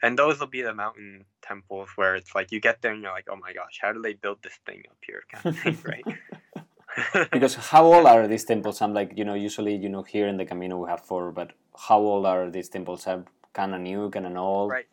and 0.01 0.17
those 0.17 0.39
will 0.39 0.47
be 0.47 0.61
the 0.61 0.73
mountain 0.73 1.25
temples 1.41 1.89
where 1.95 2.15
it's 2.15 2.33
like 2.35 2.51
you 2.51 2.59
get 2.59 2.81
there 2.81 2.93
and 2.93 3.01
you're 3.01 3.11
like, 3.11 3.27
oh 3.29 3.35
my 3.35 3.53
gosh, 3.53 3.79
how 3.81 3.91
do 3.93 4.01
they 4.01 4.13
build 4.13 4.41
this 4.43 4.57
thing 4.65 4.83
up 4.89 4.97
here, 5.05 5.23
kind 5.31 5.45
of 5.45 5.57
thing, 5.59 5.77
right? 5.83 6.05
Because 7.31 7.55
how 7.55 7.85
old 7.85 8.07
are 8.07 8.27
these 8.27 8.43
temples? 8.45 8.81
I'm 8.81 8.93
like, 8.93 9.13
you 9.15 9.23
know, 9.23 9.35
usually, 9.35 9.75
you 9.75 9.89
know, 9.89 10.01
here 10.01 10.27
in 10.27 10.37
the 10.37 10.45
Camino 10.45 10.77
we 10.77 10.89
have 10.89 11.01
four, 11.05 11.31
but 11.31 11.51
how 11.87 11.99
old 11.99 12.25
are 12.25 12.49
these 12.49 12.69
temples? 12.69 13.03
Have 13.03 13.25
kind 13.53 13.75
of 13.75 13.81
new, 13.81 14.09
kind 14.09 14.25
of 14.25 14.35
old? 14.35 14.71
Right. 14.71 14.87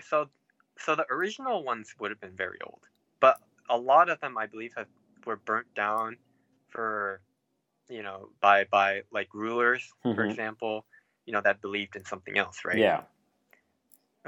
so, 0.00 0.28
so 0.78 0.94
the 0.94 1.04
original 1.10 1.62
ones 1.62 1.94
would 2.00 2.10
have 2.10 2.20
been 2.20 2.36
very 2.36 2.58
old, 2.64 2.80
but 3.20 3.38
a 3.68 3.76
lot 3.76 4.08
of 4.08 4.20
them, 4.20 4.38
I 4.38 4.46
believe, 4.46 4.72
have 4.76 4.86
were 5.26 5.36
burnt 5.36 5.66
down 5.74 6.16
for, 6.68 7.20
you 7.88 8.02
know, 8.02 8.30
by 8.40 8.64
by 8.64 9.02
like 9.12 9.32
rulers, 9.34 9.92
for 10.14 10.24
Mhm. 10.24 10.30
example, 10.30 10.86
you 11.26 11.32
know, 11.32 11.40
that 11.42 11.60
believed 11.60 11.96
in 11.96 12.04
something 12.04 12.38
else, 12.38 12.64
right? 12.64 12.78
Yeah. 12.78 13.02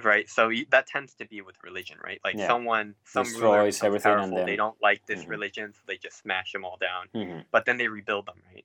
right 0.04 0.28
so 0.30 0.50
that 0.70 0.86
tends 0.86 1.14
to 1.14 1.24
be 1.26 1.40
with 1.40 1.56
religion 1.64 1.98
right 2.04 2.20
like 2.24 2.38
Yeah. 2.38 2.46
someone 2.46 2.94
some 3.04 3.24
ruler 3.24 3.64
Destroys 3.64 3.74
becomes 3.74 3.84
everything 3.84 4.02
powerful, 4.02 4.44
they 4.46 4.56
don't 4.56 4.80
like 4.80 5.04
this 5.06 5.24
Mhm. 5.24 5.28
religion 5.30 5.72
so 5.74 5.80
they 5.88 5.96
just 5.96 6.18
smash 6.20 6.52
them 6.52 6.64
all 6.64 6.76
down 6.76 7.08
hmm 7.12 7.40
but 7.50 7.64
then 7.66 7.78
they 7.78 7.88
rebuild 7.88 8.26
them 8.26 8.40
right 8.54 8.64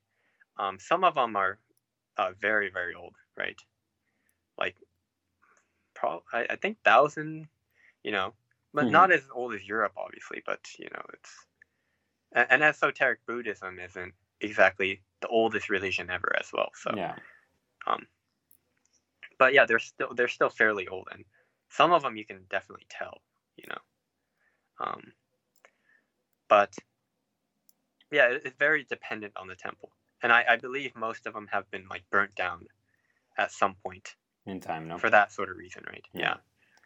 um, 0.57 0.77
some 0.79 1.03
of 1.03 1.15
them 1.15 1.35
are 1.35 1.57
uh, 2.17 2.31
very 2.39 2.69
very 2.69 2.93
old 2.93 3.15
right 3.35 3.59
like 4.59 4.75
probably 5.93 6.23
I, 6.33 6.47
I 6.51 6.55
think 6.55 6.77
thousand, 6.83 7.47
you 8.03 8.11
know, 8.11 8.33
but 8.73 8.91
not 8.91 9.11
as 9.11 9.23
old 9.33 9.53
as 9.53 9.67
Europe, 9.67 9.93
obviously. 9.97 10.43
But 10.45 10.67
you 10.77 10.89
know, 10.93 11.01
it's 11.13 11.47
and, 12.33 12.47
and 12.49 12.63
esoteric 12.63 13.25
Buddhism 13.25 13.79
isn't 13.79 14.13
exactly 14.43 15.01
the 15.21 15.27
oldest 15.27 15.69
religion 15.69 16.09
ever 16.09 16.35
as 16.39 16.51
well. 16.53 16.69
So, 16.75 16.93
Yeah. 16.95 17.15
um, 17.87 18.07
but 19.37 19.53
yeah, 19.53 19.65
they're 19.65 19.79
still 19.79 20.13
they're 20.13 20.27
still 20.27 20.49
fairly 20.49 20.87
old, 20.87 21.07
and 21.11 21.25
some 21.69 21.91
of 21.91 22.03
them 22.03 22.15
you 22.17 22.25
can 22.25 22.45
definitely 22.49 22.85
tell, 22.89 23.21
you 23.57 23.65
know. 23.69 23.77
Um, 24.79 25.13
but 26.47 26.75
yeah, 28.11 28.27
it- 28.29 28.45
it's 28.45 28.55
very 28.57 28.83
dependent 28.83 29.35
on 29.37 29.47
the 29.47 29.55
temple, 29.55 29.91
and 30.21 30.31
I, 30.31 30.45
I 30.49 30.55
believe 30.57 30.95
most 30.95 31.25
of 31.27 31.33
them 31.33 31.47
have 31.47 31.69
been 31.71 31.87
like 31.87 32.09
burnt 32.09 32.35
down 32.35 32.67
at 33.37 33.51
some 33.51 33.75
point 33.75 34.15
In 34.45 34.59
time, 34.59 34.87
no. 34.87 34.97
for 34.97 35.09
that 35.09 35.31
sort 35.31 35.49
of 35.49 35.57
reason, 35.57 35.83
right? 35.87 36.05
Yeah. 36.13 36.21
Yeah, 36.21 36.37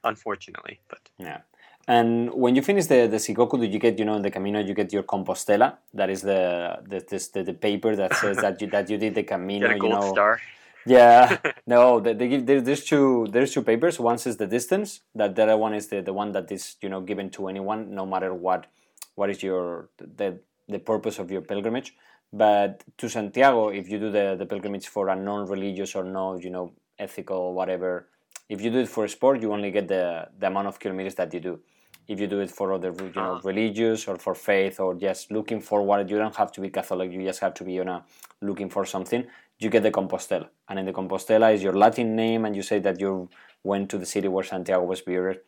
unfortunately, 0.03 0.79
but 0.89 1.09
Yeah. 1.17 1.41
And 1.89 2.33
when 2.33 2.53
you 2.53 2.61
finish 2.61 2.87
the, 2.87 3.07
the 3.07 3.15
Shikoku, 3.15 3.57
do 3.61 3.65
you 3.65 3.79
get, 3.79 3.97
you 3.97 4.03
know, 4.03 4.15
in 4.15 4.21
the 4.21 4.29
Camino, 4.29 4.59
you 4.59 4.73
get 4.73 4.91
your 4.91 5.03
Compostela? 5.03 5.77
That 5.93 6.09
is 6.09 6.21
the 6.21 6.79
the, 6.85 6.99
this, 7.09 7.29
the, 7.29 7.43
the 7.43 7.53
paper 7.53 7.95
that 7.95 8.13
says 8.15 8.37
that 8.37 8.61
you 8.61 8.67
that 8.67 8.89
you 8.89 8.97
did 8.97 9.15
the 9.15 9.23
Camino, 9.23 9.69
you 9.73 9.89
know. 9.89 10.11
star. 10.11 10.41
Yeah. 10.85 11.37
no, 11.67 12.01
they, 12.01 12.13
they 12.13 12.27
give 12.27 12.45
there, 12.45 12.59
there's 12.59 12.83
two 12.83 13.27
there's 13.31 13.53
two 13.53 13.61
papers. 13.61 13.99
One 14.01 14.15
is 14.15 14.35
the 14.35 14.47
distance. 14.47 14.99
That 15.15 15.35
the 15.37 15.43
other 15.43 15.57
one 15.57 15.73
is 15.73 15.87
the, 15.87 16.01
the 16.01 16.13
one 16.13 16.33
that 16.33 16.51
is, 16.51 16.75
you 16.81 16.89
know, 16.89 16.99
given 16.99 17.29
to 17.31 17.47
anyone, 17.47 17.95
no 17.95 18.05
matter 18.05 18.33
what 18.33 18.67
what 19.15 19.29
is 19.29 19.41
your 19.41 19.89
the 19.97 20.39
the 20.67 20.79
purpose 20.79 21.19
of 21.19 21.31
your 21.31 21.41
pilgrimage. 21.41 21.95
But 22.33 22.83
to 22.97 23.07
Santiago, 23.07 23.69
if 23.69 23.89
you 23.89 23.99
do 23.99 24.11
the, 24.11 24.35
the 24.37 24.45
pilgrimage 24.45 24.87
for 24.87 25.07
a 25.07 25.15
non-religious 25.15 25.95
or 25.95 26.03
no, 26.03 26.37
you 26.37 26.49
know, 26.49 26.73
ethical 26.99 27.53
whatever, 27.53 28.09
if 28.49 28.61
you 28.61 28.69
do 28.71 28.79
it 28.79 28.89
for 28.89 29.07
sport, 29.07 29.41
you 29.41 29.51
only 29.53 29.71
get 29.71 29.87
the 29.87 30.27
the 30.39 30.47
amount 30.47 30.67
of 30.67 30.79
kilometers 30.79 31.15
that 31.15 31.33
you 31.33 31.39
do. 31.39 31.59
If 32.07 32.19
you 32.21 32.27
do 32.27 32.39
it 32.39 32.49
for 32.49 32.71
other, 32.71 32.91
you 32.97 33.11
know, 33.15 33.33
Ah. 33.35 33.41
religious 33.43 34.07
or 34.07 34.15
for 34.17 34.33
faith 34.33 34.79
or 34.79 34.95
just 34.95 35.29
looking 35.31 35.59
forward, 35.61 36.09
you 36.09 36.17
don't 36.17 36.35
have 36.37 36.51
to 36.53 36.61
be 36.61 36.69
Catholic. 36.69 37.11
You 37.11 37.21
just 37.23 37.41
have 37.41 37.53
to 37.55 37.63
be, 37.65 37.73
you 37.73 37.83
know, 37.83 38.01
looking 38.41 38.69
for 38.69 38.85
something. 38.85 39.25
You 39.59 39.69
get 39.69 39.83
the 39.83 39.91
Compostela, 39.91 40.47
and 40.69 40.79
in 40.79 40.85
the 40.85 40.93
Compostela 40.93 41.53
is 41.53 41.61
your 41.63 41.73
Latin 41.73 42.15
name, 42.15 42.45
and 42.45 42.55
you 42.55 42.61
say 42.71 42.79
that 42.79 42.99
you 43.01 43.29
went 43.63 43.89
to 43.89 43.97
the 43.97 44.05
city 44.05 44.27
where 44.29 44.45
Santiago 44.45 44.85
was 44.85 45.01
buried. 45.01 45.39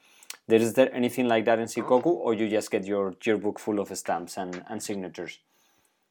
There 0.47 0.59
is 0.59 0.73
there 0.73 0.93
anything 0.93 1.27
like 1.27 1.45
that 1.45 1.59
in 1.59 1.67
Shikoku, 1.67 2.07
or 2.07 2.33
you 2.33 2.49
just 2.49 2.69
get 2.71 2.83
your 2.85 3.13
yearbook 3.23 3.59
full 3.59 3.79
of 3.79 3.95
stamps 3.95 4.37
and, 4.37 4.63
and 4.67 4.81
signatures? 4.83 5.39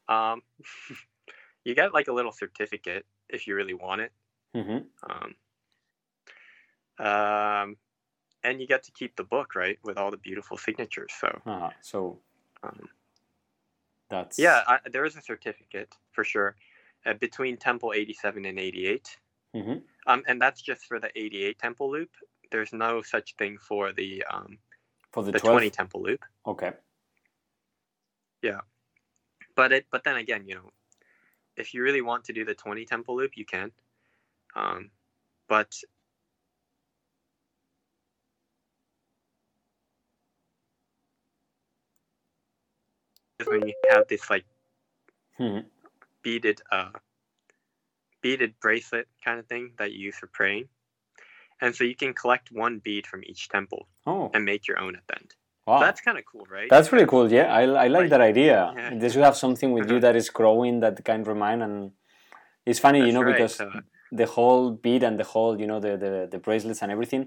Um, 0.07 0.41
you 1.65 1.75
get 1.75 1.93
like 1.93 2.07
a 2.07 2.13
little 2.13 2.31
certificate 2.31 3.05
if 3.29 3.45
you 3.47 3.53
really 3.55 3.73
want 3.75 4.01
it. 4.01 4.11
hmm 4.55 4.79
Um, 5.09 5.35
um, 6.99 7.77
and 8.43 8.61
you 8.61 8.67
get 8.67 8.83
to 8.83 8.91
keep 8.91 9.15
the 9.15 9.23
book, 9.23 9.55
right, 9.55 9.77
with 9.83 9.97
all 9.97 10.11
the 10.11 10.17
beautiful 10.17 10.57
signatures. 10.57 11.11
So, 11.19 11.27
Uh-huh. 11.45 11.69
So 11.81 12.19
um, 12.63 12.89
that's 14.09 14.39
yeah, 14.39 14.63
I, 14.67 14.79
there 14.91 15.05
is 15.05 15.15
a 15.15 15.21
certificate 15.21 15.95
for 16.11 16.23
sure 16.23 16.55
uh, 17.05 17.13
between 17.13 17.57
Temple 17.57 17.93
87 17.93 18.45
and 18.45 18.59
88. 18.59 19.17
hmm 19.53 19.73
Um, 20.07 20.23
and 20.27 20.41
that's 20.41 20.61
just 20.61 20.85
for 20.85 20.99
the 20.99 21.11
88 21.15 21.59
Temple 21.59 21.91
loop. 21.91 22.11
There's 22.51 22.73
no 22.73 23.01
such 23.01 23.35
thing 23.35 23.57
for 23.57 23.91
the 23.93 24.23
um, 24.31 24.57
for 25.11 25.23
the, 25.23 25.31
the 25.31 25.39
12? 25.39 25.53
20 25.53 25.69
Temple 25.69 26.01
loop. 26.01 26.25
Okay. 26.45 26.71
Yeah, 28.41 28.61
but 29.55 29.71
it, 29.73 29.85
but 29.91 30.03
then 30.03 30.15
again, 30.15 30.47
you 30.47 30.55
know, 30.55 30.71
if 31.57 31.73
you 31.73 31.83
really 31.83 32.01
want 32.01 32.23
to 32.25 32.33
do 32.33 32.45
the 32.45 32.55
20 32.55 32.85
Temple 32.85 33.17
loop, 33.17 33.31
you 33.35 33.45
can. 33.45 33.71
Um, 34.55 34.91
but 35.47 35.75
when 43.47 43.67
you 43.67 43.73
have 43.89 44.07
this 44.07 44.29
like 44.29 44.45
hmm 45.37 45.59
beaded 46.23 46.61
uh 46.71 46.89
beaded 48.21 48.53
bracelet 48.59 49.07
kind 49.23 49.39
of 49.39 49.47
thing 49.47 49.71
that 49.77 49.93
you 49.93 49.99
use 50.07 50.15
for 50.17 50.27
praying 50.27 50.67
and 51.61 51.75
so 51.75 51.83
you 51.83 51.95
can 51.95 52.13
collect 52.13 52.51
one 52.51 52.79
bead 52.79 53.07
from 53.07 53.21
each 53.25 53.47
temple 53.49 53.87
Oh, 54.05 54.31
and 54.33 54.43
make 54.43 54.67
your 54.67 54.79
own 54.79 54.95
at 54.95 55.03
the 55.07 55.15
end 55.15 55.31
wow. 55.65 55.79
that's 55.79 56.01
kind 56.01 56.17
of 56.17 56.25
cool 56.25 56.45
right 56.49 56.69
That's 56.69 56.89
pretty 56.89 57.05
cool. 57.05 57.31
Yeah, 57.31 57.47
I, 57.53 57.61
I 57.85 57.87
like 57.87 58.01
Right. 58.01 58.09
that 58.13 58.21
idea. 58.21 58.55
Yeah. 58.75 58.89
They 58.99 59.09
should 59.09 59.23
have 59.29 59.37
something 59.45 59.71
with 59.75 59.85
you 59.89 59.97
Uh-huh. 59.97 60.05
that 60.05 60.15
is 60.21 60.29
growing 60.29 60.81
that 60.83 60.95
can 61.09 61.23
remind, 61.23 61.59
and 61.63 61.75
it's 62.69 62.79
funny, 62.85 63.01
you 63.07 63.13
know, 63.15 63.23
right, 63.23 63.33
because 63.37 63.59
uh, 63.61 63.81
the 64.21 64.27
whole 64.35 64.65
bead 64.85 65.01
and 65.07 65.15
the 65.21 65.27
whole, 65.33 65.53
you 65.61 65.67
know, 65.71 65.79
the, 65.85 65.93
the 66.03 66.11
the 66.33 66.39
bracelets 66.45 66.81
and 66.83 66.91
everything. 66.91 67.23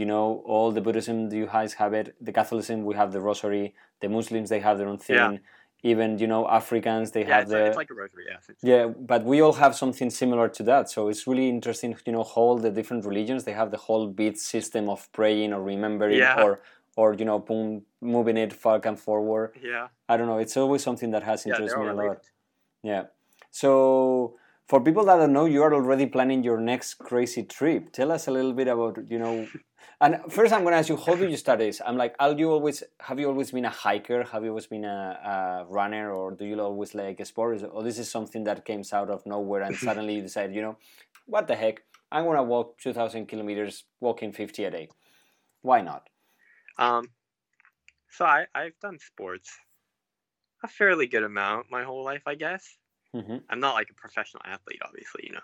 You 0.00 0.06
know, 0.12 0.24
all 0.54 0.68
the 0.76 0.80
Buddhism 0.86 1.16
you 1.40 1.46
guys 1.56 1.72
have 1.82 1.92
it. 2.00 2.06
The 2.26 2.32
Catholicism 2.40 2.78
we 2.88 2.94
have 3.00 3.10
the 3.16 3.20
rosary. 3.28 3.66
The 4.00 4.08
Muslims 4.08 4.48
they 4.48 4.60
have 4.60 4.76
their 4.78 4.88
own 4.88 4.98
thing. 4.98 5.16
Yeah. 5.16 5.36
Even 5.82 6.18
you 6.18 6.26
know 6.26 6.42
Africans 6.60 7.10
they 7.12 7.24
yeah 7.24 7.34
have 7.34 7.42
it's, 7.44 7.50
the 7.52 7.64
it's 7.68 7.76
like 7.82 7.90
a 7.90 7.94
rosary 7.94 8.24
yeah 8.30 8.38
yeah, 8.72 8.86
but 9.12 9.20
we 9.24 9.36
all 9.44 9.54
have 9.64 9.74
something 9.74 10.10
similar 10.10 10.46
to 10.56 10.62
that. 10.70 10.90
So 10.90 11.08
it's 11.08 11.26
really 11.26 11.48
interesting, 11.48 11.96
you 12.06 12.12
know, 12.12 12.22
how 12.32 12.40
all 12.48 12.58
the 12.58 12.70
different 12.78 13.02
religions 13.06 13.44
they 13.44 13.52
have 13.60 13.70
the 13.70 13.78
whole 13.86 14.06
beat 14.18 14.36
system 14.38 14.90
of 14.94 15.10
praying 15.18 15.50
or 15.54 15.62
remembering 15.62 16.18
Yeah. 16.18 16.42
or 16.44 16.60
or 16.96 17.14
you 17.14 17.24
know, 17.24 17.38
boom, 17.38 17.82
moving 18.02 18.36
it 18.44 18.52
back 18.62 18.84
and 18.90 18.98
forward. 19.06 19.48
yeah 19.62 19.86
I 20.10 20.16
don't 20.18 20.26
know. 20.30 20.38
It's 20.44 20.56
always 20.62 20.82
something 20.88 21.10
that 21.12 21.22
has 21.30 21.46
interested 21.46 21.78
me 21.78 21.86
a 21.86 21.94
lot. 21.94 22.02
related. 22.02 22.26
Yeah. 22.82 23.04
So 23.50 24.36
for 24.68 24.80
people 24.80 25.04
that 25.06 25.16
don't 25.16 25.32
know, 25.32 25.46
you 25.46 25.62
are 25.62 25.72
already 25.74 26.06
planning 26.06 26.44
your 26.44 26.58
next 26.72 26.94
crazy 26.94 27.42
trip. 27.42 27.82
Tell 27.92 28.10
us 28.12 28.28
a 28.28 28.30
little 28.30 28.52
bit 28.52 28.68
about 28.68 28.94
you 29.12 29.18
know. 29.18 29.46
And 30.00 30.20
first, 30.30 30.52
I'm 30.52 30.62
going 30.62 30.72
to 30.72 30.78
ask 30.78 30.88
you, 30.88 30.96
how 30.96 31.14
do 31.14 31.26
you 31.26 31.36
start 31.36 31.58
this? 31.58 31.80
I'm 31.84 31.96
like, 31.96 32.14
are 32.18 32.32
you 32.32 32.50
always 32.50 32.82
have 33.00 33.20
you 33.20 33.28
always 33.28 33.50
been 33.50 33.64
a 33.66 33.70
hiker? 33.70 34.24
Have 34.24 34.44
you 34.44 34.50
always 34.50 34.66
been 34.66 34.84
a, 34.84 35.66
a 35.68 35.72
runner, 35.72 36.12
or 36.12 36.32
do 36.32 36.44
you 36.44 36.58
always 36.60 36.94
like 36.94 37.20
a 37.20 37.24
sport? 37.24 37.62
Or 37.70 37.82
this 37.82 37.98
is 37.98 38.10
something 38.10 38.44
that 38.44 38.64
came 38.64 38.82
out 38.92 39.10
of 39.10 39.26
nowhere 39.26 39.62
and 39.62 39.78
suddenly 39.86 40.16
you 40.16 40.22
decide, 40.22 40.54
you 40.54 40.62
know, 40.62 40.78
what 41.26 41.46
the 41.48 41.56
heck? 41.56 41.82
I'm 42.12 42.24
going 42.24 42.36
to 42.36 42.42
walk 42.42 42.78
2,000 42.78 43.26
kilometers, 43.26 43.84
walking 44.00 44.32
50 44.32 44.64
a 44.64 44.70
day. 44.70 44.88
Why 45.62 45.80
not? 45.82 46.08
um 46.78 47.10
so 48.10 48.24
i 48.24 48.46
i've 48.54 48.78
done 48.80 48.98
sports 48.98 49.58
a 50.62 50.68
fairly 50.68 51.06
good 51.06 51.22
amount 51.22 51.70
my 51.70 51.82
whole 51.84 52.04
life 52.04 52.22
i 52.26 52.34
guess 52.34 52.76
hmm 53.12 53.38
i'm 53.48 53.60
not 53.60 53.74
like 53.74 53.90
a 53.90 53.94
professional 53.94 54.42
athlete 54.44 54.80
obviously 54.84 55.24
you 55.26 55.32
know 55.32 55.40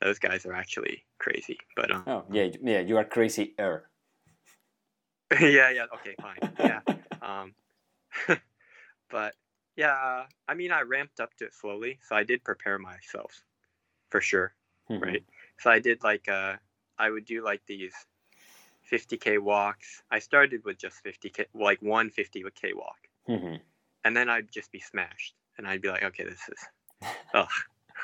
those 0.00 0.18
guys 0.18 0.46
are 0.46 0.54
actually 0.54 1.04
crazy 1.18 1.58
but 1.76 1.90
um 1.90 2.04
Oh 2.06 2.24
yeah, 2.30 2.48
yeah. 2.62 2.80
You 2.80 2.96
are 2.98 3.04
crazy, 3.04 3.54
er. 3.58 3.88
yeah, 5.40 5.70
yeah. 5.70 5.86
Okay, 5.94 6.14
fine. 6.20 6.38
Yeah. 6.58 6.80
um, 7.22 7.54
but 9.10 9.34
yeah, 9.76 10.24
I 10.48 10.54
mean, 10.54 10.72
I 10.72 10.82
ramped 10.82 11.20
up 11.20 11.34
to 11.36 11.44
it 11.44 11.54
slowly, 11.54 11.98
so 12.08 12.16
I 12.16 12.24
did 12.24 12.42
prepare 12.44 12.78
myself 12.78 13.44
for 14.10 14.20
sure, 14.20 14.54
Mhm. 14.90 15.02
right? 15.02 15.24
So 15.58 15.70
I 15.70 15.80
did 15.80 16.02
like 16.02 16.28
uh, 16.28 16.56
I 16.98 17.10
would 17.10 17.26
do 17.26 17.44
like 17.44 17.60
these 17.66 17.94
50k 18.90 19.38
walks. 19.38 20.02
I 20.10 20.18
started 20.18 20.64
with 20.64 20.78
just 20.78 21.02
50k, 21.04 21.46
like 21.54 21.82
one 21.82 22.10
50k 22.10 22.74
walk, 22.74 22.98
Mhm. 23.28 23.60
and 24.04 24.16
then 24.16 24.28
I'd 24.30 24.50
just 24.50 24.72
be 24.72 24.80
smashed, 24.80 25.34
and 25.58 25.68
I'd 25.68 25.82
be 25.82 25.88
like, 25.88 26.04
okay, 26.04 26.24
this 26.24 26.48
is, 26.48 26.68
oh, 27.34 27.48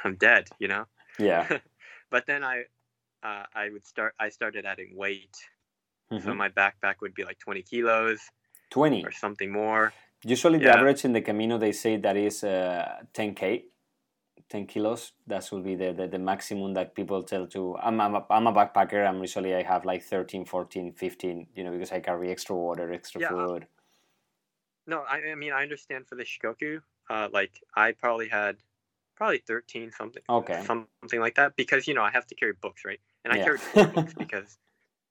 I'm 0.05 0.16
dead, 0.16 0.49
you 0.59 0.68
know. 0.68 0.86
Yeah. 1.18 1.59
But 2.15 2.27
then 2.27 2.45
I, 2.45 2.62
uh, 3.25 3.43
I 3.53 3.71
would 3.71 3.85
start. 3.85 4.15
I 4.21 4.29
started 4.29 4.65
adding 4.65 4.95
weight, 4.95 5.35
so 6.23 6.31
Mhm. 6.31 6.37
my 6.37 6.49
backpack 6.49 7.01
would 7.03 7.12
be 7.12 7.25
like 7.25 7.41
20 7.41 7.62
kilos. 7.65 8.21
20. 8.71 9.03
or 9.05 9.11
something 9.11 9.51
more. 9.51 9.93
Usually, 10.23 10.59
the 10.59 10.71
average 10.71 11.05
in 11.05 11.12
the 11.12 11.21
Camino 11.21 11.59
they 11.59 11.73
say 11.73 11.97
that 11.97 12.17
is 12.17 12.45
uh, 12.45 13.03
10k, 13.12 13.65
10 14.49 14.67
kilos. 14.67 15.12
That 15.27 15.43
will 15.51 15.62
be 15.62 15.75
the, 15.75 15.93
the, 15.93 16.07
the 16.07 16.21
maximum 16.21 16.75
that 16.75 16.95
people 16.95 17.25
tell 17.25 17.49
to. 17.49 17.77
I'm, 17.79 18.01
I'm, 18.01 18.15
a, 18.15 18.25
I'm 18.31 18.47
a 18.47 18.53
backpacker. 18.53 19.05
I'm 19.09 19.21
usually 19.21 19.53
I 19.53 19.62
have 19.65 19.85
like 19.85 20.03
13, 20.05 20.45
14, 20.45 20.93
15. 20.93 21.49
You 21.57 21.65
know 21.65 21.73
because 21.73 21.91
I 21.91 21.99
carry 21.99 22.31
extra 22.31 22.55
water, 22.55 22.93
extra 22.93 23.21
Yeah. 23.23 23.31
food. 23.31 23.67
No, 24.87 25.03
I, 25.03 25.33
I 25.33 25.35
mean 25.35 25.53
I 25.53 25.62
understand 25.62 26.07
for 26.07 26.15
the 26.15 26.25
Shikoku. 26.25 26.81
Uh, 27.11 27.29
like 27.33 27.61
I 27.75 27.91
probably 27.91 28.29
had 28.29 28.57
probably 29.17 29.39
thirteen 29.39 29.91
something, 29.93 30.23
Okay. 30.29 30.61
something 30.67 31.21
like 31.21 31.37
that 31.37 31.57
because 31.57 31.87
you 31.89 31.95
know 31.95 32.03
I 32.03 32.11
have 32.11 32.27
to 32.29 32.35
carry 32.35 32.53
books, 32.61 32.85
right? 32.85 33.01
And 33.25 33.33
I 33.33 33.37
Yeah. 33.39 33.45
carried 33.45 33.61
four 33.61 33.87
books 33.87 34.15
because 34.19 34.59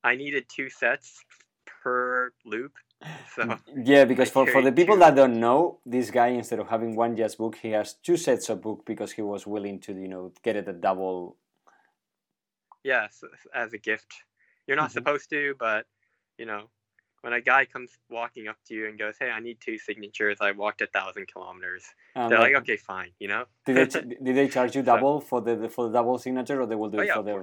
I 0.04 0.16
needed 0.16 0.46
two 0.50 0.70
sets 0.70 1.24
per 1.66 2.32
loop. 2.46 2.74
So 3.36 3.58
Yeah, 3.76 4.06
because 4.06 4.30
I 4.30 4.32
for, 4.32 4.46
for 4.48 4.62
the 4.62 4.72
people 4.72 4.96
two. 4.96 5.00
that 5.02 5.16
don't 5.16 5.40
know, 5.40 5.80
this 5.86 6.12
guy 6.12 6.28
instead 6.28 6.60
of 6.60 6.68
having 6.70 6.96
one 6.96 7.16
jazz 7.16 7.36
book, 7.36 7.56
he 7.56 7.70
has 7.72 7.94
two 7.96 8.18
sets 8.18 8.50
of 8.50 8.62
book 8.62 8.86
because 8.86 9.12
he 9.12 9.22
was 9.22 9.46
willing 9.48 9.80
to 9.82 9.94
you 9.94 10.08
know 10.08 10.32
get 10.44 10.56
it 10.56 10.68
a 10.68 10.74
double. 10.74 11.38
yeah, 12.84 13.08
so, 13.12 13.28
as 13.54 13.74
a 13.74 13.78
gift, 13.78 14.14
you're 14.68 14.78
not 14.78 14.90
Mhm. 14.90 14.94
supposed 14.94 15.30
to, 15.30 15.56
but 15.58 15.86
you 16.38 16.46
know. 16.46 16.70
When 17.24 17.32
a 17.34 17.42
guy 17.42 17.64
comes 17.74 17.92
walking 18.10 18.46
up 18.52 18.58
to 18.68 18.74
you 18.78 18.84
and 18.90 19.00
goes, 19.00 19.16
"Hey, 19.22 19.30
I 19.38 19.40
need 19.40 19.58
two 19.68 19.78
signatures. 19.78 20.38
I 20.42 20.52
walked 20.64 20.82
a 20.82 20.88
thousand 20.98 21.26
kilometers," 21.34 21.84
Um, 22.18 22.30
they're 22.30 22.40
like, 22.48 22.56
"Okay, 22.62 22.78
fine," 22.78 23.12
you 23.24 23.28
know. 23.30 23.44
Did 23.66 23.76
they 23.78 23.86
ch- 23.94 24.08
did 24.26 24.36
they 24.40 24.48
charge 24.56 24.76
you 24.78 24.82
So- 24.84 24.92
double 24.94 25.16
for 25.30 25.40
the 25.42 25.54
for 25.76 25.84
the 25.88 25.94
double 26.00 26.18
signature, 26.26 26.60
or 26.62 26.66
they 26.66 26.76
will 26.82 26.90
do 26.96 27.00
oh 27.00 27.02
it 27.02 27.08
yeah, 27.08 27.16
for 27.20 27.24
the? 27.24 27.36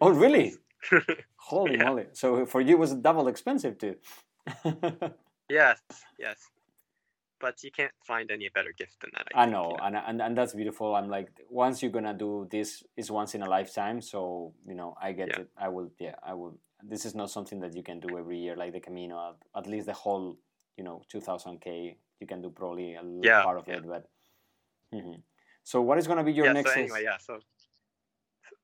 Oh 0.00 0.10
really? 0.24 0.46
Holy 1.52 1.76
Yeah. 1.76 1.84
moly! 1.84 2.06
So 2.20 2.46
for 2.46 2.60
you, 2.62 2.72
it 2.76 2.78
was 2.78 2.94
double 3.08 3.28
expensive 3.28 3.74
too. 3.78 3.96
yes, 5.50 5.80
yes. 6.18 6.38
But 7.38 7.62
you 7.62 7.70
can't 7.70 7.92
find 8.06 8.30
any 8.30 8.48
better 8.48 8.72
gift 8.76 9.00
than 9.02 9.10
that. 9.14 9.26
I 9.34 9.42
I, 9.42 9.44
think, 9.44 9.52
know, 9.52 9.70
you 9.72 9.76
and, 9.86 9.96
and 9.96 10.22
and 10.22 10.32
that's 10.38 10.54
beautiful. 10.54 10.94
I'm 10.94 11.08
like, 11.10 11.28
once 11.50 11.82
you're 11.82 11.92
gonna 11.92 12.14
do 12.14 12.48
this, 12.50 12.82
is 12.96 13.10
once 13.10 13.34
in 13.34 13.42
a 13.42 13.48
lifetime. 13.48 14.00
So 14.00 14.54
you 14.66 14.74
know, 14.74 14.96
I 15.00 15.12
get 15.12 15.28
Yeah. 15.28 15.40
it. 15.40 15.48
I 15.58 15.68
will, 15.68 15.90
yeah, 15.98 16.14
I 16.22 16.32
will. 16.32 16.58
This 16.88 17.04
is 17.04 17.14
not 17.14 17.30
something 17.30 17.60
that 17.60 17.74
you 17.74 17.82
can 17.82 18.00
do 18.00 18.16
every 18.16 18.38
year, 18.38 18.56
like 18.56 18.72
the 18.72 18.80
Camino. 18.80 19.36
At, 19.54 19.64
at 19.64 19.66
least 19.70 19.86
the 19.86 19.92
whole, 19.92 20.38
you 20.76 20.84
know, 20.84 21.02
2000k. 21.12 21.96
You 22.20 22.26
can 22.26 22.40
do 22.42 22.50
probably 22.50 22.94
a 22.94 23.02
Yeah, 23.22 23.42
part 23.42 23.58
of 23.58 23.68
yeah. 23.68 23.76
it, 23.76 23.86
but. 23.86 24.08
Mhm. 24.94 25.22
So 25.64 25.82
what 25.82 25.98
is 25.98 26.06
gonna 26.06 26.22
be 26.24 26.32
your 26.32 26.46
yeah. 26.46 26.52
next? 26.52 26.72
So 26.72 26.80
anyway, 26.80 27.02
yeah. 27.02 27.18
So 27.18 27.40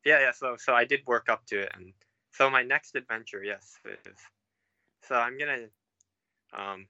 yeah, 0.04 0.20
yeah. 0.20 0.32
So 0.32 0.56
so 0.56 0.74
I 0.74 0.84
did 0.84 1.00
work 1.06 1.28
up 1.28 1.44
to 1.46 1.60
it, 1.62 1.70
and 1.74 1.92
so 2.30 2.48
my 2.48 2.62
next 2.62 2.94
adventure, 2.94 3.42
yes, 3.42 3.78
is 3.84 4.16
so 5.02 5.16
I'm 5.16 5.36
gonna 5.38 5.68
um. 6.52 6.86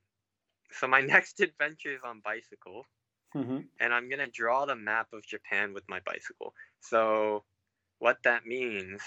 So 0.71 0.87
my 0.87 1.01
next 1.15 1.41
adventure 1.41 1.95
is 1.95 2.01
on 2.05 2.21
bicycle. 2.21 2.87
Mhm. 3.35 3.69
and 3.81 3.93
I'm 3.95 4.09
gonna 4.11 4.27
draw 4.29 4.67
the 4.67 4.77
map 4.77 5.13
of 5.13 5.27
Japan 5.27 5.73
with 5.73 5.89
my 5.89 6.01
bicycle. 6.01 6.55
So, 6.81 7.45
what 7.99 8.19
that 8.25 8.47
means 8.47 9.03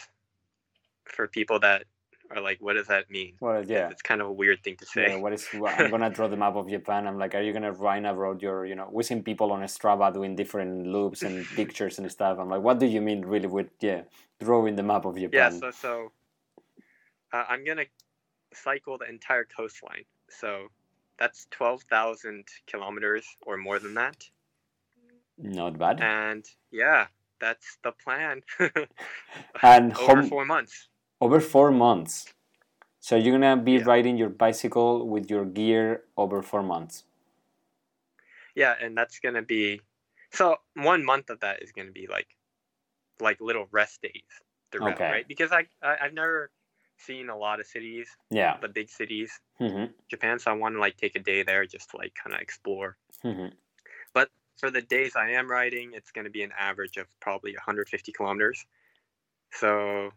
for 1.06 1.28
people 1.28 1.60
that 1.60 1.86
are 2.32 2.42
like, 2.42 2.60
what 2.62 2.74
does 2.74 2.88
that 2.88 3.10
mean? 3.10 3.34
Well, 3.40 3.64
yeah. 3.66 3.90
It's 3.90 4.02
kind 4.02 4.22
of 4.22 4.28
a 4.28 4.32
weird 4.32 4.64
thing 4.64 4.76
to 4.78 4.86
Yeah, 4.96 5.08
say. 5.10 5.20
what 5.20 5.34
is? 5.34 5.48
I'm 5.54 5.92
gonna 5.92 6.10
draw 6.10 6.28
the 6.28 6.38
map 6.38 6.56
of 6.56 6.68
Japan. 6.70 7.08
I'm 7.08 7.18
like, 7.18 7.36
are 7.36 7.42
you 7.42 7.54
gonna 7.54 7.72
ride 7.72 8.06
around 8.06 8.42
your? 8.42 8.66
You 8.66 8.76
know, 8.76 8.90
we 8.92 9.04
seen 9.04 9.24
people 9.24 9.52
on 9.52 9.62
Strava 9.64 10.14
doing 10.14 10.36
different 10.36 10.88
loops 10.88 11.22
and 11.24 11.46
pictures 11.56 12.00
and 12.00 12.10
stuff. 12.12 12.38
I'm 12.40 12.50
like, 12.50 12.62
what 12.62 12.80
do 12.80 12.86
you 12.88 13.02
mean 13.02 13.24
really 13.26 13.48
with 13.48 13.70
yeah, 13.80 14.02
drawing 14.40 14.76
the 14.76 14.84
map 14.84 15.06
of 15.06 15.18
yeah. 15.18 15.28
Japan? 15.28 15.60
So 15.60 15.72
so, 15.72 16.12
uh, 17.34 17.46
I'm 17.50 17.64
gonna 17.64 17.86
cycle 18.54 18.98
the 18.98 19.08
entire 19.10 19.44
coastline. 19.46 20.06
So, 20.30 20.68
that's 21.20 21.48
twelve 21.52 21.84
thousand 21.84 22.46
kilometers 22.68 23.26
or 23.46 23.58
more 23.58 23.80
than 23.80 23.94
that. 23.96 24.24
Not 25.38 25.78
bad. 25.78 26.02
And 26.02 26.46
yeah, 26.72 27.08
that's 27.40 27.78
the 27.84 27.92
plan. 27.92 28.42
And 29.62 29.96
over 29.98 30.22
how- 30.22 30.28
four 30.28 30.46
months. 30.46 30.88
Over 31.22 31.40
four 31.40 31.72
months. 31.72 32.34
So 33.02 33.16
you're 33.16 33.38
gonna 33.38 33.58
be 33.62 33.80
Yeah. 33.80 33.86
riding 33.86 34.18
your 34.18 34.30
bicycle 34.30 35.08
with 35.08 35.30
your 35.30 35.46
gear 35.46 36.06
over 36.18 36.42
four 36.44 36.64
months. 36.64 37.06
Yeah, 38.56 38.76
and 38.80 38.98
that's 38.98 39.20
gonna 39.20 39.42
be 39.42 39.82
so 40.32 40.58
one 40.76 41.04
month 41.06 41.30
of 41.30 41.40
that 41.42 41.62
is 41.62 41.72
gonna 41.72 41.92
be 41.92 42.08
like 42.08 42.28
like 43.20 43.40
little 43.42 43.68
rest 43.72 44.02
days 44.02 44.24
throughout, 44.72 44.94
Okay. 44.94 45.10
right? 45.10 45.28
Because 45.28 45.52
I, 45.52 45.68
I 45.82 45.98
I've 46.02 46.14
never 46.14 46.52
seen 46.98 47.30
a 47.30 47.38
lot 47.38 47.60
of 47.60 47.68
cities, 47.68 48.10
Yeah. 48.30 48.58
the 48.62 48.70
big 48.70 48.90
cities, 48.90 49.40
hmm 49.58 49.86
Japan, 50.10 50.40
so 50.40 50.52
I 50.52 50.56
want 50.56 50.76
to 50.76 50.80
like 50.80 50.98
take 50.98 51.16
a 51.16 51.20
day 51.20 51.44
there 51.44 51.66
just 51.66 51.92
to 51.92 51.98
like 51.98 52.16
kind 52.16 52.36
of 52.36 52.42
explore. 52.42 52.98
hmm 53.22 53.48
But 54.14 54.32
for 54.58 54.72
the 54.72 54.82
days 54.82 55.16
I 55.16 55.32
am 55.32 55.50
riding, 55.52 55.94
it's 55.94 56.12
gonna 56.12 56.30
be 56.30 56.44
an 56.44 56.54
average 56.58 56.98
of 56.98 57.08
probably 57.20 57.54
150 57.54 58.12
kilometers. 58.12 58.66
So 59.52 60.12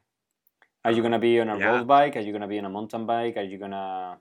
Are 0.89 0.93
you 0.93 1.03
gonna 1.03 1.18
be 1.18 1.39
on 1.39 1.51
a 1.51 1.59
Yeah. 1.59 1.68
road 1.70 1.86
bike? 1.86 2.16
Are 2.16 2.20
you 2.20 2.32
gonna 2.32 2.49
be 2.49 2.59
on 2.59 2.64
a 2.64 2.70
mountain 2.70 3.05
bike? 3.05 3.36
Are 3.36 3.43
you 3.43 3.59
gonna 3.59 4.16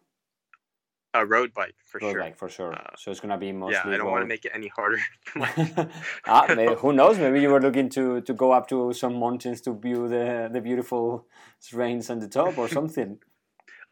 a 1.13 1.25
road 1.25 1.53
bike 1.53 1.75
for 1.85 1.99
road 2.01 2.11
sure. 2.11 2.21
bike 2.21 2.37
for 2.37 2.49
sure? 2.49 2.73
Uh, 2.73 2.95
so 2.97 3.09
it's 3.09 3.21
gonna 3.21 3.37
be 3.37 3.53
mostly. 3.53 3.73
Yeah, 3.91 3.95
I 3.95 3.97
don't 3.97 4.11
want 4.11 4.23
to 4.23 4.27
make 4.27 4.43
it 4.43 4.51
any 4.53 4.67
harder. 4.67 4.99
ah, 6.27 6.45
may- 6.53 6.75
who 6.81 6.91
knows? 6.91 7.17
Maybe 7.17 7.39
you 7.39 7.49
were 7.51 7.61
looking 7.61 7.87
to, 7.91 8.19
to 8.19 8.33
go 8.33 8.51
up 8.51 8.67
to 8.67 8.91
some 8.91 9.17
mountains 9.17 9.61
to 9.61 9.73
view 9.73 10.09
the 10.09 10.49
the 10.51 10.59
beautiful 10.59 11.25
rains 11.71 12.09
on 12.09 12.19
the 12.19 12.27
top 12.27 12.57
or 12.57 12.67
something. 12.67 13.19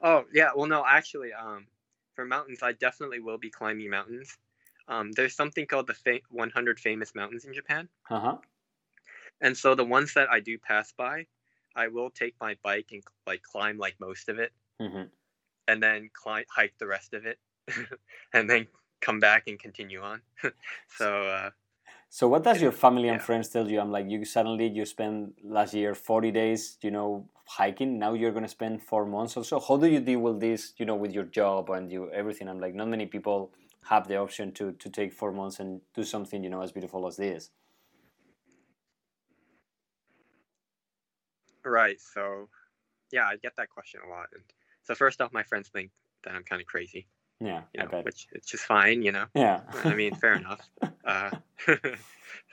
Oh 0.01 0.25
yeah, 0.33 0.51
well 0.55 0.67
no, 0.67 0.83
actually, 0.85 1.31
um, 1.33 1.67
for 2.13 2.25
mountains, 2.25 2.59
I 2.61 2.73
definitely 2.73 3.19
will 3.21 3.37
be 3.37 3.49
climbing 3.49 3.89
mountains. 3.89 4.37
Um, 4.87 5.11
there's 5.13 5.35
something 5.35 5.65
called 5.65 5.87
the 5.87 5.93
fa- 5.93 6.19
100 6.29 6.79
famous 6.79 7.15
mountains 7.15 7.45
in 7.45 7.53
Japan, 7.53 7.89
Uh 8.09 8.19
huh. 8.19 8.37
and 9.41 9.57
so 9.57 9.75
the 9.75 9.85
ones 9.85 10.13
that 10.13 10.29
I 10.29 10.39
do 10.41 10.57
pass 10.57 10.91
by, 10.91 11.27
I 11.75 11.87
will 11.89 12.09
take 12.09 12.35
my 12.39 12.57
bike 12.63 12.89
and 12.91 13.03
like 13.27 13.43
climb 13.43 13.77
like 13.77 13.99
most 13.99 14.29
of 14.29 14.39
it, 14.39 14.53
hmm 14.79 15.05
and 15.67 15.81
then 15.81 16.09
climb 16.13 16.45
hike 16.49 16.77
the 16.77 16.87
rest 16.87 17.13
of 17.13 17.25
it, 17.25 17.39
and 18.33 18.49
then 18.49 18.67
come 19.01 19.19
back 19.19 19.43
and 19.47 19.59
continue 19.59 20.01
on. 20.01 20.21
so 20.87 21.27
uh, 21.27 21.51
So 22.09 22.27
what 22.27 22.43
does 22.43 22.61
your 22.61 22.71
family 22.71 23.09
and 23.09 23.21
Yeah. 23.21 23.25
friends 23.27 23.49
tell 23.49 23.69
you? 23.69 23.79
I'm 23.79 23.91
like, 23.91 24.09
you 24.09 24.25
suddenly 24.25 24.67
you 24.67 24.85
spent 24.85 25.43
last 25.43 25.73
year 25.73 25.93
40 25.93 26.31
days, 26.31 26.77
you 26.81 26.91
know, 26.91 27.29
hiking. 27.47 27.99
Now 27.99 28.13
you're 28.13 28.31
gonna 28.31 28.47
spend 28.47 28.81
four 28.83 29.05
months 29.05 29.37
or 29.37 29.43
so. 29.43 29.59
How 29.59 29.77
do 29.77 29.87
you 29.87 29.99
deal 29.99 30.19
with 30.21 30.39
this, 30.39 30.73
you 30.77 30.85
know, 30.85 30.95
with 30.95 31.11
your 31.13 31.25
job 31.25 31.69
and 31.69 31.91
you 31.91 32.09
everything? 32.11 32.47
I'm 32.47 32.59
like, 32.59 32.73
not 32.75 32.87
many 32.87 33.05
people 33.05 33.53
have 33.89 34.07
the 34.07 34.17
option 34.17 34.51
to 34.53 34.71
to 34.73 34.89
take 34.89 35.13
four 35.13 35.31
months 35.31 35.59
and 35.59 35.81
do 35.93 36.03
something, 36.03 36.43
you 36.43 36.49
know, 36.49 36.61
as 36.61 36.71
beautiful 36.71 37.05
as 37.07 37.17
this. 37.17 37.51
Right, 41.71 41.99
so 41.99 42.49
yeah, 43.11 43.27
I 43.27 43.37
get 43.37 43.55
that 43.57 43.69
question 43.69 44.01
a 44.05 44.09
lot, 44.09 44.27
and 44.33 44.43
so 44.83 44.95
first 44.95 45.21
off, 45.21 45.33
my 45.33 45.43
friends 45.43 45.69
think 45.69 45.91
that 46.23 46.35
I'm 46.35 46.43
kind 46.43 46.61
of 46.61 46.67
crazy, 46.67 47.07
Yeah, 47.39 47.63
you 47.73 47.83
know, 47.83 47.89
which 48.03 48.27
it's 48.31 48.47
just 48.49 48.65
fine, 48.65 49.01
you 49.03 49.11
know. 49.11 49.27
Yeah. 49.35 49.61
I 49.85 49.95
mean, 49.95 50.13
fair 50.13 50.35
enough. 50.37 50.61
Uh, 51.05 51.31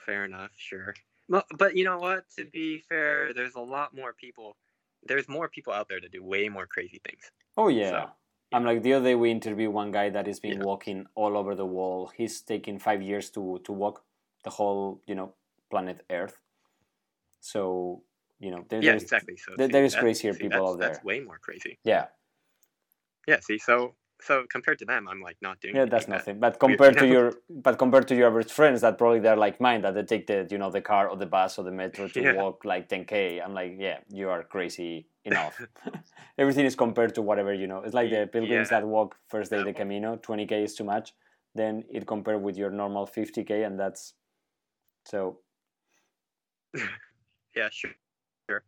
fair 0.07 0.25
enough, 0.25 0.51
sure. 0.57 0.95
But, 1.29 1.47
but 1.57 1.77
you 1.77 1.85
know 1.85 1.99
what? 1.99 2.29
To 2.37 2.45
be 2.45 2.81
fair, 2.81 3.33
there's 3.33 3.55
a 3.55 3.61
lot 3.61 3.95
more 3.95 4.13
people. 4.13 4.57
There's 5.05 5.29
more 5.29 5.49
people 5.49 5.73
out 5.73 5.89
there 5.89 6.01
that 6.01 6.13
do 6.13 6.23
way 6.23 6.49
more 6.51 6.67
crazy 6.67 7.01
things. 7.05 7.31
Oh 7.57 7.69
yeah. 7.69 7.91
So, 7.91 8.11
I'm 8.53 8.65
like 8.65 8.83
the 8.83 8.93
other 8.95 9.07
day 9.07 9.15
we 9.15 9.31
interviewed 9.31 9.73
one 9.73 9.91
guy 9.91 10.11
that 10.11 10.27
has 10.27 10.39
been 10.41 10.59
Yeah. 10.59 10.65
walking 10.65 11.07
all 11.15 11.37
over 11.37 11.55
the 11.55 11.65
world. 11.67 12.13
He's 12.17 12.43
taken 12.43 12.79
five 12.79 13.01
years 13.03 13.31
to 13.31 13.59
to 13.65 13.73
walk 13.73 14.05
the 14.45 14.51
whole, 14.51 15.03
you 15.07 15.15
know, 15.15 15.35
planet 15.71 16.05
Earth. 16.11 16.39
So 17.41 18.05
you 18.45 18.51
know, 18.53 18.63
there, 18.69 18.81
Yeah, 18.83 18.91
there's- 18.93 19.03
exactly. 19.09 19.37
So 19.45 19.49
there- 19.57 19.69
see, 19.69 19.73
there 19.75 19.85
is 19.89 19.93
that's- 19.93 20.03
crazier 20.05 20.33
see, 20.35 20.43
people 20.45 20.65
out 20.69 20.79
there. 20.81 20.89
That's 20.91 21.05
way 21.11 21.19
more 21.29 21.39
crazy. 21.47 21.73
Yeah, 21.93 22.07
Yeah. 23.31 23.41
See, 23.49 23.59
so 23.71 23.75
so 24.29 24.35
compared 24.57 24.79
to 24.83 24.87
them, 24.93 25.03
I'm 25.11 25.21
like 25.29 25.39
not 25.49 25.57
doing. 25.63 25.75
yeah, 25.77 25.87
that's 25.93 26.07
anything 26.09 26.13
that- 26.13 26.19
nothing. 26.19 26.39
But 26.45 26.53
weird, 26.53 26.61
compared 26.79 26.97
to 27.03 27.07
you 27.07 27.15
know? 27.15 27.21
your, 27.21 27.33
but 27.67 27.75
compared 27.85 28.07
to 28.11 28.15
your 28.19 28.29
average 28.31 28.53
friends, 28.59 28.79
that 28.85 28.95
probably 29.01 29.21
they're 29.25 29.43
like 29.47 29.57
mine, 29.67 29.81
that 29.85 29.95
they 29.97 30.05
take 30.15 30.25
the, 30.31 30.39
you 30.53 30.59
know, 30.63 30.71
the 30.79 30.81
car 30.91 31.05
or 31.11 31.17
the 31.25 31.27
bus 31.37 31.59
or 31.59 31.65
the 31.65 31.73
metro 31.83 32.07
to 32.15 32.21
Yeah. 32.27 32.35
walk 32.41 32.57
like 32.73 32.85
10k. 32.93 33.41
I'm 33.45 33.55
like, 33.61 33.73
yeah, 33.87 33.99
you 34.19 34.27
are 34.35 34.43
crazy 34.55 34.93
enough. 35.25 35.55
Everything 36.43 36.67
is 36.71 36.77
compared 36.85 37.13
to 37.17 37.23
whatever 37.29 37.53
you 37.63 37.67
know. 37.71 37.81
It's 37.85 37.95
like 38.01 38.11
the 38.11 38.23
pilgrims 38.37 38.69
yeah. 38.71 38.81
that 38.81 38.87
walk 38.87 39.11
first 39.33 39.51
day 39.53 39.59
Yeah. 39.59 39.65
the 39.71 39.75
Camino. 39.81 40.09
20k 40.27 40.53
is 40.69 40.75
too 40.79 40.85
much. 40.95 41.07
Then 41.61 41.73
it 41.97 42.07
compared 42.07 42.41
with 42.47 42.57
your 42.57 42.71
normal 42.71 43.05
50k, 43.17 43.53
and 43.67 43.75
that's 43.83 44.03
so. 45.13 45.19
Yeah, 47.57 47.69
sure, 47.71 47.95
sure. 48.53 48.65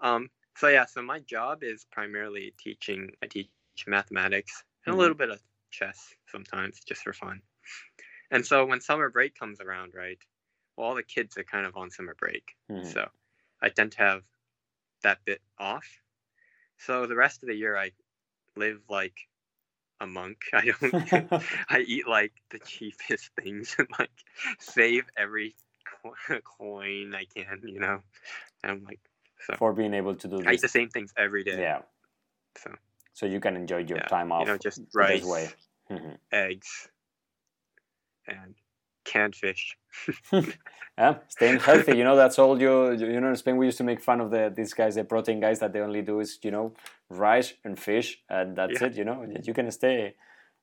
Um. 0.00 0.30
So 0.56 0.68
yeah, 0.68 0.86
so 0.86 1.02
my 1.02 1.20
job 1.20 1.64
is 1.64 1.86
primarily 1.92 2.54
teaching. 2.58 3.10
I 3.22 3.28
teach 3.28 3.50
mathematics 3.86 4.64
and 4.86 4.94
Mhm. 4.94 4.96
a 4.96 4.98
little 4.98 5.16
bit 5.16 5.30
of 5.30 5.42
chess 5.70 6.14
sometimes, 6.28 6.80
just 6.84 7.02
for 7.02 7.12
fun. 7.14 7.42
And 8.30 8.46
so 8.46 8.66
when 8.66 8.80
summer 8.80 9.10
break 9.10 9.34
comes 9.38 9.60
around, 9.60 9.94
right? 9.94 10.18
Well, 10.76 10.88
all 10.88 10.94
the 10.96 11.02
kids 11.04 11.38
are 11.38 11.44
kind 11.44 11.66
of 11.66 11.76
on 11.76 11.90
summer 11.90 12.14
break, 12.14 12.56
mhm. 12.68 12.94
so 12.94 13.10
I 13.62 13.70
tend 13.70 13.92
to 13.92 13.98
have 13.98 14.24
that 15.02 15.24
bit 15.24 15.42
off. 15.58 15.86
So 16.78 17.06
the 17.06 17.16
rest 17.16 17.42
of 17.42 17.48
the 17.48 17.54
year, 17.54 17.76
I 17.76 17.92
live 18.56 18.82
like 18.90 19.16
a 20.00 20.06
monk. 20.08 20.42
I 20.54 20.66
don't. 20.66 20.96
I 21.70 21.80
eat 21.80 22.08
like 22.08 22.34
the 22.50 22.60
cheapest 22.60 23.30
things 23.40 23.76
and 23.78 23.88
like 23.98 24.12
save 24.60 25.08
every 25.16 25.56
coin 26.44 27.14
I 27.14 27.26
can, 27.26 27.62
you 27.66 27.80
know. 27.80 28.02
And 28.62 28.72
I'm 28.72 28.84
like, 28.84 29.09
so 29.46 29.54
for 29.56 29.72
being 29.72 29.94
able 29.94 30.14
to 30.14 30.28
do 30.28 30.42
I 30.46 30.52
eat 30.52 30.60
the 30.60 30.68
same 30.68 30.88
things 30.88 31.12
every 31.16 31.44
day. 31.44 31.60
Yeah, 31.60 31.82
So 32.56 32.70
so 33.12 33.26
you 33.26 33.40
can 33.40 33.56
enjoy 33.56 33.78
your 33.78 33.98
Yeah, 33.98 34.06
time 34.08 34.32
off. 34.32 34.46
you 34.46 34.52
know, 34.52 34.58
just 34.58 34.80
rice, 34.94 35.24
way. 35.24 35.48
Mhm. 35.90 36.18
eggs, 36.32 36.88
and 38.26 38.54
canned 39.04 39.34
fish. 39.34 39.76
Yeah, 40.98 41.14
staying 41.28 41.60
healthy. 41.60 41.96
You 41.96 42.04
know, 42.04 42.14
that's 42.14 42.38
all 42.38 42.60
you. 42.60 42.92
You 42.92 43.20
know, 43.20 43.28
in 43.30 43.36
Spain 43.36 43.56
we 43.56 43.64
used 43.64 43.78
to 43.78 43.84
make 43.84 44.02
fun 44.02 44.20
of 44.20 44.30
the 44.30 44.52
these 44.54 44.74
guys, 44.74 44.96
the 44.96 45.04
protein 45.04 45.40
guys, 45.40 45.58
that 45.60 45.72
they 45.72 45.80
only 45.80 46.02
do 46.02 46.20
is 46.20 46.38
you 46.42 46.50
know 46.50 46.74
rice 47.08 47.54
and 47.64 47.78
fish, 47.78 48.20
and 48.28 48.54
that's 48.54 48.82
Yeah. 48.82 48.88
it. 48.88 48.96
You 48.96 49.04
know, 49.04 49.24
you 49.42 49.54
can 49.54 49.70
stay. 49.70 50.14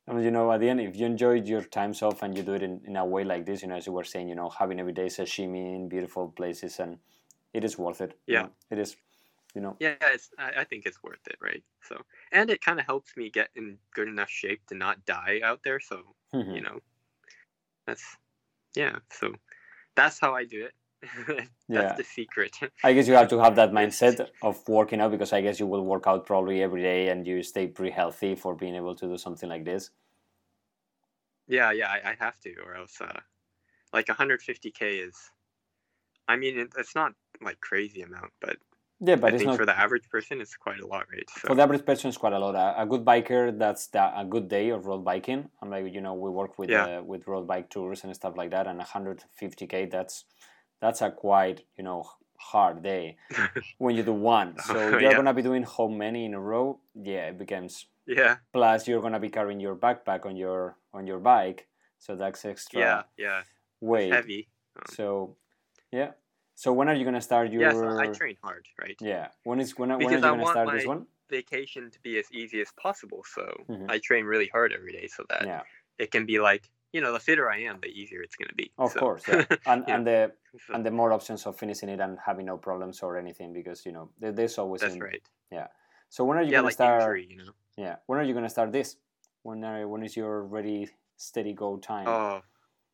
I 0.08 0.14
mean, 0.14 0.24
you 0.24 0.32
know, 0.32 0.52
at 0.52 0.60
the 0.60 0.70
end, 0.70 0.80
if 0.80 0.96
you 0.96 1.06
enjoyed 1.08 1.48
your 1.48 1.64
times 1.64 2.02
off 2.04 2.22
and 2.24 2.38
you 2.38 2.44
do 2.44 2.54
it 2.54 2.62
in, 2.64 2.82
in 2.86 2.96
a 2.96 3.06
way 3.06 3.24
like 3.24 3.46
this, 3.46 3.62
you 3.64 3.68
know, 3.68 3.76
as 3.76 3.88
you 3.88 3.94
were 3.94 4.06
saying, 4.06 4.30
you 4.30 4.36
know, 4.36 4.50
having 4.50 4.80
every 4.80 4.94
day 4.94 5.08
sashimi 5.08 5.76
in 5.76 5.90
beautiful 5.90 6.30
places, 6.30 6.80
and 6.80 7.00
it 7.54 7.64
is 7.64 7.78
worth 7.78 8.02
it. 8.02 8.20
Yeah. 8.28 8.48
it 8.70 8.80
is. 8.80 8.96
You 9.56 9.62
know, 9.62 9.78
Yeah, 9.80 9.96
it's. 10.02 10.30
I, 10.38 10.52
I 10.62 10.64
think 10.66 10.86
it's 10.86 11.02
worth 11.02 11.26
it, 11.28 11.38
right? 11.42 11.64
So, 11.84 12.02
and 12.32 12.50
it 12.50 12.62
kind 12.62 12.80
of 12.80 12.86
helps 12.86 13.16
me 13.18 13.30
get 13.30 13.50
in 13.56 13.80
good 13.94 14.08
enough 14.08 14.30
shape 14.30 14.66
to 14.68 14.76
not 14.76 15.06
die 15.06 15.42
out 15.44 15.64
there. 15.64 15.80
So, 15.80 16.16
Mhm. 16.34 16.56
you 16.56 16.62
know, 16.62 16.80
that's 17.86 18.18
yeah. 18.76 19.00
So, 19.12 19.34
that's 19.96 20.20
how 20.20 20.36
I 20.36 20.46
do 20.46 20.66
it. 20.68 20.74
That's 21.74 21.94
Yeah. 21.94 21.96
the 21.96 22.04
secret. 22.04 22.58
I 22.84 22.94
guess 22.94 23.08
you 23.08 23.14
have 23.16 23.30
to 23.30 23.40
have 23.40 23.56
that 23.58 23.72
mindset 23.72 24.30
of 24.42 24.68
working 24.68 25.02
out 25.02 25.12
because 25.12 25.34
I 25.34 25.42
guess 25.42 25.60
you 25.60 25.68
will 25.68 25.86
work 25.86 26.08
out 26.08 26.26
probably 26.26 26.62
every 26.64 26.82
day 26.82 27.10
and 27.10 27.28
you 27.28 27.44
stay 27.44 27.68
pretty 27.68 27.92
healthy 27.92 28.36
for 28.36 28.56
being 28.56 28.76
able 28.76 28.96
to 28.96 29.08
do 29.08 29.18
something 29.18 29.50
like 29.50 29.66
this. 29.66 29.92
yeah, 31.48 31.72
yeah, 31.72 31.90
I, 31.90 32.12
I 32.12 32.16
have 32.20 32.40
to, 32.42 32.56
or 32.60 32.76
else, 32.76 33.00
uh, 33.02 33.20
like 33.94 34.10
150k 34.10 35.00
is. 35.00 35.16
I 36.28 36.36
mean, 36.38 36.58
it, 36.60 36.70
it's 36.78 36.96
not 36.96 37.14
like 37.42 37.60
crazy 37.62 38.02
amount, 38.02 38.32
but, 38.42 38.58
Yeah, 39.00 39.16
but 39.16 39.34
I 39.34 39.36
it's 39.36 39.46
think 39.46 39.46
not 39.46 39.56
for 39.56 39.66
the 39.66 39.78
average 39.78 40.10
person, 40.10 40.42
it's 40.42 40.56
quite 40.56 40.80
a 40.80 40.88
lot, 40.88 41.08
right? 41.12 41.30
So 41.30 41.50
for 41.50 41.56
the 41.56 41.62
average 41.64 41.86
person 41.86 42.10
it's 42.10 42.18
quite 42.18 42.34
a 42.34 42.40
lot. 42.40 42.56
A, 42.56 42.82
a 42.82 42.86
good 42.86 43.06
biker, 43.06 43.58
that's 43.58 43.88
the, 43.88 44.20
a 44.20 44.26
good 44.26 44.48
day 44.48 44.70
of 44.70 44.86
road 44.86 45.04
biking. 45.06 45.50
I'm 45.62 45.70
like, 45.70 45.94
you 45.94 46.02
know, 46.02 46.14
we 46.14 46.30
work 46.30 46.58
with 46.58 46.72
Yeah. 46.72 46.76
uh, 46.76 47.02
with 47.06 47.28
road 47.28 47.48
bike 47.48 47.70
tours 47.70 48.04
and 48.04 48.14
stuff 48.16 48.36
like 48.38 48.52
that, 48.52 48.68
and 48.68 48.80
150k. 48.80 49.86
That's 49.86 50.26
that's 50.82 51.02
a 51.02 51.12
quite 51.12 51.66
you 51.78 51.84
know 51.84 52.06
hard 52.40 52.84
day 52.84 53.18
when 53.78 53.96
you 53.96 54.04
do 54.04 54.14
one. 54.14 54.60
So 54.64 54.98
you're 54.98 55.12
Yeah. 55.12 55.16
gonna 55.16 55.34
be 55.34 55.42
doing 55.44 55.64
how 55.64 55.88
many 55.88 56.26
in 56.26 56.34
a 56.34 56.42
row? 56.42 56.82
Yeah, 56.96 57.30
it 57.30 57.38
becomes 57.38 57.88
yeah, 58.08 58.38
plus 58.54 58.88
you're 58.88 59.02
gonna 59.02 59.20
be 59.20 59.30
carrying 59.30 59.60
your 59.60 59.76
backpack 59.76 60.26
on 60.26 60.36
your 60.38 60.78
on 60.94 61.08
your 61.08 61.20
bike, 61.20 61.68
so 62.00 62.16
that's 62.16 62.46
extra 62.46 62.82
yeah, 62.82 63.04
yeah, 63.18 63.44
weight. 63.82 64.14
heavy. 64.14 64.50
Um, 64.78 64.96
So 64.96 65.38
yeah. 65.92 66.14
So 66.58 66.74
when 66.74 66.90
are 66.90 66.96
you 66.96 67.06
gonna 67.06 67.22
start 67.22 67.52
your? 67.52 67.62
yeah, 67.62 67.72
so 67.72 68.00
I 68.00 68.08
train 68.08 68.36
hard, 68.44 68.66
right? 68.82 68.98
Yeah. 69.00 69.28
When 69.44 69.60
is 69.60 69.78
when, 69.78 69.90
when 69.90 70.08
are 70.08 70.12
you 70.18 70.18
I 70.18 70.20
gonna 70.32 70.48
start 70.48 70.72
this 70.74 70.88
one? 70.88 71.06
Vacation 71.30 71.92
to 71.92 72.00
be 72.02 72.18
as 72.18 72.26
easy 72.32 72.62
as 72.62 72.72
possible, 72.82 73.24
so 73.36 73.44
Mhm. 73.70 73.86
I 73.92 74.00
train 74.00 74.26
really 74.26 74.48
hard 74.48 74.74
every 74.74 74.92
day, 74.92 75.06
so 75.06 75.24
that 75.30 75.46
Yeah. 75.46 75.64
it 76.00 76.10
can 76.10 76.26
be 76.26 76.40
like 76.40 76.64
you 76.94 77.02
know, 77.02 77.14
the 77.14 77.20
fitter 77.20 77.52
I 77.52 77.58
am, 77.70 77.80
the 77.82 77.90
easier 77.90 78.22
it's 78.24 78.36
gonna 78.36 78.56
be. 78.56 78.72
Of 78.80 78.92
so- 78.94 79.00
course, 79.00 79.28
yeah. 79.28 79.46
and 79.72 79.86
Yeah. 79.88 79.96
and 79.96 80.08
the 80.08 80.20
and 80.74 80.84
the 80.84 80.90
more 80.90 81.14
options 81.14 81.46
of 81.46 81.60
finishing 81.60 81.90
it 81.90 82.00
and 82.00 82.18
having 82.18 82.48
no 82.48 82.58
problems 82.58 83.04
or 83.04 83.18
anything 83.18 83.54
because 83.54 83.86
you 83.86 83.92
know 83.92 84.10
there's 84.18 84.58
always 84.58 84.82
that's 84.82 84.96
in- 84.96 85.04
right. 85.04 85.30
Yeah. 85.52 85.68
So 86.10 86.26
when 86.26 86.38
are 86.40 86.46
you 86.48 86.50
Yeah, 86.52 86.58
gonna 86.66 86.74
like 86.74 86.82
start? 86.82 87.02
injury, 87.04 87.26
you 87.30 87.38
know. 87.38 87.54
Yeah, 87.78 87.98
when 88.08 88.18
are 88.18 88.24
you 88.26 88.34
gonna 88.34 88.50
start 88.50 88.72
this? 88.72 88.98
When 89.44 89.64
are 89.64 89.86
when 89.88 90.02
is 90.02 90.18
your 90.18 90.42
ready 90.42 90.90
steady 91.18 91.54
go 91.54 91.78
time? 91.78 92.08
Oh, 92.08 92.42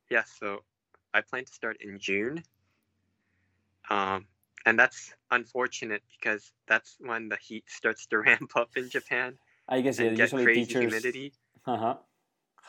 yeah. 0.10 0.26
So 0.28 0.66
I 1.14 1.22
plan 1.22 1.46
to 1.46 1.54
start 1.54 1.78
in 1.80 1.98
June. 2.00 2.44
Um, 3.90 4.28
and 4.66 4.80
that's 4.80 5.14
unfortunate 5.32 6.04
because 6.12 6.54
that's 6.68 6.98
when 7.00 7.30
the 7.30 7.38
heat 7.38 7.70
starts 7.70 8.06
to 8.08 8.20
ramp 8.20 8.56
up 8.56 8.78
in 8.78 8.90
Japan 8.90 9.40
I 9.68 9.82
guess 9.82 10.00
yeah, 10.00 10.12
usually 10.12 10.48
crazy 10.48 10.76
teachers 10.76 10.76
humidity. 10.76 11.34
uh-huh, 11.66 12.00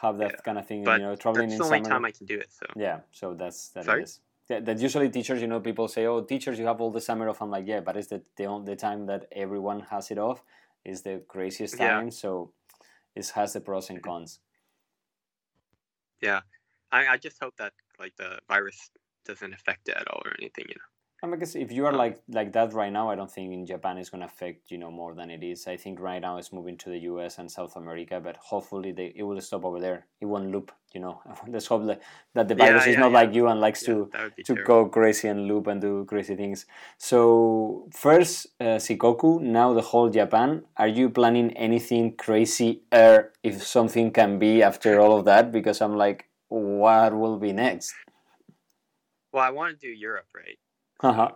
have 0.03 0.19
that 0.19 0.35
Yeah, 0.35 0.41
kind 0.45 0.59
of 0.59 0.67
thing. 0.69 0.83
but 0.85 1.01
you 1.01 1.03
know, 1.03 1.17
traveling 1.17 1.51
That's 1.51 1.55
in 1.55 1.61
the 1.61 1.65
only 1.65 1.81
summer. 1.81 1.93
time 1.93 2.05
I 2.05 2.13
can 2.13 2.27
do 2.27 2.39
it. 2.39 2.53
So 2.53 2.67
Yeah, 2.75 3.03
so 3.13 3.35
that's 3.35 3.71
that 3.71 3.87
Sorry? 3.87 4.07
is. 4.07 4.21
Yeah, 4.51 4.61
that 4.61 4.81
usually 4.81 5.11
teachers, 5.11 5.41
you 5.43 5.49
know, 5.49 5.61
people 5.61 5.89
say, 5.89 6.07
"Oh, 6.07 6.23
teachers, 6.25 6.59
you 6.59 6.67
have 6.67 6.81
all 6.81 6.93
the 6.93 7.01
summer 7.03 7.29
off." 7.31 7.43
I'm 7.43 7.51
like, 7.51 7.67
"Yeah, 7.67 7.81
but 7.81 7.97
it's 7.99 8.09
the 8.09 8.25
the 8.37 8.47
only 8.47 8.77
time 8.77 9.07
that 9.07 9.27
everyone 9.33 9.81
has 9.93 10.11
it 10.13 10.19
off 10.19 10.45
is 10.85 11.03
the 11.03 11.25
craziest 11.29 11.79
Yeah. 11.79 12.05
time." 12.05 12.11
So 12.13 12.55
it 13.17 13.29
has 13.31 13.55
the 13.55 13.61
pros 13.63 13.91
and 13.91 14.03
cons. 14.03 14.41
yeah, 16.21 16.41
I, 16.91 17.07
I 17.09 17.17
just 17.17 17.41
hope 17.41 17.57
that 17.59 17.73
like 17.99 18.17
the 18.17 18.41
virus 18.49 18.91
doesn't 19.25 19.53
affect 19.53 19.89
it 19.89 19.97
at 19.97 20.09
all 20.09 20.23
or 20.25 20.35
anything. 20.39 20.67
You 20.69 20.77
know. 20.77 20.94
I 21.25 21.27
mean, 21.27 21.41
guess 21.41 21.55
if 21.55 21.73
you 21.73 21.87
are 21.87 21.93
like 21.95 22.21
like 22.29 22.53
that 22.53 22.75
right 22.75 22.93
now, 22.93 23.09
I 23.09 23.15
don't 23.15 23.33
think 23.33 23.51
in 23.51 23.65
Japan 23.65 23.97
it's 23.97 24.11
gonna 24.11 24.27
affect 24.27 24.71
you 24.71 24.77
know 24.77 24.91
more 24.91 25.15
than 25.15 25.31
it 25.31 25.43
is. 25.43 25.67
I 25.67 25.79
think 25.79 25.99
right 25.99 26.21
now 26.21 26.37
it's 26.37 26.53
moving 26.53 26.77
to 26.77 26.91
the 26.91 26.99
U.S. 27.13 27.39
and 27.39 27.51
South 27.51 27.77
America, 27.77 28.21
but 28.23 28.37
hopefully 28.37 28.93
they, 28.93 29.11
it 29.17 29.23
will 29.23 29.41
stop 29.41 29.65
over 29.65 29.81
there. 29.81 30.05
It 30.21 30.27
won't 30.27 30.53
loop. 30.53 30.71
You 30.93 31.01
know, 31.01 31.23
let's 31.49 31.67
hope 31.67 31.87
that, 31.87 32.03
that 32.35 32.49
the 32.49 32.55
Yeah, 32.55 32.67
virus 32.67 32.87
is 32.89 32.93
yeah, 32.93 33.01
not 33.01 33.13
yeah. 33.13 33.21
like 33.21 33.35
you 33.35 33.47
and 33.49 33.59
likes 33.59 33.83
Yeah, 33.83 33.95
to 33.95 34.11
that 34.13 34.23
would 34.25 34.37
be 34.37 34.43
to 34.43 34.55
terrible. 34.55 34.85
go 34.85 34.91
crazy 34.91 35.29
and 35.29 35.49
loop 35.49 35.67
and 35.67 35.81
do 35.81 36.05
crazy 36.05 36.37
things. 36.37 36.67
So 36.99 37.89
first, 37.91 38.49
uh, 38.61 38.77
Shikoku, 38.77 39.41
now 39.41 39.73
the 39.73 39.81
whole 39.81 40.11
Japan. 40.11 40.65
Are 40.77 40.89
you 40.89 41.09
planning 41.09 41.53
anything 41.57 42.17
crazy? 42.17 42.83
Er, 42.93 43.33
if 43.43 43.67
something 43.67 44.11
can 44.11 44.39
be 44.39 44.63
after 44.63 45.01
all 45.01 45.19
of 45.19 45.25
that, 45.25 45.53
because 45.53 45.81
I'm 45.81 45.97
like, 45.97 46.29
what 46.49 47.17
will 47.17 47.39
be 47.39 47.55
next? 47.55 47.95
Well, 49.33 49.43
I 49.43 49.51
want 49.51 49.81
to 49.81 49.87
do 49.87 49.91
Europe, 49.93 50.27
right? 50.35 50.59
Uh-huh. 51.05 51.33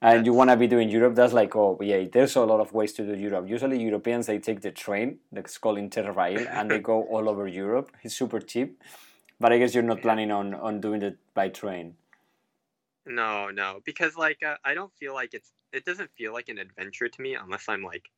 And 0.00 0.26
you 0.26 0.32
want 0.32 0.50
to 0.50 0.56
be 0.56 0.66
doing 0.66 0.88
Europe? 0.88 1.14
That's 1.14 1.32
like, 1.32 1.54
oh, 1.54 1.78
yeah, 1.80 2.04
there's 2.12 2.34
a 2.34 2.40
lot 2.40 2.58
of 2.58 2.72
ways 2.72 2.92
to 2.94 3.06
do 3.06 3.16
Europe. 3.16 3.48
Usually, 3.48 3.80
Europeans 3.80 4.26
they 4.26 4.40
take 4.40 4.60
the 4.60 4.72
train, 4.72 5.18
that's 5.30 5.58
called 5.58 5.78
Interrail, 5.78 6.48
and 6.50 6.68
they 6.68 6.80
go 6.80 7.04
all 7.04 7.28
over 7.28 7.46
Europe. 7.46 7.92
It's 8.02 8.16
super 8.16 8.40
cheap, 8.40 8.82
but 9.38 9.52
I 9.52 9.58
guess 9.58 9.74
you're 9.74 9.84
not 9.84 10.02
planning 10.02 10.32
on 10.32 10.54
on 10.54 10.80
doing 10.80 11.02
it 11.02 11.18
by 11.34 11.50
train. 11.50 11.94
No, 13.06 13.50
no, 13.50 13.80
because 13.84 14.16
like 14.16 14.42
uh, 14.42 14.56
I 14.64 14.74
don't 14.74 14.92
feel 14.94 15.14
like 15.14 15.34
it's. 15.34 15.52
It 15.72 15.84
doesn't 15.84 16.10
feel 16.18 16.32
like 16.32 16.48
an 16.48 16.58
adventure 16.58 17.08
to 17.08 17.22
me 17.22 17.36
unless 17.36 17.68
I'm 17.68 17.84
like 17.84 18.10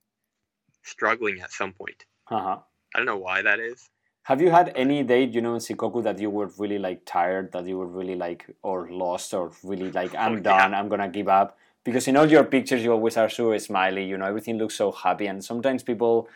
struggling 0.82 1.40
at 1.42 1.52
some 1.52 1.74
point. 1.74 2.06
Uh-huh. 2.30 2.58
I 2.94 2.98
don't 2.98 3.06
know 3.06 3.18
why 3.18 3.42
that 3.42 3.60
is. 3.60 3.90
Have 4.24 4.40
you 4.40 4.50
had 4.50 4.72
any 4.74 5.02
date, 5.02 5.32
you 5.34 5.40
know, 5.42 5.54
in 5.54 5.60
Shikoku 5.60 6.02
that 6.04 6.18
you 6.18 6.30
were 6.30 6.50
really 6.58 6.78
like 6.78 7.04
tired, 7.04 7.52
that 7.52 7.66
you 7.66 7.76
were 7.78 7.86
really 7.86 8.14
like 8.14 8.46
or 8.62 8.88
lost 8.90 9.34
or 9.34 9.52
really 9.62 9.90
like 9.92 10.14
oh, 10.14 10.18
I'm 10.18 10.36
Oh, 10.36 10.40
done, 10.40 10.70
yeah. 10.72 10.78
I'm 10.78 10.88
gonna 10.88 11.08
give 11.08 11.28
up? 11.28 11.58
Because 11.84 12.08
in 12.08 12.16
all 12.16 12.30
your 12.30 12.44
pictures 12.44 12.82
you 12.82 12.92
always 12.92 13.16
are 13.18 13.28
so 13.28 13.56
smiley, 13.58 14.04
you 14.04 14.16
know, 14.16 14.24
everything 14.24 14.56
looks 14.56 14.74
so 14.74 14.90
happy 14.92 15.26
and 15.26 15.44
sometimes 15.44 15.82
people 15.82 16.28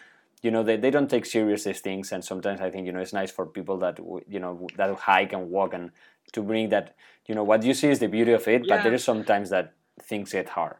you 0.42 0.50
know 0.52 0.62
they, 0.62 0.76
they 0.76 0.90
don't 0.90 1.10
take 1.10 1.26
serious 1.26 1.64
these 1.64 1.80
things 1.80 2.12
and 2.12 2.24
sometimes 2.24 2.60
i 2.60 2.70
think 2.70 2.86
you 2.86 2.92
know 2.92 3.00
it's 3.00 3.12
nice 3.12 3.30
for 3.30 3.44
people 3.44 3.76
that 3.76 3.98
you 4.28 4.38
know 4.38 4.68
that 4.76 4.94
hike 5.00 5.32
and 5.32 5.50
walk 5.50 5.74
and 5.74 5.90
to 6.32 6.42
bring 6.42 6.68
that 6.68 6.94
you 7.26 7.34
know 7.34 7.42
what 7.42 7.64
you 7.64 7.74
see 7.74 7.88
is 7.88 7.98
the 7.98 8.06
beauty 8.06 8.30
of 8.32 8.46
it 8.46 8.62
but 8.68 8.82
there 8.84 8.94
is 8.94 9.02
sometimes 9.02 9.50
that 9.50 9.72
things 10.00 10.30
get 10.32 10.48
hard 10.50 10.76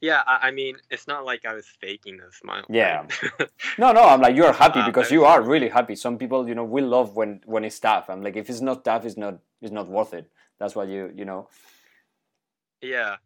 Yeah, 0.00 0.22
I, 0.26 0.48
I 0.48 0.50
mean, 0.50 0.76
it's 0.90 1.06
not 1.06 1.24
like 1.24 1.44
I 1.46 1.54
was 1.54 1.66
faking 1.80 2.18
the 2.18 2.30
smile. 2.32 2.66
Yeah. 2.70 3.06
right? 3.38 3.50
No, 3.78 3.92
no, 3.92 4.04
I'm 4.04 4.20
like 4.20 4.36
you're 4.36 4.52
happy 4.52 4.80
Uh, 4.80 4.86
because 4.86 5.10
you 5.10 5.24
are 5.24 5.42
really 5.42 5.68
happy. 5.68 5.96
Some 5.96 6.18
people, 6.18 6.48
you 6.48 6.54
know, 6.54 6.64
will 6.64 6.86
love 6.86 7.16
when 7.16 7.40
when 7.44 7.64
it's 7.64 7.78
tough. 7.80 8.08
I'm 8.08 8.22
like, 8.22 8.36
if 8.36 8.48
it's 8.50 8.60
not 8.60 8.84
tough, 8.84 9.04
it's 9.04 9.16
not 9.16 9.38
it's 9.60 9.72
not 9.72 9.88
worth 9.88 10.14
it. 10.14 10.30
That's 10.58 10.74
why 10.74 10.84
you 10.84 11.12
you 11.14 11.24
know. 11.24 11.48
yeah. 12.80 13.16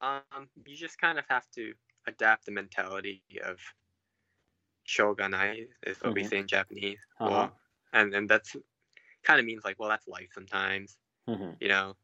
Um, 0.00 0.48
you 0.66 0.76
just 0.76 0.98
kind 1.00 1.18
of 1.18 1.24
have 1.28 1.48
to 1.54 1.74
adapt 2.06 2.46
the 2.46 2.52
mentality 2.52 3.22
of 3.44 3.58
shoganai, 4.86 5.68
is 5.86 5.98
what 6.02 6.14
we 6.14 6.22
Mhm. 6.22 6.28
say 6.28 6.38
in 6.38 6.46
Japanese. 6.46 7.00
Uh-huh. 7.20 7.30
Well, 7.30 7.60
and 7.92 8.14
and 8.14 8.28
that's 8.28 8.56
kind 9.24 9.40
of 9.40 9.46
means 9.46 9.64
like, 9.64 9.78
well, 9.78 9.88
that's 9.88 10.08
life 10.08 10.30
sometimes, 10.34 10.98
Mhm. 11.28 11.56
you 11.60 11.68
know. 11.68 11.96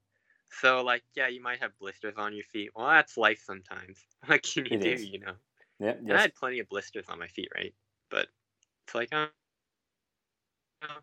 So 0.60 0.82
like, 0.82 1.02
yeah, 1.14 1.28
you 1.28 1.42
might 1.42 1.60
have 1.60 1.76
blisters 1.78 2.14
on 2.16 2.34
your 2.34 2.44
feet. 2.44 2.70
Well, 2.74 2.86
that's 2.88 3.16
life 3.16 3.42
sometimes. 3.44 3.98
What 4.26 4.42
can 4.42 4.66
you 4.66 4.76
It 4.76 4.82
do? 4.82 4.90
is. 4.90 5.06
You 5.06 5.18
know. 5.20 5.34
Yeah, 5.80 5.92
And 5.92 6.12
I 6.12 6.20
had 6.20 6.34
plenty 6.34 6.60
of 6.60 6.68
blisters 6.68 7.06
on 7.08 7.18
my 7.18 7.28
feet, 7.28 7.48
right? 7.56 7.74
But 8.10 8.28
it's 8.86 8.94
like, 8.94 9.12
uh, 9.12 9.28
uh, 10.82 11.00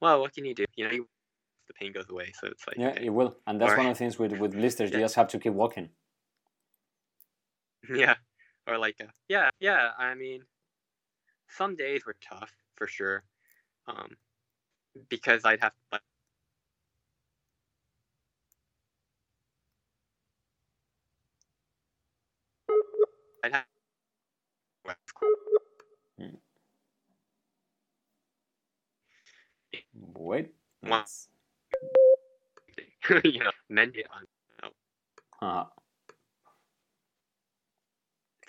well, 0.00 0.20
what 0.20 0.32
can 0.34 0.44
you 0.44 0.54
do? 0.54 0.64
You 0.76 0.84
know, 0.86 0.92
you, 0.92 1.08
the 1.68 1.74
pain 1.74 1.92
goes 1.92 2.08
away, 2.10 2.32
so 2.32 2.48
it's 2.48 2.66
like, 2.66 2.78
Yeah, 2.78 2.88
okay. 2.90 3.06
it 3.06 3.10
will, 3.10 3.36
and 3.46 3.60
that's 3.60 3.72
Or- 3.72 3.76
one 3.76 3.86
of 3.86 3.94
the 3.94 3.98
things 3.98 4.18
with 4.18 4.32
with 4.32 4.52
blisters. 4.52 4.90
You 4.92 4.98
just 5.00 5.14
have 5.16 5.28
to 5.28 5.38
keep 5.38 5.52
walking. 5.52 5.90
yeah, 7.94 8.16
or 8.66 8.78
like, 8.78 8.96
uh, 9.00 9.06
yeah, 9.28 9.50
yeah. 9.60 9.92
I 9.98 10.14
mean, 10.14 10.44
some 11.48 11.74
days 11.76 12.04
were 12.04 12.16
tough 12.20 12.52
for 12.74 12.86
sure, 12.86 13.24
um, 13.86 14.16
because 15.08 15.44
I'd 15.44 15.60
have 15.62 15.74
like. 15.92 16.02
I'd 23.44 23.52
have. 23.52 23.64
Wait. 29.94 30.54
Wow. 30.82 30.98
let's- 31.00 31.28
you 33.24 33.40
know, 33.44 33.50
mend 33.68 33.96
it 33.96 34.06
on. 34.10 34.24
Uh, 35.42 35.64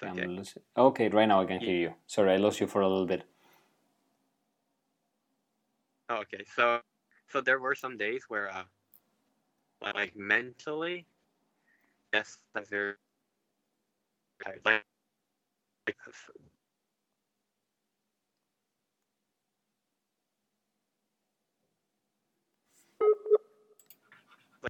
I'm 0.02 0.18
okay. 0.18 0.28
losing. 0.28 0.64
Okay, 0.78 1.10
right 1.10 1.28
now 1.28 1.42
I 1.42 1.46
can 1.46 1.60
Yeah. 1.60 1.68
hear 1.68 1.76
you. 1.78 1.96
Sorry, 2.08 2.32
I 2.32 2.38
lost 2.38 2.62
you 2.62 2.68
for 2.68 2.82
a 2.82 2.88
little 2.88 3.06
bit. 3.06 3.24
Oh, 6.10 6.18
okay, 6.18 6.46
so 6.56 6.82
so 7.28 7.42
there 7.42 7.60
were 7.60 7.76
some 7.76 7.98
days 7.98 8.24
where 8.30 8.50
uh 8.54 8.64
like 9.96 10.16
mentally 10.16 11.06
yes 12.14 12.38
was 12.56 12.70
very 12.70 12.96
tired. 14.46 14.62
Like, 14.66 14.84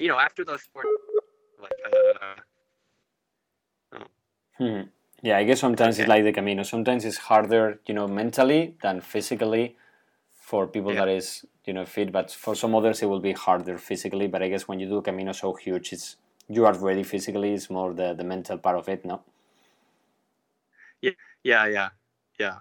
you 0.01 0.09
know 0.09 0.19
after 0.19 0.45
those 0.45 0.63
sports 0.63 0.89
like 1.61 1.71
uh 2.21 2.35
Mhm. 4.59 4.89
Yeah, 5.23 5.37
I 5.37 5.43
guess 5.45 5.59
sometimes 5.61 5.99
it's 5.99 6.07
like 6.09 6.23
the 6.23 6.33
Camino. 6.33 6.63
Sometimes 6.63 7.05
it's 7.05 7.17
harder, 7.17 7.79
you 7.87 7.93
know, 7.95 8.07
mentally 8.07 8.75
than 8.83 9.01
physically 9.01 9.77
for 10.33 10.67
people 10.67 10.93
Yeah. 10.93 11.05
that 11.05 11.09
is 11.09 11.45
you 11.65 11.73
know 11.73 11.85
fit. 11.85 12.11
But 12.11 12.31
for 12.31 12.55
some 12.55 12.75
others, 12.75 13.01
it 13.03 13.07
will 13.07 13.21
be 13.21 13.33
harder 13.33 13.77
physically. 13.79 14.27
But 14.27 14.43
I 14.43 14.49
guess 14.49 14.67
when 14.69 14.79
you 14.81 14.87
do 14.89 14.97
a 14.97 15.03
Camino 15.03 15.33
so 15.33 15.53
huge, 15.55 15.93
it's 15.93 16.17
you 16.49 16.65
are 16.67 16.73
ready 16.89 17.03
physically. 17.03 17.53
It's 17.53 17.69
more 17.69 17.93
the 17.93 18.13
the 18.15 18.25
mental 18.25 18.57
part 18.59 18.77
of 18.77 18.89
it, 18.89 19.05
no? 19.05 19.23
Yeah, 21.01 21.11
yeah, 21.43 21.65
yeah, 21.67 21.89
yeah. 22.39 22.55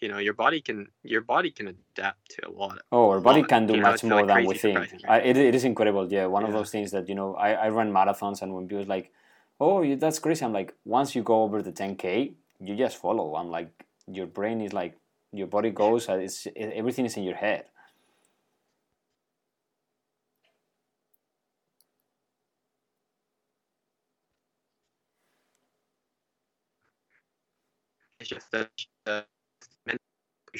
You 0.00 0.08
know, 0.08 0.18
your 0.18 0.34
body 0.34 0.60
can 0.60 0.88
your 1.04 1.20
body 1.20 1.50
can 1.50 1.68
adapt 1.68 2.30
to 2.32 2.48
a 2.48 2.50
lot. 2.50 2.78
Oh, 2.90 3.10
our 3.10 3.20
body 3.20 3.40
lot, 3.40 3.48
can 3.48 3.66
do 3.66 3.74
you 3.74 3.80
know, 3.80 3.90
much 3.90 4.02
more 4.02 4.26
than 4.26 4.44
we 4.46 4.54
think. 4.54 4.74
surprising, 4.74 5.00
I, 5.08 5.20
it, 5.20 5.36
it 5.36 5.54
is 5.54 5.64
incredible. 5.64 6.12
Yeah, 6.12 6.26
one 6.26 6.44
of 6.44 6.52
those 6.52 6.70
things 6.70 6.90
that 6.90 7.08
you 7.08 7.14
know. 7.14 7.34
I, 7.36 7.52
I 7.52 7.68
run 7.68 7.92
marathons, 7.92 8.42
and 8.42 8.52
when 8.54 8.66
people's 8.66 8.88
like, 8.88 9.12
"Oh, 9.60 9.82
you, 9.82 9.96
that's 9.96 10.18
crazy," 10.18 10.44
I'm 10.44 10.52
like, 10.52 10.74
once 10.84 11.14
you 11.14 11.22
go 11.22 11.42
over 11.44 11.62
the 11.62 11.72
10k, 11.72 12.34
you 12.60 12.76
just 12.76 12.96
follow. 12.96 13.36
I'm 13.36 13.50
like, 13.50 13.70
your 14.08 14.26
brain 14.26 14.60
is 14.60 14.72
like, 14.72 14.96
your 15.32 15.46
body 15.46 15.70
goes. 15.70 16.06
It's 16.08 16.46
it, 16.46 16.72
everything 16.74 17.06
is 17.06 17.16
in 17.16 17.22
your 17.22 17.36
head. 17.36 17.66
It's 28.22 28.28
just 28.28 28.52
that 28.52 28.70
uh, 29.06 29.22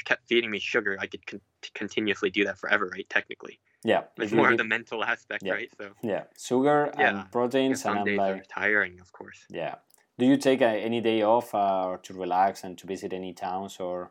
kept 0.05 0.27
feeding 0.27 0.51
me 0.51 0.59
sugar, 0.59 0.97
I 0.99 1.07
could 1.07 1.25
con- 1.27 1.41
continuously 1.75 2.29
do 2.29 2.45
that 2.45 2.59
forever, 2.59 2.91
right? 2.93 3.09
Technically, 3.09 3.61
Yeah, 3.85 4.03
it's 4.17 4.33
more 4.33 4.51
of 4.51 4.59
the 4.59 4.65
mental 4.65 5.05
aspect, 5.05 5.45
Yeah. 5.45 5.53
right? 5.53 5.71
So 5.79 5.93
yeah, 6.03 6.25
sugar 6.37 6.93
Yeah. 6.99 7.21
and 7.21 7.31
proteins, 7.31 7.85
and 7.85 7.99
I'm 8.01 8.17
like, 8.17 8.49
tiring, 8.49 8.99
of 8.99 9.13
course. 9.13 9.47
yeah. 9.49 9.77
Do 10.19 10.27
you 10.27 10.37
take 10.37 10.61
uh, 10.61 10.67
any 10.67 11.01
day 11.01 11.23
off 11.23 11.55
uh, 11.55 11.87
or 11.87 11.99
to 11.99 12.15
relax 12.15 12.65
and 12.65 12.77
to 12.79 12.87
visit 12.87 13.13
any 13.13 13.33
towns 13.33 13.79
or? 13.79 14.11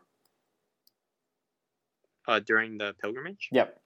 Uh, 2.26 2.40
during 2.40 2.78
the 2.78 2.94
pilgrimage, 3.02 3.50
Yep. 3.52 3.78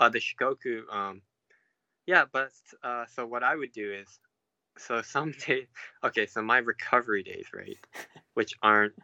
uh, 0.00 0.08
the 0.08 0.18
Shikoku, 0.18 0.82
um, 0.92 1.22
yeah, 2.06 2.24
but 2.32 2.50
uh, 2.82 3.06
so 3.06 3.24
what 3.24 3.44
I 3.44 3.54
would 3.54 3.72
do 3.72 3.92
is, 3.92 4.18
so 4.78 5.02
some 5.02 5.32
day, 5.46 5.68
okay, 6.04 6.26
so 6.26 6.42
my 6.42 6.58
recovery 6.58 7.22
days, 7.22 7.48
right, 7.52 7.78
which 8.34 8.54
aren't 8.62 8.94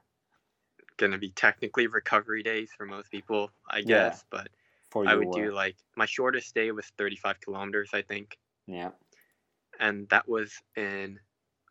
gonna 0.96 1.18
be 1.18 1.30
technically 1.30 1.86
recovery 1.86 2.42
days 2.42 2.72
for 2.72 2.86
most 2.86 3.10
people, 3.10 3.52
I 3.68 3.82
Yeah. 3.82 3.82
guess, 3.82 4.24
but 4.30 4.48
For 4.90 5.04
I 5.04 5.16
would 5.16 5.30
uh, 5.32 5.32
do 5.32 5.52
like 5.52 5.76
my 5.96 6.06
shortest 6.06 6.54
day 6.54 6.72
was 6.72 6.86
35 6.96 7.40
kilometers, 7.40 7.90
I 7.92 8.00
think. 8.02 8.38
yeah. 8.66 8.92
and 9.78 10.08
that 10.10 10.28
was 10.28 10.54
in 10.76 11.18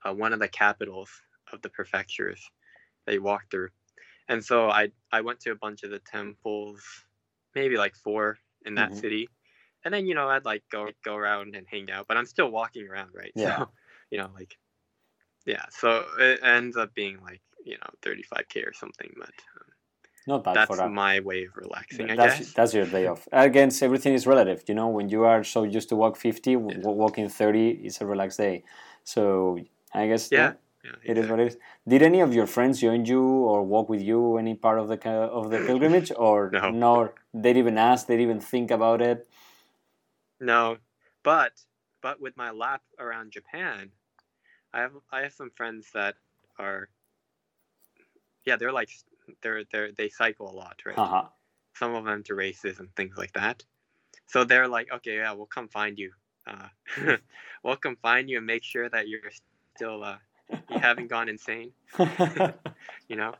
uh, 0.05 0.13
one 0.13 0.33
of 0.33 0.39
the 0.39 0.47
capitals 0.47 1.09
of 1.51 1.61
the 1.61 1.69
prefectures 1.69 2.49
they 3.05 3.19
walked 3.19 3.51
through. 3.51 3.69
And 4.29 4.43
so 4.45 4.69
I 4.69 4.91
I 5.11 5.21
went 5.21 5.41
to 5.41 5.51
a 5.51 5.55
bunch 5.57 5.83
of 5.83 5.91
the 5.91 5.99
temples, 5.99 6.83
maybe 7.55 7.77
like 7.77 7.95
four 7.95 8.39
in 8.65 8.75
that 8.75 8.95
Mhm. 8.95 8.97
city, 8.97 9.29
and 9.85 9.93
then 9.93 10.07
you 10.07 10.15
know 10.15 10.29
I'd 10.29 10.45
like 10.45 10.63
go 10.71 10.89
go 11.03 11.15
around 11.17 11.55
and 11.55 11.67
hang 11.69 11.91
out, 11.91 12.07
but 12.07 12.17
I'm 12.17 12.25
still 12.27 12.51
walking 12.51 12.87
around, 12.87 13.11
right? 13.15 13.35
Yeah. 13.35 13.57
So 13.57 13.71
you 14.11 14.17
know 14.19 14.29
like 14.35 14.57
yeah, 15.45 15.65
so 15.71 16.05
it 16.19 16.39
ends 16.43 16.77
up 16.77 16.93
being 16.93 17.19
like 17.21 17.41
you 17.65 17.77
know 17.79 17.89
35k 18.03 18.63
or 18.63 18.73
something, 18.73 19.11
but 19.17 19.29
um, 19.55 19.67
Not 20.27 20.43
bad 20.43 20.55
that's 20.55 20.67
for 20.67 20.77
that. 20.77 20.91
my 20.91 21.19
way 21.19 21.45
of 21.45 21.57
relaxing, 21.57 22.11
I 22.11 22.15
that's 22.15 22.39
guess. 22.39 22.53
that's 22.53 22.73
your 22.73 22.85
day 22.85 23.07
off. 23.07 23.27
Again, 23.31 23.71
everything 23.81 24.13
is 24.13 24.27
relative. 24.27 24.63
You 24.67 24.75
know, 24.75 24.87
when 24.87 25.09
you 25.09 25.23
are 25.23 25.43
so 25.43 25.63
used 25.63 25.89
to 25.89 25.95
walk 25.95 26.15
fifty, 26.17 26.51
Yeah. 26.51 26.57
walking 27.03 27.27
thirty 27.29 27.69
is 27.71 28.01
a 28.01 28.05
relaxed 28.05 28.37
day. 28.37 28.63
So 29.03 29.57
I 29.93 30.07
guess 30.07 30.31
Yeah, 30.31 30.53
yeah, 30.83 30.91
Yeah, 31.03 31.11
it 31.11 31.17
is 31.17 31.27
what 31.29 31.39
it 31.39 31.47
is. 31.47 31.57
Did 31.87 32.01
any 32.03 32.19
of 32.21 32.33
your 32.37 32.47
friends 32.55 32.79
join 32.81 33.05
you 33.05 33.23
or 33.23 33.63
walk 33.63 33.89
with 33.89 34.01
you 34.01 34.37
any 34.37 34.53
part 34.55 34.77
of 34.79 34.87
the 34.87 34.99
of 35.09 35.49
the 35.51 35.59
pilgrimage, 35.67 36.11
or 36.27 36.51
No. 36.51 36.69
nor 36.69 37.13
they 37.33 37.53
even 37.57 37.77
ask, 37.77 38.05
they 38.07 38.21
even 38.21 38.39
think 38.39 38.69
about 38.69 39.01
it? 39.01 39.27
No, 40.39 40.77
but 41.23 41.53
but 42.01 42.19
with 42.19 42.35
my 42.37 42.51
lap 42.51 42.81
around 42.99 43.31
Japan, 43.31 43.91
I 44.73 44.81
have 44.81 44.93
I 45.11 45.21
have 45.21 45.33
some 45.33 45.51
friends 45.51 45.91
that 45.93 46.15
are 46.57 46.89
yeah 48.45 48.55
they're 48.55 48.71
like 48.71 48.89
they're 49.41 49.63
they're 49.71 49.91
they 49.91 50.09
cycle 50.09 50.49
a 50.49 50.55
lot 50.55 50.81
right 50.85 50.97
Uh-huh. 50.97 51.27
some 51.75 51.95
of 51.95 52.05
them 52.05 52.23
to 52.23 52.35
races 52.35 52.79
and 52.79 52.93
things 52.95 53.17
like 53.17 53.33
that 53.33 53.63
so 54.27 54.43
they're 54.43 54.67
like 54.67 54.91
okay 54.91 55.17
yeah 55.17 55.31
we'll 55.31 55.45
come 55.45 55.67
find 55.69 55.99
you 55.99 56.11
uh, 56.47 56.67
we'll 57.63 57.75
come 57.77 57.95
find 58.01 58.29
you 58.29 58.37
and 58.37 58.47
make 58.47 58.63
sure 58.63 58.89
that 58.89 59.07
you're 59.07 59.31
still 59.75 60.03
uh, 60.03 60.17
you 60.69 60.79
haven't 60.79 61.07
gone 61.07 61.29
insane 61.29 61.71
you 63.07 63.15
know 63.15 63.33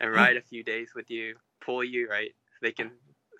and 0.00 0.12
ride 0.12 0.36
a 0.36 0.42
few 0.42 0.62
days 0.62 0.92
with 0.94 1.10
you 1.10 1.36
pull 1.60 1.82
you 1.82 2.08
right 2.08 2.34
they 2.62 2.72
can 2.72 2.90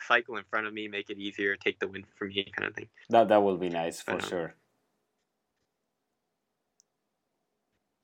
cycle 0.01 0.37
in 0.37 0.45
front 0.45 0.67
of 0.67 0.73
me 0.75 0.89
make 0.89 1.11
it 1.11 1.19
easier 1.19 1.57
take 1.57 1.79
the 1.79 1.89
wind 1.89 2.07
from 2.19 2.29
me 2.29 2.45
kind 2.57 2.69
of 2.69 2.75
thing 2.75 2.89
that 3.11 3.29
that 3.29 3.43
will 3.43 3.57
be 3.59 3.69
nice 3.69 4.01
for 4.01 4.13
Uh-huh. 4.13 4.29
sure. 4.29 4.55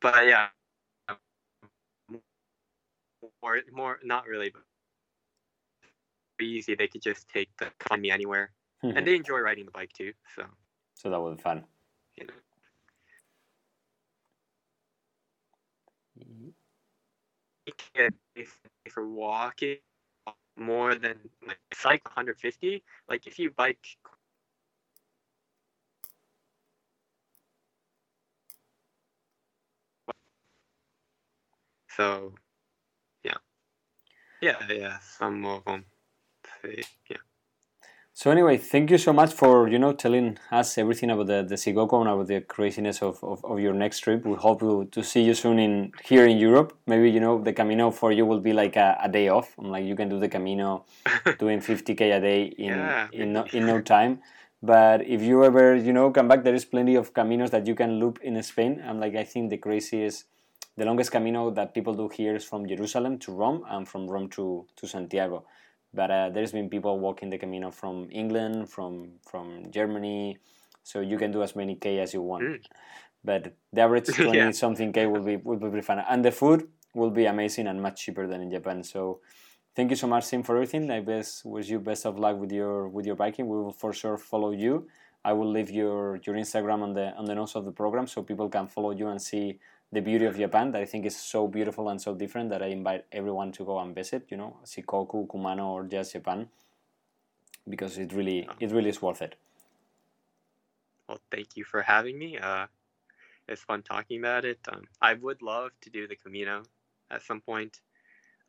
But 0.02 0.26
yeah, 0.26 0.48
more 3.42 3.60
more 3.72 3.98
not 4.02 4.26
really, 4.26 4.50
but 4.50 4.62
easy. 6.44 6.74
They 6.74 6.88
could 6.88 7.02
just 7.02 7.28
take 7.28 7.48
the 7.58 7.68
find 7.88 8.02
me 8.02 8.10
anywhere, 8.10 8.50
mm-hmm. 8.84 8.96
and 8.96 9.06
they 9.06 9.14
enjoy 9.14 9.38
riding 9.38 9.64
the 9.64 9.70
bike 9.70 9.92
too. 9.92 10.12
So 10.36 10.44
so 10.94 11.10
that 11.10 11.20
will 11.20 11.34
be 11.34 11.42
fun. 11.42 11.64
you 12.16 12.26
know, 12.26 12.34
if, 17.66 17.74
if 18.34 18.58
if 18.84 18.96
you're 18.96 19.08
walking 19.08 19.76
more 20.56 20.94
than 20.94 21.16
like 21.46 21.58
cycle 21.72 22.10
150, 22.10 22.82
like 23.08 23.26
if 23.26 23.38
you 23.38 23.50
bike. 23.50 23.96
So, 31.96 32.34
yeah, 33.24 33.38
yeah, 34.40 34.56
uh, 34.60 34.72
yeah. 34.72 34.98
Some 35.00 35.44
of 35.46 35.64
them, 35.64 35.84
say, 36.62 36.82
yeah. 37.10 37.18
So 38.14 38.30
anyway, 38.30 38.58
thank 38.58 38.90
you 38.90 38.98
so 38.98 39.12
much 39.12 39.32
for 39.32 39.68
you 39.68 39.78
know 39.78 39.94
telling 39.94 40.38
us 40.50 40.76
everything 40.76 41.10
about 41.10 41.28
the 41.28 41.42
the 41.42 41.54
Shikoku 41.54 41.98
and 42.00 42.10
about 42.10 42.26
the 42.26 42.42
craziness 42.42 43.00
of, 43.02 43.24
of, 43.24 43.42
of 43.42 43.58
your 43.58 43.72
next 43.72 44.00
trip. 44.00 44.26
We 44.26 44.34
hope 44.34 44.60
to, 44.60 44.84
to 44.92 45.02
see 45.02 45.22
you 45.22 45.32
soon 45.32 45.58
in 45.58 45.92
here 46.04 46.26
in 46.26 46.36
Europe. 46.36 46.76
Maybe 46.86 47.10
you 47.10 47.20
know 47.20 47.40
the 47.42 47.54
Camino 47.54 47.90
for 47.90 48.12
you 48.12 48.26
will 48.26 48.40
be 48.40 48.52
like 48.52 48.76
a, 48.76 48.98
a 49.02 49.08
day 49.08 49.28
off. 49.28 49.54
I'm 49.58 49.70
like 49.70 49.86
you 49.86 49.96
can 49.96 50.10
do 50.10 50.18
the 50.18 50.28
Camino 50.28 50.84
doing 51.38 51.60
50k 51.60 52.18
a 52.18 52.20
day 52.20 52.42
in 52.44 52.74
Yeah, 52.74 53.08
in, 53.12 53.32
no, 53.32 53.44
in 53.52 53.66
no 53.66 53.80
time. 53.80 54.20
But 54.62 55.06
if 55.06 55.22
you 55.22 55.42
ever 55.42 55.74
you 55.74 55.94
know 55.94 56.10
come 56.10 56.28
back, 56.28 56.44
there 56.44 56.54
is 56.54 56.66
plenty 56.66 56.96
of 56.96 57.14
caminos 57.14 57.50
that 57.50 57.66
you 57.66 57.74
can 57.74 57.98
loop 57.98 58.20
in 58.22 58.40
Spain. 58.42 58.82
I'm 58.86 59.00
like 59.00 59.16
I 59.16 59.24
think 59.24 59.48
the 59.48 59.56
craziest, 59.56 60.26
the 60.76 60.84
longest 60.84 61.12
Camino 61.12 61.50
that 61.50 61.74
people 61.74 61.94
do 61.94 62.08
here 62.08 62.34
is 62.36 62.44
from 62.44 62.66
Jerusalem 62.66 63.18
to 63.18 63.32
Rome 63.32 63.64
and 63.68 63.88
from 63.88 64.08
Rome 64.08 64.28
to 64.30 64.66
to 64.76 64.86
Santiago 64.86 65.44
but 65.94 66.10
uh, 66.10 66.30
there's 66.30 66.52
been 66.52 66.68
people 66.68 66.98
walking 66.98 67.30
the 67.30 67.38
Camino 67.38 67.70
from 67.70 68.08
England, 68.10 68.70
from 68.70 69.12
from 69.28 69.70
Germany, 69.70 70.38
so 70.82 71.00
you 71.00 71.18
can 71.18 71.32
do 71.32 71.42
as 71.42 71.54
many 71.54 71.74
k 71.76 71.98
as 72.00 72.14
you 72.14 72.22
want. 72.22 72.44
Mm. 72.44 72.60
But 73.24 73.54
the 73.72 73.82
average 73.82 74.08
Yeah. 74.18 74.24
twenty 74.24 74.52
something 74.52 74.92
k 74.92 75.06
will 75.06 75.22
be 75.22 75.36
will 75.36 75.58
be 75.58 75.68
pretty 75.68 75.86
fun, 75.86 76.00
and 76.08 76.24
the 76.24 76.32
food 76.32 76.68
will 76.94 77.10
be 77.10 77.26
amazing 77.26 77.66
and 77.66 77.80
much 77.80 78.04
cheaper 78.04 78.26
than 78.26 78.40
in 78.40 78.50
Japan. 78.50 78.82
So. 78.82 79.20
Thank 79.74 79.88
you 79.88 79.96
so 79.96 80.06
much, 80.06 80.28
Shin, 80.28 80.42
for 80.42 80.56
everything. 80.56 80.90
I 80.90 81.00
best 81.00 81.46
wish 81.46 81.70
you 81.70 81.80
best 81.80 82.04
of 82.04 82.18
luck 82.18 82.36
with 82.36 82.52
your 82.52 82.88
with 82.90 83.06
your 83.06 83.16
biking. 83.16 83.48
We 83.48 83.56
will 83.56 83.72
for 83.72 83.94
sure 83.94 84.18
follow 84.18 84.50
you. 84.50 84.86
I 85.24 85.32
will 85.32 85.50
leave 85.50 85.70
your 85.70 86.20
your 86.26 86.36
Instagram 86.36 86.82
on 86.82 86.92
the 86.92 87.16
on 87.16 87.24
the 87.24 87.34
notes 87.34 87.54
of 87.54 87.64
the 87.64 87.72
program 87.72 88.06
so 88.06 88.22
people 88.22 88.50
can 88.50 88.66
follow 88.66 88.90
you 88.90 89.08
and 89.08 89.16
see 89.16 89.60
the 89.92 90.00
beauty 90.00 90.24
of 90.24 90.36
Japan 90.36 90.72
that 90.72 90.80
I 90.80 90.86
think 90.86 91.04
is 91.04 91.16
so 91.16 91.46
beautiful 91.46 91.88
and 91.90 92.00
so 92.00 92.14
different 92.14 92.48
that 92.50 92.62
I 92.62 92.66
invite 92.66 93.04
everyone 93.12 93.52
to 93.52 93.64
go 93.64 93.78
and 93.78 93.94
visit, 93.94 94.26
you 94.30 94.38
know, 94.38 94.56
Shikoku, 94.64 95.26
Kumano 95.26 95.66
or 95.66 95.84
just 95.84 96.12
Japan 96.12 96.48
because 97.68 97.98
it 97.98 98.12
really 98.12 98.48
it 98.58 98.70
really 98.70 98.88
is 98.88 99.02
worth 99.02 99.22
it. 99.22 99.36
Well, 101.08 101.20
thank 101.30 101.56
you 101.56 101.64
for 101.64 101.82
having 101.82 102.18
me. 102.18 102.38
Uh, 102.38 102.66
it's 103.46 103.62
fun 103.62 103.82
talking 103.82 104.20
about 104.20 104.44
it. 104.44 104.60
Um, 104.72 104.84
I 105.00 105.14
would 105.14 105.42
love 105.42 105.72
to 105.82 105.90
do 105.90 106.08
the 106.08 106.16
Camino 106.16 106.62
at 107.10 107.22
some 107.22 107.40
point. 107.40 107.80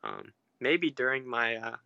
Um, 0.02 0.32
maybe 0.60 0.90
during 0.90 1.28
my 1.28 1.56
uh, 1.56 1.76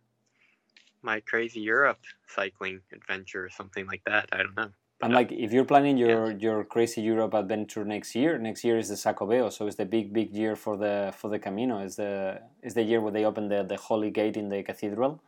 my 1.01 1.19
crazy 1.19 1.59
Europe 1.59 1.99
cycling 2.27 2.81
adventure 2.93 3.45
or 3.45 3.49
something 3.49 3.85
like 3.87 4.03
that. 4.05 4.29
I 4.31 4.37
don't 4.37 4.55
know. 4.55 4.71
And 5.01 5.13
like 5.13 5.31
if 5.31 5.53
you're 5.53 5.63
planning 5.65 5.97
your 5.97 6.31
your 6.31 6.65
crazy 6.65 7.01
Europe 7.01 7.33
adventure 7.33 7.85
next 7.85 8.15
year, 8.15 8.37
next 8.37 8.65
year 8.65 8.77
is 8.77 8.89
the 8.89 8.95
Xacobeo, 8.95 9.49
so 9.51 9.65
it's 9.65 9.77
the 9.77 9.85
big 9.85 10.11
big 10.11 10.31
year 10.31 10.57
for 10.57 10.75
the 10.75 11.13
for 11.15 11.29
the 11.29 11.39
Camino. 11.39 11.79
It's 11.79 11.95
the 11.95 12.41
it's 12.61 12.75
the 12.75 12.83
year 12.83 12.99
where 12.99 13.11
they 13.11 13.23
open 13.23 13.47
the 13.47 13.63
the 13.63 13.77
Holy 13.77 14.11
Gate 14.11 14.35
in 14.35 14.49
the 14.49 14.61
cathedral, 14.61 15.21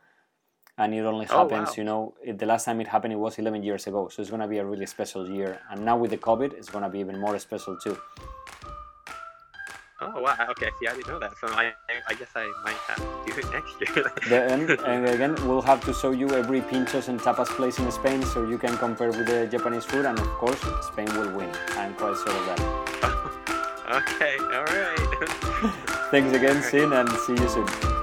and 0.76 0.92
it 0.94 1.00
only 1.00 1.26
Oh, 1.30 1.38
happens, 1.38 1.70
wow. 1.70 1.74
you 1.78 1.84
know, 1.84 2.14
it, 2.22 2.38
the 2.38 2.44
last 2.44 2.64
time 2.66 2.82
it 2.82 2.88
happened 2.88 3.14
it 3.14 3.16
was 3.26 3.38
11 3.38 3.62
years 3.62 3.86
ago. 3.86 4.08
So 4.08 4.20
it's 4.20 4.30
gonna 4.30 4.46
be 4.48 4.58
a 4.58 4.64
really 4.64 4.84
special 4.86 5.26
year, 5.30 5.58
and 5.70 5.84
now 5.86 5.96
with 5.96 6.10
the 6.10 6.18
COVID, 6.18 6.52
it's 6.52 6.68
gonna 6.68 6.90
be 6.90 6.98
even 7.00 7.18
more 7.18 7.38
special 7.38 7.74
too. 7.78 7.96
Oh 10.02 10.20
wow! 10.20 10.34
Okay, 10.50 10.70
see, 10.80 10.88
I 10.88 10.94
didn't 10.94 11.08
know 11.08 11.18
that. 11.18 11.36
So 11.38 11.46
I, 11.48 11.72
I 12.08 12.14
guess 12.14 12.30
I 12.34 12.50
might 12.64 12.80
have 12.88 12.98
to 12.98 13.32
do 13.32 13.38
it 13.38 13.52
next 13.56 13.74
year. 13.80 14.12
then, 14.28 14.70
and 14.84 15.06
again, 15.06 15.34
we'll 15.46 15.62
have 15.62 15.84
to 15.84 15.94
show 15.94 16.10
you 16.10 16.30
every 16.30 16.60
pinchos 16.60 17.08
and 17.08 17.20
tapas 17.20 17.48
place 17.48 17.78
in 17.78 17.90
Spain, 17.92 18.22
so 18.24 18.44
you 18.44 18.58
can 18.58 18.76
compare 18.78 19.08
with 19.08 19.26
the 19.26 19.46
Japanese 19.46 19.84
food, 19.84 20.04
and 20.04 20.18
of 20.18 20.28
course, 20.42 20.60
Spain 20.82 21.06
will 21.16 21.30
win. 21.36 21.50
I'm 21.76 21.94
quite 21.94 22.16
sure 22.16 22.34
of 22.34 22.46
that. 22.50 22.60
okay, 24.02 24.36
all 24.38 24.64
right. 24.64 26.08
Thanks 26.10 26.36
again, 26.36 26.62
Shin, 26.68 26.92
and 26.92 27.08
see 27.26 27.34
you 27.34 27.48
soon. 27.48 28.01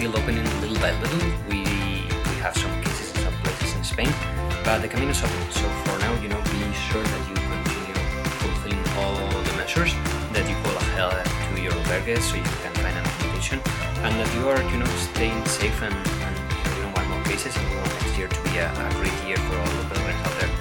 Still 0.00 0.16
opening 0.16 0.44
little 0.62 0.80
by 0.80 0.92
little. 1.04 1.28
We 1.50 1.60
we 1.60 2.34
have 2.40 2.56
some 2.56 2.72
cases 2.80 3.12
in 3.12 3.20
some 3.20 3.36
places 3.44 3.76
in 3.76 3.84
Spain, 3.84 4.12
but 4.64 4.80
the 4.80 4.88
Camino 4.88 5.12
is 5.12 5.20
open. 5.20 5.44
So 5.52 5.68
for 5.84 5.98
now, 6.00 6.12
you 6.24 6.28
know, 6.32 6.40
be 6.48 6.60
sure 6.88 7.04
that 7.04 7.22
you 7.28 7.36
continue 7.36 8.00
fulfilling 8.40 8.80
all 8.96 9.20
the 9.44 9.54
measures 9.60 9.92
that 10.32 10.48
you 10.48 10.56
call 10.64 10.76
ahead 10.80 11.28
to 11.28 11.60
your 11.60 11.76
albergues 11.76 12.24
so 12.24 12.40
you 12.40 12.48
can 12.64 12.72
find 12.80 12.96
an 12.96 13.04
accommodation, 13.04 13.60
and 14.00 14.12
that 14.16 14.30
you 14.36 14.48
are, 14.48 14.62
you 14.72 14.78
know, 14.80 14.92
staying 15.12 15.44
safe 15.44 15.78
and, 15.84 15.92
and 15.92 16.36
you 16.64 16.80
know, 16.80 16.96
one 16.96 17.06
more 17.12 17.24
cases, 17.28 17.52
and 17.52 17.68
we 17.68 17.76
want 17.76 17.92
next 18.00 18.16
year 18.16 18.28
to 18.28 18.40
be 18.48 18.56
a, 18.56 18.72
a 18.72 18.88
great 18.96 19.18
year 19.28 19.36
for 19.36 19.54
all 19.60 19.72
the 19.76 19.84
pilgrims 19.92 20.22
out 20.24 20.34
there. 20.40 20.52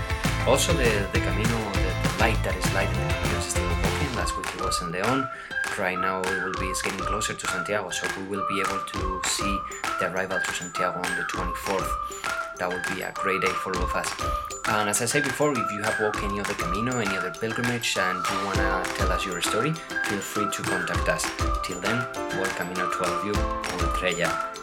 Also, 0.52 0.74
the, 0.74 0.92
the 1.16 1.22
Camino, 1.24 1.56
the, 1.80 1.92
the 2.04 2.12
light 2.20 2.40
that 2.44 2.56
is 2.60 2.68
lighting 2.76 3.00
the 3.08 3.16
Camino 3.16 3.40
is 3.40 3.56
still 3.56 3.72
working. 3.88 4.12
That's 4.20 4.36
what 4.36 4.44
it 4.52 4.60
was 4.60 4.76
in 4.84 4.92
Leon 4.92 5.32
right 5.80 5.98
now 5.98 6.22
we 6.22 6.36
will 6.44 6.54
be 6.60 6.72
getting 6.84 7.00
closer 7.00 7.34
to 7.34 7.48
Santiago, 7.48 7.90
so 7.90 8.06
we 8.20 8.28
will 8.28 8.46
be 8.50 8.60
able 8.60 8.80
to 8.80 9.22
see 9.26 9.58
the 10.00 10.12
arrival 10.12 10.38
to 10.38 10.52
Santiago 10.52 10.98
on 10.98 11.16
the 11.16 11.24
24th. 11.24 11.90
That 12.58 12.68
would 12.68 12.84
be 12.94 13.02
a 13.02 13.12
great 13.14 13.42
day 13.42 13.48
for 13.48 13.76
all 13.76 13.84
of 13.84 13.94
us. 13.96 14.10
And 14.68 14.90
as 14.90 15.02
I 15.02 15.06
said 15.06 15.24
before, 15.24 15.52
if 15.52 15.72
you 15.72 15.82
have 15.84 16.00
walked 16.02 16.22
any 16.22 16.40
other 16.40 16.54
Camino, 16.54 17.00
any 17.00 17.16
other 17.18 17.32
pilgrimage, 17.32 17.98
and 17.98 18.18
you 18.18 18.46
wanna 18.46 18.84
tell 18.98 19.12
us 19.12 19.26
your 19.26 19.42
story, 19.42 19.72
feel 19.72 20.20
free 20.20 20.52
to 20.52 20.62
contact 20.64 21.08
us. 21.08 21.26
Till 21.64 21.80
then, 21.80 22.06
buen 22.36 22.50
camino 22.60 22.92
to 22.92 23.04
all 23.06 23.14
of 23.14 23.26
you, 23.26 23.34
Estrella. 23.88 24.59